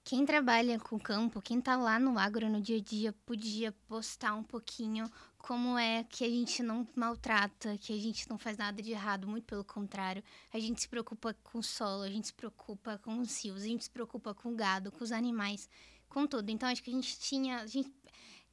quem 0.05 0.25
trabalha 0.25 0.79
com 0.79 0.95
o 0.95 0.99
campo, 0.99 1.41
quem 1.41 1.61
tá 1.61 1.75
lá 1.77 1.99
no 1.99 2.17
agro 2.17 2.49
no 2.49 2.61
dia 2.61 2.77
a 2.77 2.81
dia, 2.81 3.13
podia 3.25 3.73
postar 3.87 4.33
um 4.35 4.43
pouquinho 4.43 5.05
como 5.43 5.77
é 5.77 6.05
que 6.05 6.23
a 6.23 6.29
gente 6.29 6.63
não 6.63 6.87
maltrata, 6.95 7.77
que 7.77 7.91
a 7.91 7.97
gente 7.97 8.29
não 8.29 8.37
faz 8.37 8.57
nada 8.57 8.81
de 8.81 8.91
errado, 8.91 9.27
muito 9.27 9.43
pelo 9.43 9.65
contrário. 9.65 10.23
A 10.53 10.57
gente 10.57 10.79
se 10.79 10.87
preocupa 10.87 11.35
com 11.43 11.59
o 11.59 11.63
solo, 11.63 12.03
a 12.03 12.09
gente 12.09 12.27
se 12.27 12.33
preocupa 12.33 12.97
com 12.99 13.19
os 13.19 13.43
rios, 13.43 13.61
a 13.61 13.67
gente 13.67 13.83
se 13.83 13.89
preocupa 13.89 14.33
com 14.33 14.53
o 14.53 14.55
gado, 14.55 14.89
com 14.89 15.03
os 15.03 15.11
animais, 15.11 15.69
com 16.07 16.25
tudo. 16.25 16.49
Então 16.49 16.69
acho 16.69 16.81
que 16.81 16.89
a 16.89 16.93
gente 16.93 17.19
tinha. 17.19 17.57
A 17.57 17.67
gente, 17.67 17.91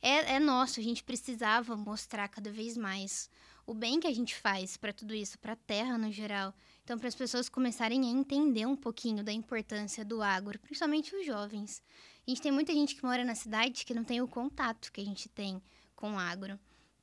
é, 0.03 0.35
é 0.35 0.40
nosso, 0.40 0.81
a 0.81 0.83
gente 0.83 1.05
precisava 1.05 1.76
mostrar 1.76 2.26
cada 2.26 2.50
vez 2.50 2.76
mais 2.76 3.31
o 3.64 3.72
bem 3.72 4.00
que 4.00 4.09
a 4.09 4.12
gente 4.12 4.35
faz 4.35 4.76
para 4.76 4.92
tudo 4.92 5.14
isso, 5.14 5.38
para 5.38 5.53
a 5.53 5.57
terra 5.57 5.96
no 5.96 6.11
geral. 6.11 6.53
Então, 6.83 6.98
para 6.98 7.07
as 7.07 7.14
pessoas 7.14 7.48
começarem 7.48 8.05
a 8.05 8.11
entender 8.11 8.66
um 8.66 8.74
pouquinho 8.74 9.22
da 9.22 9.33
importância 9.33 10.05
do 10.05 10.20
agro, 10.20 10.59
principalmente 10.59 11.14
os 11.14 11.24
jovens. 11.24 11.81
A 12.26 12.31
gente 12.31 12.42
tem 12.42 12.50
muita 12.50 12.72
gente 12.72 12.96
que 12.96 13.05
mora 13.05 13.24
na 13.24 13.37
cidade 13.37 13.87
que 13.87 13.94
não 13.94 14.03
tem 14.03 14.20
o 14.20 14.26
contato 14.26 14.90
que 14.90 15.00
a 15.00 15.05
gente 15.05 15.29
tem 15.29 15.62
com 15.94 16.14
o 16.14 16.18
agro. 16.18 16.59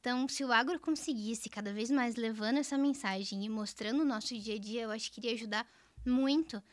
Então, 0.07 0.25
se 0.25 0.41
o 0.41 0.53
agro 0.53 0.79
conseguisse 0.79 1.49
cada 1.49 1.73
vez 1.73 1.91
mais 1.91 2.15
levando 2.15 2.59
essa 2.59 2.77
mensagem 2.77 3.43
e 3.43 3.49
mostrando 3.49 4.03
o 4.03 4.05
nosso 4.05 4.33
dia 4.39 4.55
a 4.55 4.57
dia, 4.57 4.83
eu 4.83 4.89
acho 4.89 5.11
que 5.11 5.19
iria 5.19 5.33
ajudar 5.33 5.67
muito 6.05 6.63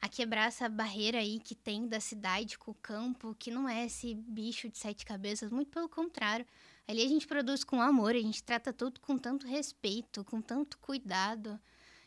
a 0.00 0.08
quebrar 0.08 0.46
essa 0.46 0.68
barreira 0.68 1.18
aí 1.18 1.40
que 1.40 1.56
tem 1.56 1.88
da 1.88 1.98
cidade 1.98 2.56
com 2.56 2.70
o 2.70 2.74
campo, 2.74 3.34
que 3.36 3.50
não 3.50 3.68
é 3.68 3.86
esse 3.86 4.14
bicho 4.14 4.68
de 4.68 4.78
sete 4.78 5.04
cabeças, 5.04 5.50
muito 5.50 5.72
pelo 5.72 5.88
contrário. 5.88 6.46
Ali 6.86 7.02
a 7.02 7.08
gente 7.08 7.26
produz 7.26 7.64
com 7.64 7.82
amor, 7.82 8.14
a 8.14 8.20
gente 8.20 8.40
trata 8.44 8.72
tudo 8.72 9.00
com 9.00 9.18
tanto 9.18 9.44
respeito, 9.44 10.22
com 10.22 10.40
tanto 10.40 10.78
cuidado. 10.78 11.58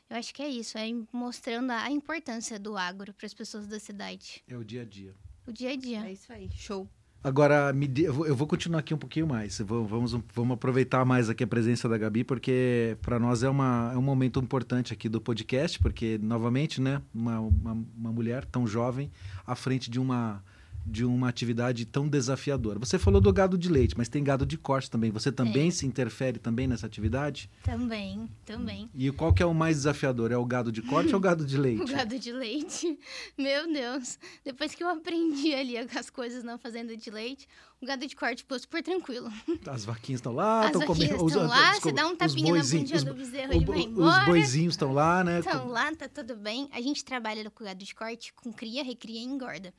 Eu 0.10 0.16
acho 0.16 0.34
que 0.34 0.42
é 0.42 0.48
isso, 0.48 0.78
é 0.78 0.86
mostrando 1.12 1.72
a 1.72 1.92
importância 1.92 2.58
do 2.58 2.78
agro 2.78 3.14
para 3.14 3.26
as 3.26 3.34
pessoas 3.34 3.68
da 3.68 3.78
cidade. 3.78 4.42
É 4.48 4.56
o 4.56 4.64
dia 4.64 4.84
a 4.84 4.86
dia. 4.86 5.14
O 5.46 5.52
dia 5.52 5.72
a 5.72 5.76
dia. 5.76 6.08
É 6.08 6.14
isso 6.14 6.32
aí, 6.32 6.50
show. 6.54 6.90
Agora, 7.24 7.74
de- 7.74 8.04
eu 8.04 8.14
vou- 8.14 8.48
continuar 8.48 8.80
aqui 8.80 8.94
um 8.94 8.98
pouquinho 8.98 9.28
mais. 9.28 9.60
Vamos, 9.60 10.14
vamos 10.34 10.54
aproveitar 10.54 11.04
mais 11.04 11.30
aqui 11.30 11.44
a 11.44 11.48
presença 11.48 11.90
da 11.90 11.98
Gabi, 11.98 12.24
porque 12.24 12.96
para 13.02 13.20
nós 13.20 13.44
é, 13.44 13.50
uma, 13.50 13.92
é 13.94 13.98
um 13.98 14.02
momento 14.02 14.40
importante 14.40 14.94
aqui 14.94 15.10
do 15.10 15.20
podcast, 15.20 15.78
porque, 15.80 16.18
novamente, 16.22 16.80
né, 16.80 17.02
uma, 17.14 17.40
uma, 17.40 17.78
uma 17.98 18.12
mulher 18.12 18.46
tão 18.46 18.66
jovem 18.66 19.12
à 19.46 19.56
frente 19.56 19.90
de 19.92 20.00
uma, 20.00 20.42
de 20.90 21.04
uma 21.04 21.28
atividade 21.28 21.86
tão 21.86 22.08
desafiadora. 22.08 22.80
Você 22.80 22.98
falou 22.98 23.20
do 23.20 23.32
gado 23.34 23.58
de 23.58 23.68
leite, 23.70 23.96
mas 23.98 24.08
tem 24.08 24.24
gado 24.24 24.46
de 24.46 24.58
corte 24.58 24.90
também. 24.90 25.12
Você 25.12 25.32
também 25.32 25.70
se 25.70 25.86
interfere 25.86 26.40
também 26.40 26.66
nessa 26.66 26.86
atividade? 26.88 27.50
Também, 27.62 28.30
também. 28.46 28.90
E 28.96 29.12
qual 29.12 29.34
que 29.34 29.44
é 29.44 29.46
o 29.46 29.54
mais 29.54 29.76
desafiador? 29.78 30.32
É 30.32 30.38
o 30.38 30.46
gado 30.46 30.72
de 30.72 30.82
corte 30.82 31.10
ou 31.12 31.18
o 31.18 31.20
gado 31.20 31.46
de 31.46 31.58
leite? 31.60 31.82
O 31.84 31.88
gado 31.96 32.18
de 32.18 32.32
leite. 32.32 32.98
Meu 33.38 33.72
Deus. 33.72 34.18
Depois 34.46 34.74
que 34.74 34.84
eu 34.84 34.88
aprendi 34.90 35.54
ali 35.54 35.78
as 35.78 36.10
coisas 36.10 36.44
na 36.44 36.58
fazenda 36.58 36.96
de 36.96 37.10
leite, 37.10 37.48
o 37.82 37.86
gado 37.86 38.08
de 38.08 38.16
corte 38.16 38.44
ficou 38.44 38.58
super 38.58 38.82
tranquilo. 38.82 39.30
As 39.68 39.84
vaquinhas 39.86 40.20
estão 40.20 40.34
lá, 40.34 40.66
estão 40.68 40.82
comendo. 40.84 41.24
os- 41.24 41.32
estão 41.34 41.48
lá, 41.48 41.72
desculpa, 41.74 41.82
você 41.82 41.92
dá 41.92 42.08
um 42.08 42.12
os 42.14 42.18
tapinha 42.18 42.54
na 42.56 42.62
bundinha 42.64 42.96
os- 42.96 43.04
do 43.04 43.14
bezerro, 43.14 43.52
o- 43.52 43.56
ele 43.56 43.66
vai 43.66 43.78
Os 43.80 43.86
embora. 43.86 44.26
boizinhos 44.26 44.74
estão 44.74 44.94
lá, 44.94 45.24
né? 45.24 45.40
Então, 45.40 45.68
lá 45.68 45.94
tá 45.96 46.08
tudo 46.10 46.36
bem. 46.36 46.70
A 46.72 46.82
gente 46.82 47.04
trabalha 47.06 47.48
com 47.52 47.64
gado 47.64 47.84
de 47.84 47.94
corte 47.94 48.34
com 48.34 48.52
cria, 48.52 48.84
recria 48.84 49.20
e 49.20 49.24
engorda. 49.24 49.72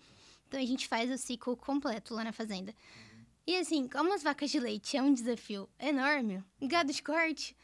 Então, 0.48 0.58
a 0.58 0.64
gente 0.64 0.88
faz 0.88 1.10
o 1.10 1.18
ciclo 1.18 1.54
completo 1.56 2.14
lá 2.14 2.24
na 2.24 2.32
fazenda. 2.32 2.74
E 3.46 3.54
assim, 3.56 3.86
como 3.86 4.12
as 4.14 4.22
vacas 4.22 4.50
de 4.50 4.58
leite 4.58 4.96
é 4.96 5.02
um 5.02 5.12
desafio 5.12 5.68
enorme, 5.78 6.42
gado 6.62 6.92
de 6.92 7.02
corte 7.02 7.54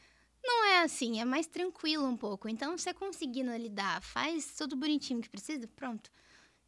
não 0.46 0.66
é 0.66 0.82
assim, 0.82 1.18
é 1.20 1.24
mais 1.24 1.46
tranquilo 1.46 2.06
um 2.06 2.16
pouco. 2.18 2.46
Então, 2.50 2.76
você 2.76 2.92
conseguindo 2.92 3.50
lidar, 3.56 4.02
faz 4.02 4.54
tudo 4.56 4.76
bonitinho 4.76 5.22
que 5.22 5.30
precisa, 5.30 5.66
pronto, 5.68 6.10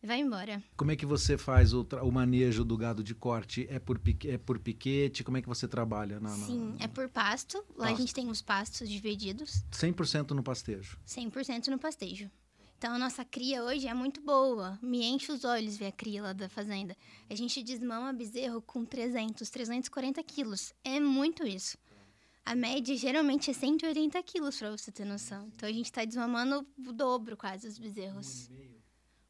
vai 0.02 0.18
embora. 0.20 0.62
Como 0.78 0.90
é 0.90 0.96
que 0.96 1.04
você 1.04 1.36
faz 1.36 1.74
o, 1.74 1.86
o 2.02 2.10
manejo 2.10 2.64
do 2.64 2.74
gado 2.78 3.04
de 3.04 3.14
corte? 3.14 3.66
É 3.68 3.78
por, 3.78 4.00
é 4.26 4.38
por 4.38 4.58
piquete? 4.58 5.22
Como 5.22 5.36
é 5.36 5.42
que 5.42 5.48
você 5.48 5.68
trabalha? 5.68 6.18
Na, 6.18 6.30
na- 6.34 6.46
Sim, 6.46 6.74
é 6.80 6.88
por 6.88 7.06
pasto. 7.10 7.62
Lá 7.76 7.88
a 7.88 7.94
gente 7.94 8.14
tem 8.14 8.30
os 8.30 8.40
pastos 8.40 8.88
divididos. 8.88 9.62
100% 9.70 10.30
no 10.30 10.42
pastejo. 10.42 10.98
100% 11.06 11.66
no 11.68 11.78
pastejo. 11.78 12.30
Então, 12.78 12.94
a 12.94 12.98
nossa 12.98 13.24
cria 13.24 13.64
hoje 13.64 13.88
é 13.88 13.94
muito 13.94 14.20
boa. 14.20 14.78
Me 14.82 15.02
enche 15.02 15.32
os 15.32 15.44
olhos 15.44 15.78
ver 15.78 15.86
a 15.86 15.92
cria 15.92 16.22
lá 16.22 16.32
da 16.34 16.46
fazenda. 16.46 16.94
A 17.28 17.34
gente 17.34 17.62
desmama 17.62 18.12
bezerro 18.12 18.60
com 18.60 18.84
300, 18.84 19.48
340 19.48 20.22
quilos. 20.22 20.74
É 20.84 21.00
muito 21.00 21.46
isso. 21.46 21.78
A 22.44 22.54
média 22.54 22.94
geralmente 22.94 23.50
é 23.50 23.54
180 23.54 24.22
quilos, 24.22 24.58
pra 24.58 24.70
você 24.70 24.92
ter 24.92 25.06
noção. 25.06 25.50
Então, 25.56 25.66
a 25.66 25.72
gente 25.72 25.90
tá 25.90 26.04
desmamando 26.04 26.66
o 26.86 26.92
dobro 26.92 27.34
quase 27.34 27.66
os 27.66 27.78
bezerros. 27.78 28.50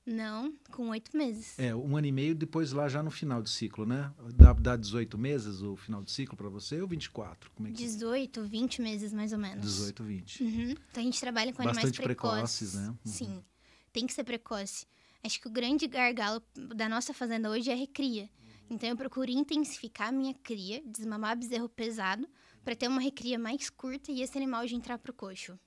Não, 0.07 0.55
com 0.71 0.91
oito 0.91 1.17
meses. 1.17 1.59
É, 1.59 1.75
um 1.75 1.97
ano 1.97 2.07
e 2.07 2.13
meio 2.13 2.33
depois 2.33 2.71
lá 2.71 2.89
já 2.89 3.03
no 3.03 3.11
final 3.11 3.43
do 3.43 3.49
ciclo, 3.49 3.85
né? 3.85 4.13
Dá, 4.35 4.53
dá 4.53 4.77
18 4.77 5.19
meses 5.19 5.63
o 5.63 5.75
final 5.75 6.01
do 6.01 6.09
ciclo 6.09 6.37
para 6.37 6.49
você 6.49 6.81
ou 6.81 6.87
24? 6.87 7.51
Como 7.51 7.67
é 7.67 7.73
que 7.73 7.77
18, 7.77 8.45
20 8.45 8.83
meses 8.83 9.13
mais 9.13 9.33
ou 9.33 9.39
menos. 9.39 9.65
18, 9.65 10.05
20. 10.05 10.45
Uhum. 10.45 10.71
Então 10.71 11.01
a 11.01 11.01
gente 11.01 11.21
trabalha 11.21 11.53
com 11.53 11.61
animais 11.61 11.91
Bastante 11.91 12.01
precoces. 12.05 12.71
precoces, 12.71 12.75
né? 12.75 12.89
Uhum. 12.89 12.97
Sim, 13.13 13.45
tem 13.93 14.07
que 14.07 14.13
ser 14.13 14.23
precoce. 14.23 14.87
Acho 15.25 15.41
que 15.41 15.49
o 15.49 15.51
grande 15.51 15.89
gargalo 15.89 16.41
da 16.77 16.89
nossa 16.89 17.13
fazenda 17.13 17.51
hoje 17.51 17.69
é 17.69 17.73
a 17.73 17.77
recria. 17.77 18.31
Então 18.71 18.89
eu 18.89 18.97
procuro 18.97 19.31
intensificar 19.31 20.09
a 20.09 20.13
minha 20.13 20.35
cria, 20.35 20.83
desmamar 20.87 21.37
bezerro 21.37 21.69
pesado, 21.69 22.29
para 22.65 22.77
ter 22.77 22.87
uma 22.89 23.01
recria 23.01 23.39
mais 23.39 23.71
curta 23.71 24.13
e 24.13 24.23
esse 24.23 24.37
animal 24.37 24.67
já 24.67 24.77
entrar 24.77 24.99
pro 24.99 25.13
coxo. 25.13 25.59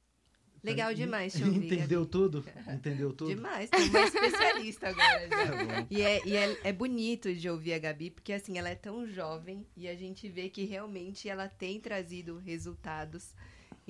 Legal 0.63 0.93
demais 0.93 1.34
te 1.34 1.43
ouvir. 1.43 1.65
Entendeu 1.65 2.06
tudo? 2.06 2.45
Entendeu 2.67 3.13
tudo? 3.13 3.30
Demais, 3.34 3.69
tem 3.69 3.89
uma 3.89 4.02
especialista 4.02 4.89
agora 4.89 5.28
já. 5.28 5.50
Tá. 5.69 5.86
E, 5.89 6.02
é, 6.02 6.22
e 6.26 6.36
é, 6.36 6.58
é 6.63 6.74
bonito 6.74 7.34
de 7.34 7.50
ouvir 7.50 7.74
a 7.74 7.80
Gabi, 7.80 8.10
porque 8.10 8.34
assim, 8.34 8.58
ela 8.58 8.69
é 8.69 8.76
tão 8.76 9.06
jovem 9.08 9.65
e 9.76 9.88
a 9.88 9.95
gente 9.95 10.28
vê 10.30 10.50
que 10.50 10.63
realmente 10.63 11.28
ela 11.28 11.48
tem 11.48 11.80
trazido 11.80 12.38
resultados. 12.38 13.34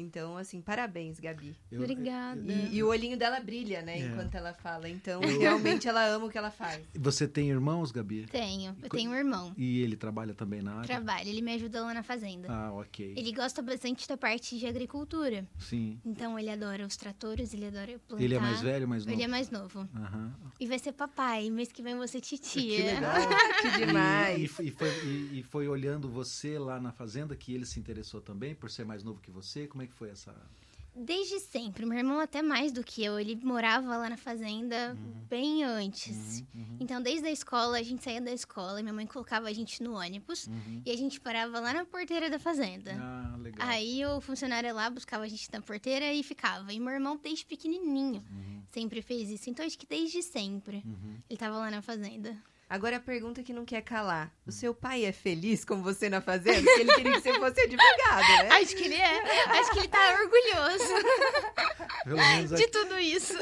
Então, 0.01 0.37
assim, 0.37 0.61
parabéns, 0.61 1.19
Gabi. 1.19 1.55
Eu- 1.71 1.81
Obrigada. 1.81 2.41
E, 2.51 2.75
e 2.77 2.83
o 2.83 2.87
olhinho 2.87 3.17
dela 3.17 3.39
brilha, 3.39 3.81
né, 3.81 3.99
É. 3.99 4.05
enquanto 4.07 4.35
ela 4.35 4.53
fala. 4.53 4.89
Então, 4.89 5.21
realmente 5.21 5.87
ela 5.87 6.05
ama 6.07 6.25
o 6.25 6.29
que 6.29 6.37
ela 6.37 6.51
faz. 6.51 6.81
Você 6.95 7.27
tem 7.27 7.49
irmãos, 7.49 7.91
Gabi? 7.91 8.25
Tenho, 8.31 8.75
eu 8.81 8.89
tenho 8.89 9.11
um 9.11 9.15
irmão. 9.15 9.53
E 9.57 9.81
ele 9.81 9.95
trabalha 9.95 10.33
também 10.33 10.61
na 10.61 10.73
área? 10.75 10.87
Trabalha, 10.87 11.27
ele 11.29 11.41
me 11.41 11.53
ajuda 11.53 11.81
lá 11.81 11.93
na 11.93 12.03
fazenda. 12.03 12.47
Ah, 12.51 12.71
ok. 12.73 13.13
Ele 13.17 13.31
gosta 13.33 13.61
bastante 13.61 14.07
da 14.07 14.17
parte 14.17 14.57
de 14.57 14.65
agricultura. 14.65 15.47
Sim. 15.57 15.99
Então 16.05 16.37
ele 16.39 16.49
adora 16.49 16.85
os 16.85 16.95
tratores, 16.97 17.53
ele 17.53 17.65
adora 17.67 17.99
plantar. 18.07 18.23
Ele 18.23 18.35
é 18.35 18.39
mais 18.39 18.61
velho 18.61 18.87
mais 18.87 19.05
novo? 19.05 19.15
Ele 19.15 19.23
é 19.23 19.27
mais 19.27 19.49
novo. 19.49 19.87
Aham. 19.95 20.33
E 20.59 20.67
vai 20.67 20.79
ser 20.79 20.91
papai. 20.93 21.49
Mês 21.49 21.71
que 21.71 21.81
vem 21.81 21.95
você 21.97 22.19
titia. 22.19 22.77
Que 22.77 22.81
legal. 22.83 23.15
Que 23.61 23.85
demais. 23.85 24.39
E, 24.39 24.43
e 24.43 24.47
foi- 24.47 24.65
e 24.67 24.71
foi, 24.71 24.89
e- 25.05 25.39
e 25.39 25.43
foi 25.43 25.67
olhando 25.67 26.09
você 26.09 26.57
lá 26.57 26.79
na 26.79 26.91
fazenda 26.91 27.35
que 27.35 27.53
ele 27.53 27.65
se 27.65 27.79
interessou 27.79 28.21
também, 28.21 28.55
por 28.55 28.69
ser 28.69 28.85
mais 28.85 29.03
novo 29.03 29.19
que 29.19 29.29
você? 29.31 29.67
Como 29.67 29.81
é 29.83 29.87
que 29.89 29.95
foi 29.95 30.09
essa... 30.09 30.33
Desde 30.95 31.39
sempre. 31.39 31.85
Meu 31.85 31.97
irmão 31.97 32.19
até 32.19 32.41
mais 32.41 32.71
do 32.73 32.83
que 32.83 33.01
eu. 33.03 33.17
Ele 33.19 33.35
morava 33.35 33.95
lá 33.95 34.09
na 34.09 34.17
fazenda 34.17 34.97
bem 35.29 35.63
antes. 35.63 36.43
Uhum, 36.53 36.77
Então, 36.79 37.01
desde 37.01 37.25
a 37.27 37.31
escola, 37.31 37.77
a 37.77 37.83
gente 37.83 38.03
saía 38.03 38.19
da 38.19 38.33
escola 38.33 38.79
e 38.79 38.83
minha 38.83 38.91
mãe 38.91 39.05
colocava 39.05 39.47
a 39.47 39.53
gente 39.53 39.81
no 39.81 39.93
ônibus. 39.93 40.47
uhum. 40.47 40.81
E 40.85 40.91
a 40.91 40.97
gente 40.97 41.21
parava 41.21 41.59
lá 41.59 41.73
na 41.73 41.85
porteira 41.85 42.29
da 42.29 42.37
fazenda. 42.39 42.97
Ah, 42.99 43.37
legal. 43.37 43.65
Aí 43.69 44.03
o 44.07 44.19
funcionário 44.19 44.73
lá 44.73 44.89
buscava 44.89 45.23
a 45.23 45.27
gente 45.27 45.47
na 45.53 45.61
porteira 45.61 46.11
e 46.11 46.21
ficava. 46.23 46.73
E 46.73 46.79
meu 46.79 46.91
irmão, 46.91 47.17
desde 47.21 47.45
pequenininho, 47.45 48.21
Uhum, 48.29 48.61
sempre 48.71 49.01
fez 49.01 49.29
isso. 49.29 49.49
Então, 49.49 49.65
acho 49.65 49.77
que 49.77 49.85
desde 49.85 50.21
sempre 50.23 50.77
uhum. 50.85 51.17
ele 51.29 51.37
tava 51.39 51.57
lá 51.59 51.71
na 51.71 51.81
fazenda. 51.81 52.35
Agora 52.69 52.97
a 52.97 52.99
pergunta 52.99 53.41
que 53.41 53.51
não 53.51 53.65
quer 53.65 53.81
calar. 53.81 54.31
O 54.45 54.51
seu 54.51 54.75
pai 54.75 55.03
é 55.03 55.11
feliz 55.11 55.65
com 55.65 55.81
você 55.81 56.07
na 56.07 56.21
fazenda? 56.21 56.61
Porque 56.61 56.81
ele 56.81 56.93
queria 56.93 57.13
que 57.13 57.21
você 57.21 57.33
fosse 57.39 57.61
advogado, 57.61 58.43
né? 58.43 58.49
Acho 58.61 58.75
que 58.75 58.83
ele 58.83 58.93
é. 58.95 59.59
Acho 59.59 59.71
que 59.71 59.79
ele 59.79 59.87
tá 59.87 60.17
orgulhoso 60.21 60.93
Pelo 62.03 62.17
menos 62.17 62.51
de 62.51 62.67
tudo 62.67 62.99
isso. 62.99 63.33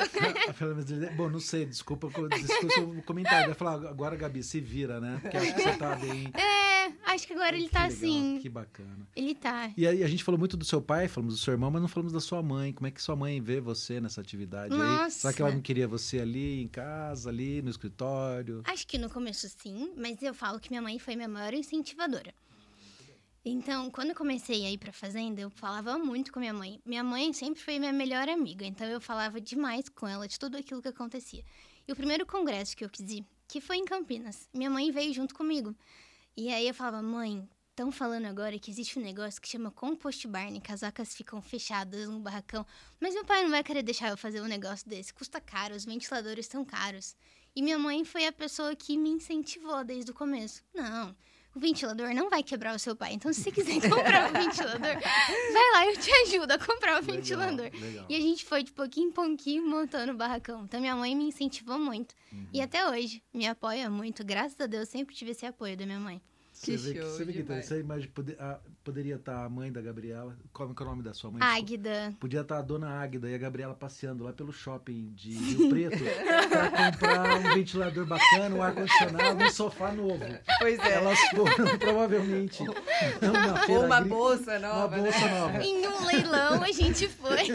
Pelo 0.58 0.76
menos 0.76 0.90
ele- 0.92 1.10
Bom, 1.12 1.30
não 1.30 1.40
sei, 1.42 1.66
desculpa, 1.66 2.08
desculpa 2.30 2.80
o 2.82 3.02
comentário. 3.04 3.48
Vai 3.48 3.56
falar, 3.56 3.74
agora, 3.90 4.16
Gabi, 4.16 4.42
se 4.44 4.60
vira, 4.62 5.00
né? 5.02 5.20
Porque 5.22 5.38
acho 5.38 5.54
que 5.56 5.62
você 5.62 5.78
tá 5.78 5.96
bem. 5.96 6.32
É, 6.34 6.92
acho 7.12 7.28
que 7.28 7.34
agora 7.34 7.56
ele 7.56 7.66
Que 7.68 7.72
tá 7.74 7.84
legal, 7.88 7.98
assim. 7.98 8.40
Que 8.42 8.50
bacana. 8.50 9.08
Ele 9.16 9.36
tá. 9.36 9.72
E 9.76 9.86
aí 9.86 10.04
a 10.04 10.08
gente 10.08 10.24
falou 10.24 10.40
muito 10.40 10.56
do 10.56 10.64
seu 10.66 10.82
pai, 10.82 11.08
falamos 11.10 11.36
do 11.36 11.40
seu 11.40 11.52
irmão, 11.54 11.70
mas 11.70 11.82
não 11.82 11.90
falamos 11.90 12.14
da 12.14 12.20
sua 12.22 12.42
mãe. 12.42 12.72
Como 12.72 12.88
é 12.88 12.92
que 12.92 13.02
sua 13.02 13.16
mãe 13.16 13.42
vê 13.42 13.60
você 13.60 14.00
nessa 14.00 14.22
atividade 14.22 14.74
aí? 14.74 14.80
Nossa. 14.80 15.10
Será 15.20 15.34
que 15.34 15.42
ela 15.42 15.52
não 15.52 15.62
queria 15.62 15.88
você 15.88 16.20
ali 16.20 16.62
em 16.62 16.68
casa, 16.68 17.30
ali 17.30 17.62
no 17.62 17.70
escritório? 17.70 18.62
Acho 18.66 18.88
que 18.88 18.98
no 18.98 19.10
começo 19.18 19.50
sim, 19.50 19.96
mas 19.98 20.22
eu 20.22 20.32
falo 20.32 20.60
que 20.60 20.70
minha 20.70 20.82
mãe 20.82 21.00
foi 21.00 21.16
minha 21.16 21.28
maior 21.28 21.52
incentivadora. 21.52 22.32
Então, 23.44 23.90
quando 23.90 24.10
eu 24.10 24.16
comecei 24.16 24.64
a 24.64 24.70
ir 24.70 24.78
pra 24.78 24.94
fazenda, 24.94 25.42
eu 25.42 25.50
falava 25.50 25.98
muito 25.98 26.32
com 26.32 26.40
minha 26.40 26.54
mãe. 26.54 26.80
Minha 26.86 27.04
mãe 27.04 27.34
sempre 27.34 27.60
foi 27.60 27.80
minha 27.80 27.92
melhor 27.92 28.30
amiga, 28.30 28.64
então 28.64 28.86
eu 28.86 29.02
falava 29.02 29.42
demais 29.42 29.90
com 29.90 30.08
ela 30.08 30.28
de 30.28 30.38
tudo 30.38 30.56
aquilo 30.56 30.84
que 30.84 30.90
acontecia. 30.90 31.44
E 31.88 31.92
o 31.92 31.96
primeiro 31.96 32.28
congresso 32.28 32.78
que 32.78 32.86
eu 32.86 32.90
quis 32.92 33.10
ir, 33.10 33.26
que 33.48 33.60
foi 33.60 33.78
em 33.78 33.86
Campinas, 33.86 34.48
minha 34.54 34.70
mãe 34.70 34.92
veio 34.92 35.12
junto 35.12 35.34
comigo. 35.34 35.76
E 36.36 36.50
aí 36.50 36.68
eu 36.68 36.74
falava, 36.76 37.02
mãe, 37.02 37.50
estão 37.72 37.92
falando 37.92 38.26
agora 38.26 38.60
que 38.60 38.70
existe 38.70 39.00
um 39.00 39.02
negócio 39.02 39.42
que 39.42 39.48
chama 39.48 39.72
compost 39.72 40.28
barn, 40.28 40.62
que 40.62 40.72
as 40.72 40.82
vacas 40.82 41.16
ficam 41.16 41.42
fechadas 41.42 42.08
no 42.08 42.20
barracão. 42.20 42.64
Mas 43.00 43.16
meu 43.16 43.26
pai 43.26 43.42
não 43.42 43.50
vai 43.50 43.64
querer 43.64 43.82
deixar 43.82 44.10
eu 44.10 44.18
fazer 44.18 44.42
um 44.42 44.48
negócio 44.48 44.88
desse, 44.88 45.12
custa 45.12 45.42
caro, 45.42 45.74
os 45.74 45.86
ventiladores 45.86 46.46
estão 46.46 46.64
caros. 46.64 47.16
E 47.58 47.62
minha 47.64 47.80
mãe 47.80 48.06
foi 48.06 48.28
a 48.28 48.32
pessoa 48.32 48.76
que 48.76 48.96
me 48.96 49.10
incentivou 49.10 49.84
desde 49.84 50.12
o 50.12 50.14
começo. 50.14 50.62
Não, 50.76 51.16
o 51.56 51.60
ventilador 51.60 52.14
não 52.14 52.30
vai 52.30 52.44
quebrar 52.44 52.76
o 52.76 52.78
seu 52.78 52.96
pai. 52.96 53.14
Então, 53.14 53.34
se 53.34 53.42
você 53.42 53.52
quiser 53.52 53.82
comprar 53.90 54.30
um 54.30 54.34
ventilador, 54.34 54.80
vai 54.80 55.72
lá, 55.74 55.88
eu 55.88 55.98
te 55.98 56.12
ajudo 56.12 56.52
a 56.52 56.60
comprar 56.60 57.02
o 57.02 57.04
ventilador. 57.04 57.72
Legal. 57.74 58.06
E 58.08 58.16
a 58.16 58.20
gente 58.20 58.46
foi 58.46 58.62
de 58.62 58.72
pouquinho 58.72 59.10
em 59.10 59.12
pouquinho 59.12 59.68
montando 59.68 60.12
o 60.12 60.16
barracão. 60.16 60.66
Então, 60.66 60.80
minha 60.80 60.96
mãe 60.96 61.16
me 61.16 61.24
incentivou 61.24 61.80
muito. 61.80 62.14
Uhum. 62.32 62.48
E 62.54 62.62
até 62.62 62.88
hoje, 62.88 63.24
me 63.34 63.48
apoia 63.48 63.90
muito. 63.90 64.24
Graças 64.24 64.62
a 64.62 64.68
Deus, 64.68 64.88
sempre 64.88 65.16
tive 65.16 65.32
esse 65.32 65.48
apoio 65.48 65.76
da 65.76 65.88
minha 65.88 66.00
mãe. 66.00 66.22
Você 66.58 66.72
Que 66.72 66.78
vê 66.78 66.94
que, 66.96 67.02
você 67.02 67.24
vê 67.26 67.34
que 67.34 67.40
interessante, 67.42 67.84
mas 67.84 68.10
a- 68.40 68.60
poderia 68.84 69.16
estar 69.16 69.46
a 69.46 69.50
mãe 69.50 69.72
da 69.72 69.80
Gabriela. 69.80 70.36
Qual 70.52 70.74
que 70.74 70.82
é 70.82 70.86
o 70.86 70.90
nome 70.90 71.04
da 71.04 71.14
sua 71.14 71.30
mãe? 71.30 71.40
Águida. 71.44 72.16
Podia 72.20 72.42
estar 72.42 72.58
a 72.58 72.62
dona 72.64 72.90
Águida 73.00 73.30
e 73.30 73.36
a 73.36 73.38
Gabriela 73.38 73.76
passeando 73.76 74.24
lá 74.24 74.34
pelo 74.34 74.52
shopping 74.52 75.12
de 75.14 75.32
Rio 75.34 75.70
Preto 75.70 75.98
para 76.50 76.92
comprar 76.92 77.38
um 77.38 77.54
ventilador 77.54 78.06
bacana, 78.08 78.56
um 78.56 78.64
ar-condicionado, 78.64 79.44
um 79.44 79.50
sofá 79.52 79.92
novo. 79.92 80.26
Pois 80.58 80.80
é. 80.80 80.94
Elas 80.96 81.20
foram 81.30 81.46
provavelmente 81.78 82.64
Ou 82.68 82.74
uma 83.30 83.60
agrícola, 83.60 84.02
bolsa 84.02 84.58
uma 84.58 84.60
nova, 84.68 84.98
bolsa 84.98 85.20
né? 85.20 85.40
nova. 85.40 85.64
Em 85.64 85.88
um 85.88 86.06
leilão 86.06 86.64
a 86.64 86.72
gente 86.72 87.08
foi. 87.08 87.38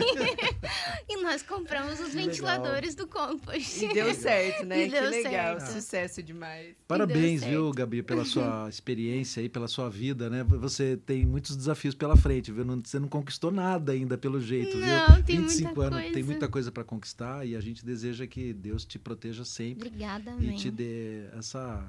E 1.12 1.22
nós 1.22 1.42
compramos 1.42 2.00
os 2.00 2.14
ventiladores 2.14 2.94
do 2.94 3.06
compost. 3.06 3.84
E 3.84 3.92
deu 3.92 4.12
certo, 4.14 4.64
né? 4.64 4.86
E 4.86 4.90
deu 4.90 5.02
que 5.04 5.08
legal, 5.10 5.60
certo. 5.60 5.72
sucesso 5.72 6.22
demais. 6.22 6.74
Parabéns, 6.88 7.44
viu, 7.44 7.70
Gabi, 7.70 8.02
pela 8.02 8.24
sua 8.24 8.66
experiência 8.70 9.40
aí, 9.42 9.48
pela 9.48 9.68
sua 9.68 9.90
vida, 9.90 10.30
né? 10.30 10.42
Você 10.44 10.96
tem 10.96 11.26
muitos 11.26 11.54
desafios 11.56 11.94
pela 11.94 12.16
frente, 12.16 12.50
viu? 12.50 12.64
Não- 12.64 12.82
Você 12.82 12.98
não 12.98 13.08
conquistou 13.08 13.50
nada 13.50 13.92
ainda 13.92 14.16
pelo 14.16 14.40
jeito, 14.40 14.76
Não, 14.78 14.86
viu? 15.16 15.24
tem 15.24 15.38
muita 15.38 15.80
anos, 15.82 16.00
tem 16.02 16.12
coisa. 16.12 16.26
muita 16.26 16.48
coisa 16.48 16.72
para 16.72 16.84
conquistar 16.84 17.46
e 17.46 17.54
a 17.54 17.60
gente 17.60 17.84
deseja 17.84 18.26
que 18.26 18.52
Deus 18.52 18.84
te 18.84 18.98
proteja 18.98 19.44
sempre 19.44 19.88
Obrigada, 19.88 20.30
e 20.40 20.46
amém. 20.46 20.56
te 20.56 20.70
dê 20.70 21.24
essa, 21.38 21.84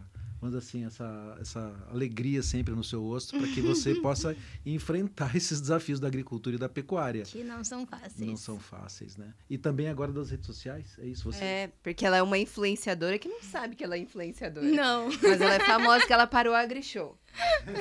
dizer 0.49 0.59
assim, 0.59 0.85
essa, 0.85 1.37
essa 1.39 1.87
alegria 1.89 2.41
sempre 2.41 2.73
no 2.73 2.83
seu 2.83 3.01
rosto 3.01 3.37
para 3.37 3.47
que 3.47 3.61
você 3.61 3.95
possa 4.01 4.35
enfrentar 4.65 5.35
esses 5.35 5.61
desafios 5.61 5.99
da 5.99 6.07
agricultura 6.07 6.55
e 6.55 6.59
da 6.59 6.69
pecuária. 6.69 7.23
Que 7.23 7.43
não 7.43 7.63
são 7.63 7.85
fáceis. 7.85 8.27
Não 8.27 8.37
são 8.37 8.59
fáceis, 8.59 9.17
né? 9.17 9.33
E 9.49 9.57
também 9.57 9.87
agora 9.87 10.11
das 10.11 10.29
redes 10.29 10.45
sociais, 10.45 10.97
é 10.99 11.05
isso? 11.05 11.31
Você 11.31 11.43
É, 11.43 11.71
porque 11.81 12.05
ela 12.05 12.17
é 12.17 12.21
uma 12.21 12.37
influenciadora 12.37 13.17
que 13.17 13.27
não 13.27 13.41
sabe 13.41 13.75
que 13.75 13.83
ela 13.83 13.95
é 13.95 13.99
influenciadora. 13.99 14.65
Não. 14.65 15.09
Mas 15.21 15.41
ela 15.41 15.55
é 15.55 15.59
famosa 15.59 16.05
que 16.05 16.13
ela 16.13 16.27
parou 16.27 16.53
a 16.53 16.61
AgriShow. 16.61 17.17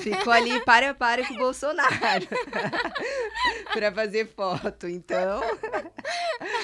Ficou 0.03 0.32
ali 0.32 0.64
para 0.64 0.90
a 0.90 0.94
para 0.94 1.26
com 1.26 1.34
o 1.34 1.38
Bolsonaro. 1.38 2.26
pra 3.72 3.92
fazer 3.92 4.28
foto. 4.28 4.86
Então, 4.86 5.40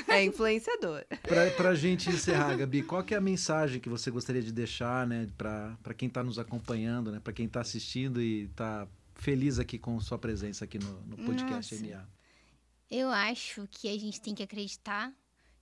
é 0.09 0.25
influenciadora. 0.25 1.07
Pra, 1.23 1.51
pra 1.51 1.75
gente 1.75 2.09
encerrar, 2.09 2.57
Gabi, 2.57 2.83
qual 2.83 3.03
que 3.03 3.15
é 3.15 3.17
a 3.17 3.21
mensagem 3.21 3.81
que 3.81 3.89
você 3.89 4.11
gostaria 4.11 4.43
de 4.43 4.53
deixar, 4.53 5.07
né, 5.07 5.29
pra, 5.37 5.77
pra 5.83 5.95
quem 5.95 6.09
tá 6.09 6.23
nos 6.23 6.39
acompanhando, 6.39 7.13
né, 7.13 7.21
pra 7.23 7.33
quem 7.33 7.49
tá 7.49 7.61
assistindo 7.61 8.21
e 8.23 8.49
tá 8.49 8.87
feliz 9.15 9.59
aqui 9.59 9.79
com 9.79 9.99
sua 10.01 10.19
presença 10.19 10.65
aqui 10.65 10.79
no, 10.79 11.01
no 11.03 11.17
podcast 11.17 11.75
Nossa. 11.75 11.97
NA? 11.97 12.05
Eu 12.91 13.11
acho 13.11 13.69
que 13.71 13.89
a 13.89 13.99
gente 13.99 14.21
tem 14.21 14.35
que 14.35 14.43
acreditar 14.43 15.13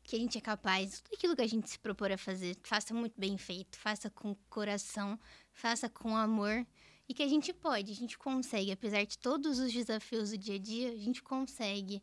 que 0.04 0.14
a 0.14 0.18
gente 0.18 0.38
é 0.38 0.40
capaz. 0.40 1.00
Tudo 1.00 1.14
aquilo 1.14 1.36
que 1.36 1.42
a 1.42 1.46
gente 1.48 1.68
se 1.68 1.78
propor 1.78 2.12
a 2.12 2.16
fazer, 2.16 2.56
faça 2.62 2.94
muito 2.94 3.14
bem 3.18 3.36
feito, 3.36 3.76
faça 3.76 4.08
com 4.08 4.36
coração, 4.48 5.18
faça 5.52 5.88
com 5.88 6.16
amor. 6.16 6.64
E 7.08 7.14
que 7.14 7.22
a 7.22 7.28
gente 7.28 7.52
pode, 7.52 7.92
a 7.92 7.94
gente 7.94 8.18
consegue, 8.18 8.72
apesar 8.72 9.04
de 9.04 9.16
todos 9.18 9.58
os 9.58 9.72
desafios 9.72 10.30
do 10.30 10.38
dia 10.38 10.56
a 10.56 10.58
dia, 10.58 10.92
a 10.92 10.96
gente 10.96 11.22
consegue 11.22 12.02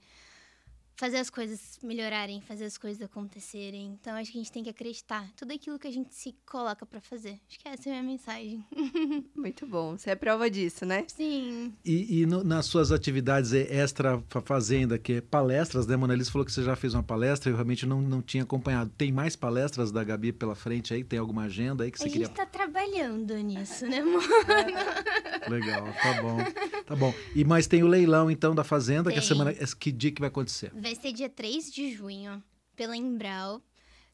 fazer 0.96 1.18
as 1.18 1.30
coisas 1.30 1.80
melhorarem, 1.84 2.42
fazer 2.42 2.66
as 2.66 2.78
coisas 2.78 3.02
acontecerem. 3.02 3.98
Então 4.00 4.16
acho 4.16 4.32
que 4.32 4.38
a 4.38 4.42
gente 4.42 4.52
tem 4.52 4.64
que 4.64 4.70
acreditar. 4.70 5.28
Tudo 5.36 5.52
aquilo 5.54 5.78
que 5.80 5.88
a 5.88 5.92
gente 5.92 6.14
se 6.14 6.36
coloca 6.46 6.86
pra 6.86 7.02
fazer. 7.02 7.40
Acho 7.50 7.60
que 7.60 7.68
essa 7.68 7.90
é 7.90 7.92
a 7.92 8.02
minha 8.02 8.14
mensagem. 8.14 8.64
Muito 9.36 9.66
bom. 9.66 9.98
Você 9.98 10.12
é 10.12 10.16
prova 10.16 10.50
disso, 10.50 10.86
né? 10.86 11.04
Sim. 11.08 11.74
E, 11.84 12.22
e 12.22 12.26
no- 12.26 12.44
nas 12.44 12.66
suas 12.66 12.92
atividades 12.92 13.54
extra 13.54 14.22
fa- 14.30 14.42
fazenda, 14.42 14.98
que 14.98 15.14
é 15.14 15.22
palestras, 15.22 15.88
né, 15.88 15.96
Mona 15.96 16.16
Lisa 16.16 16.32
falou 16.32 16.46
que 16.46 16.52
você 16.52 16.64
já 16.64 16.76
fez 16.76 16.94
uma 16.94 17.04
palestra, 17.04 17.50
eu 17.52 17.56
realmente 17.56 17.86
não, 17.86 18.02
não 18.02 18.22
tinha 18.22 18.44
acompanhado. 18.44 18.92
Tem 18.98 19.12
mais 19.12 19.36
palestras 19.36 19.92
da 19.92 20.04
Gabi 20.04 20.32
pela 20.32 20.56
frente 20.56 20.94
aí? 20.94 21.04
Tem 21.04 21.20
alguma 21.20 21.44
agenda 21.44 21.84
aí 21.84 21.92
que 21.92 21.98
A 21.98 22.00
você 22.00 22.04
gente 22.10 22.14
queria... 22.14 22.30
tá 22.30 22.46
trabalhando 22.46 23.36
nisso, 23.38 23.86
né, 23.88 24.00
amor? 24.00 24.24
Legal, 25.50 25.84
tá 26.02 26.22
bom, 26.22 26.38
tá 26.86 26.96
bom. 26.96 27.14
E 27.36 27.44
mais 27.44 27.68
tem 27.68 27.84
o 27.84 27.88
leilão, 27.88 28.30
então, 28.32 28.54
da 28.56 28.64
fazenda, 28.64 29.12
que 29.12 29.18
a 29.18 29.22
Tem. 29.22 29.28
semana... 29.28 29.54
Que 29.80 29.92
dia 29.92 30.12
que 30.12 30.20
vai 30.22 30.28
acontecer? 30.30 30.72
Vai 30.84 30.96
ser 30.96 31.14
dia 31.14 31.30
3 31.30 31.72
de 31.72 31.94
junho, 31.94 32.44
pela 32.76 32.98
Embral. 32.98 33.62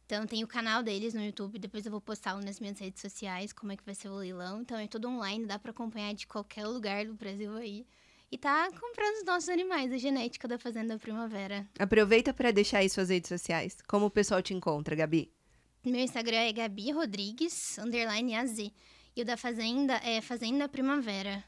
Então 0.06 0.28
tem 0.28 0.44
o 0.44 0.48
canal 0.48 0.84
deles 0.84 1.16
no 1.16 1.26
YouTube, 1.26 1.58
depois 1.58 1.84
eu 1.84 1.92
vou 1.92 2.00
postá-lo 2.00 2.46
nas 2.46 2.60
minhas 2.60 2.78
redes 2.78 3.02
sociais, 3.02 3.52
como 3.52 3.72
é 3.72 3.76
que 3.76 3.84
vai 3.84 3.96
ser 3.96 4.08
o 4.08 4.14
leilão. 4.14 4.62
Então 4.62 4.78
é 4.78 4.86
tudo 4.86 5.08
online, 5.08 5.48
dá 5.48 5.58
pra 5.58 5.72
acompanhar 5.72 6.14
de 6.14 6.28
qualquer 6.28 6.68
lugar 6.68 7.08
do 7.08 7.16
Brasil 7.16 7.56
aí. 7.56 7.88
E 8.32 8.38
tá 8.38 8.70
comprando 8.80 9.18
os 9.18 9.26
nossos 9.26 9.50
animais, 9.50 9.92
a 9.92 9.98
genética 9.98 10.48
da 10.48 10.60
Fazenda 10.60 11.00
Primavera. 11.00 11.68
Aproveita 11.80 12.36
para 12.36 12.52
deixar 12.52 12.80
aí 12.80 12.90
suas 12.90 13.10
redes 13.10 13.30
sociais. 13.30 13.76
Como 13.88 14.06
o 14.06 14.12
pessoal 14.12 14.40
te 14.40 14.54
encontra, 14.54 14.96
Gabi? 14.96 15.34
Meu 15.84 16.02
Instagram 16.02 16.38
é 16.38 16.54
Gabi 16.54 16.92
Rodrigues, 16.92 17.80
underline 17.80 18.36
AZ. 18.36 18.60
E 19.16 19.22
o 19.24 19.26
da 19.26 19.36
Fazenda 19.36 20.00
é 20.04 20.22
Fazenda 20.22 20.70
Primavera. 20.70 21.44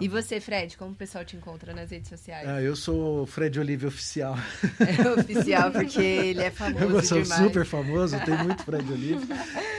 E 0.00 0.08
você, 0.08 0.40
Fred, 0.40 0.76
como 0.78 0.92
o 0.92 0.94
pessoal 0.94 1.22
te 1.24 1.36
encontra 1.36 1.74
nas 1.74 1.90
redes 1.90 2.08
sociais? 2.08 2.48
Ah, 2.48 2.62
eu 2.62 2.74
sou 2.74 3.22
o 3.22 3.26
Fred 3.26 3.60
Olive 3.60 3.86
oficial. 3.86 4.36
É 4.80 5.10
oficial, 5.10 5.70
porque 5.70 6.00
ele 6.00 6.40
é 6.40 6.50
famoso 6.50 6.84
Eu 6.84 7.02
sou 7.02 7.22
demais. 7.22 7.42
super 7.42 7.66
famoso, 7.66 8.18
tem 8.24 8.36
muito 8.42 8.62
Fred 8.64 8.90
Olive. 8.90 9.26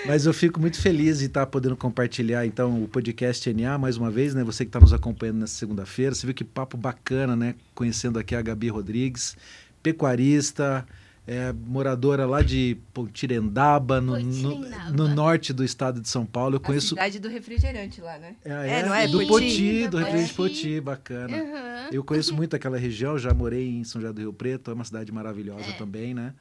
Mas 0.05 0.25
eu 0.25 0.33
fico 0.33 0.59
muito 0.59 0.79
feliz 0.79 1.19
de 1.19 1.25
estar 1.25 1.45
podendo 1.47 1.75
compartilhar, 1.75 2.45
então, 2.45 2.83
o 2.83 2.87
podcast 2.87 3.51
NA 3.53 3.77
mais 3.77 3.97
uma 3.97 4.11
vez, 4.11 4.35
né? 4.35 4.43
Você 4.43 4.63
que 4.65 4.69
está 4.69 4.79
nos 4.79 4.93
acompanhando 4.93 5.39
nessa 5.39 5.55
segunda-feira. 5.55 6.13
Você 6.13 6.27
viu 6.27 6.35
que 6.35 6.43
papo 6.43 6.77
bacana, 6.77 7.35
né? 7.35 7.55
Conhecendo 7.73 8.19
aqui 8.19 8.35
a 8.35 8.41
Gabi 8.41 8.69
Rodrigues, 8.69 9.35
pecuarista, 9.81 10.85
é, 11.25 11.53
moradora 11.53 12.25
lá 12.25 12.41
de 12.41 12.77
Pontirendaba, 12.93 14.01
no, 14.01 14.19
no, 14.19 14.59
no 14.91 15.07
norte 15.07 15.53
do 15.53 15.63
estado 15.63 16.01
de 16.01 16.09
São 16.09 16.25
Paulo. 16.25 16.55
Eu 16.55 16.57
A 16.57 16.61
conheço. 16.61 16.89
cidade 16.89 17.19
do 17.19 17.29
refrigerante 17.29 18.01
lá, 18.01 18.17
né? 18.17 18.35
É, 18.43 18.79
É, 18.79 18.85
não 18.85 18.93
é? 18.93 19.07
do 19.07 19.19
Poti? 19.19 19.27
Poti, 19.27 19.87
do 19.87 19.97
Refrigerante 19.97 20.33
Poti. 20.33 20.53
Poti, 20.55 20.81
bacana. 20.81 21.37
Uhum. 21.37 21.89
Eu 21.91 22.03
conheço 22.03 22.33
muito 22.35 22.55
aquela 22.55 22.77
região, 22.77 23.17
já 23.17 23.33
morei 23.33 23.69
em 23.69 23.83
São 23.83 24.01
José 24.01 24.13
do 24.13 24.19
Rio 24.21 24.33
Preto, 24.33 24.71
é 24.71 24.73
uma 24.73 24.83
cidade 24.83 25.11
maravilhosa 25.11 25.69
É. 25.69 25.73
também, 25.73 26.13
né? 26.13 26.33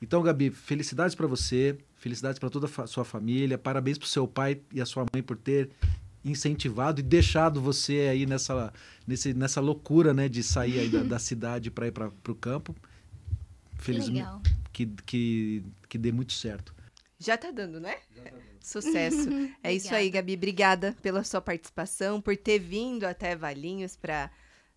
Então, 0.00 0.22
Gabi, 0.22 0.50
felicidades 0.50 1.16
para 1.16 1.26
você, 1.26 1.76
felicidades 1.96 2.38
para 2.38 2.48
toda 2.48 2.66
a 2.66 2.68
fa- 2.68 2.86
sua 2.86 3.04
família, 3.04 3.58
parabéns 3.58 3.98
pro 3.98 4.06
seu 4.06 4.28
pai 4.28 4.60
e 4.72 4.80
a 4.80 4.86
sua 4.86 5.04
mãe 5.12 5.20
por 5.20 5.36
ter 5.36 5.70
incentivado 6.24 7.00
e 7.00 7.02
deixado 7.02 7.60
você 7.60 8.08
aí 8.10 8.24
nessa, 8.26 8.72
nesse, 9.06 9.34
nessa 9.34 9.60
loucura, 9.60 10.14
né, 10.14 10.28
de 10.28 10.42
sair 10.42 10.78
aí 10.78 10.88
da, 10.88 11.02
da 11.04 11.18
cidade 11.18 11.70
para 11.70 11.88
ir 11.88 11.92
para 11.92 12.08
o 12.28 12.34
campo. 12.34 12.74
Felizmente 13.78 14.58
que, 14.78 14.86
que, 15.04 15.64
que 15.88 15.98
dê 15.98 16.12
muito 16.12 16.32
certo. 16.32 16.74
Já 17.18 17.36
tá 17.36 17.50
dando, 17.50 17.80
né? 17.80 17.96
Sucesso. 18.60 19.28
É 19.62 19.72
isso 19.72 19.92
aí. 19.92 20.08
Gabi. 20.08 20.34
Obrigada 20.34 20.96
pela 21.02 21.24
sua 21.24 21.40
participação, 21.40 22.20
por 22.20 22.36
ter 22.36 22.60
vindo 22.60 23.04
até 23.04 23.34
Valinhos 23.34 23.96
para 23.96 24.30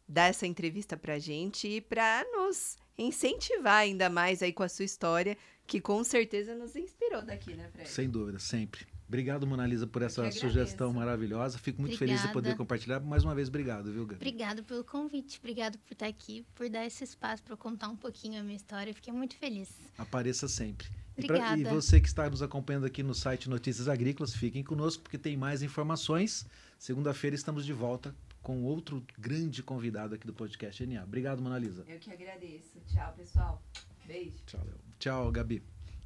dar 0.07 0.27
essa 0.27 0.47
entrevista 0.47 0.97
pra 0.97 1.19
gente 1.19 1.67
e 1.67 1.81
para 1.81 2.25
nos 2.31 2.77
incentivar 2.97 3.81
ainda 3.81 4.09
mais 4.09 4.41
aí 4.41 4.51
com 4.51 4.63
a 4.63 4.69
sua 4.69 4.85
história, 4.85 5.37
que 5.67 5.79
com 5.79 6.03
certeza 6.03 6.55
nos 6.55 6.75
inspirou 6.75 7.21
daqui, 7.21 7.53
né, 7.53 7.69
Fred? 7.71 7.89
Sem 7.89 8.09
dúvida, 8.09 8.39
sempre. 8.39 8.85
Obrigado, 9.11 9.45
Mona 9.45 9.67
Lisa, 9.67 9.85
por 9.85 10.01
essa 10.03 10.31
sugestão 10.31 10.93
maravilhosa. 10.93 11.57
Fico 11.57 11.81
muito 11.81 11.97
feliz 11.97 12.15
de 12.21 12.27
poder 12.27 12.37
Obrigada. 12.37 12.57
compartilhar. 12.57 12.99
Mais 13.01 13.25
uma 13.25 13.35
vez, 13.35 13.49
obrigado, 13.49 13.91
viu, 13.91 14.05
Gabi? 14.05 14.15
Obrigado 14.15 14.63
pelo 14.63 14.85
convite, 14.85 15.37
obrigado 15.37 15.77
por 15.79 15.91
estar 15.91 16.07
aqui, 16.07 16.45
por 16.55 16.69
dar 16.69 16.85
esse 16.85 17.03
espaço 17.03 17.43
para 17.43 17.51
eu 17.51 17.57
contar 17.57 17.89
um 17.89 17.97
pouquinho 17.97 18.39
a 18.39 18.43
minha 18.43 18.55
história. 18.55 18.93
Fiquei 18.93 19.11
muito 19.11 19.35
feliz. 19.35 19.69
Apareça 19.97 20.47
sempre. 20.47 20.87
E, 21.17 21.27
pra- 21.27 21.37
e 21.39 21.41
Obrigada. 21.51 21.75
você 21.75 21.99
que 21.99 22.07
está 22.07 22.29
nos 22.29 22.41
acompanhando 22.41 22.85
aqui 22.85 23.03
no 23.03 23.13
site 23.13 23.49
Notícias 23.49 23.89
Agrícolas, 23.89 24.33
fiquem 24.33 24.63
conosco 24.63 25.03
porque 25.03 25.17
tem 25.17 25.35
mais 25.35 25.61
informações. 25.61 26.47
Segunda-feira 26.79 27.35
estamos 27.35 27.65
de 27.65 27.73
volta 27.73 28.15
com 28.41 28.63
outro 28.63 29.03
grande 29.19 29.61
convidado 29.61 30.15
aqui 30.15 30.25
do 30.25 30.33
podcast 30.33 30.85
NA. 30.85 31.03
Obrigado, 31.03 31.41
Mona 31.41 31.59
Lisa. 31.59 31.83
Eu 31.85 31.99
que 31.99 32.09
agradeço. 32.11 32.79
Tchau, 32.87 33.13
pessoal. 33.17 33.61
Beijo. 34.07 34.37
Tchau, 34.47 34.61
Léo. 34.65 34.75
Tchau, 34.97 35.31
Gabi. 35.33 35.61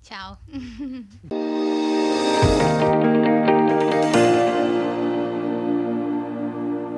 Ciao. 0.06 0.38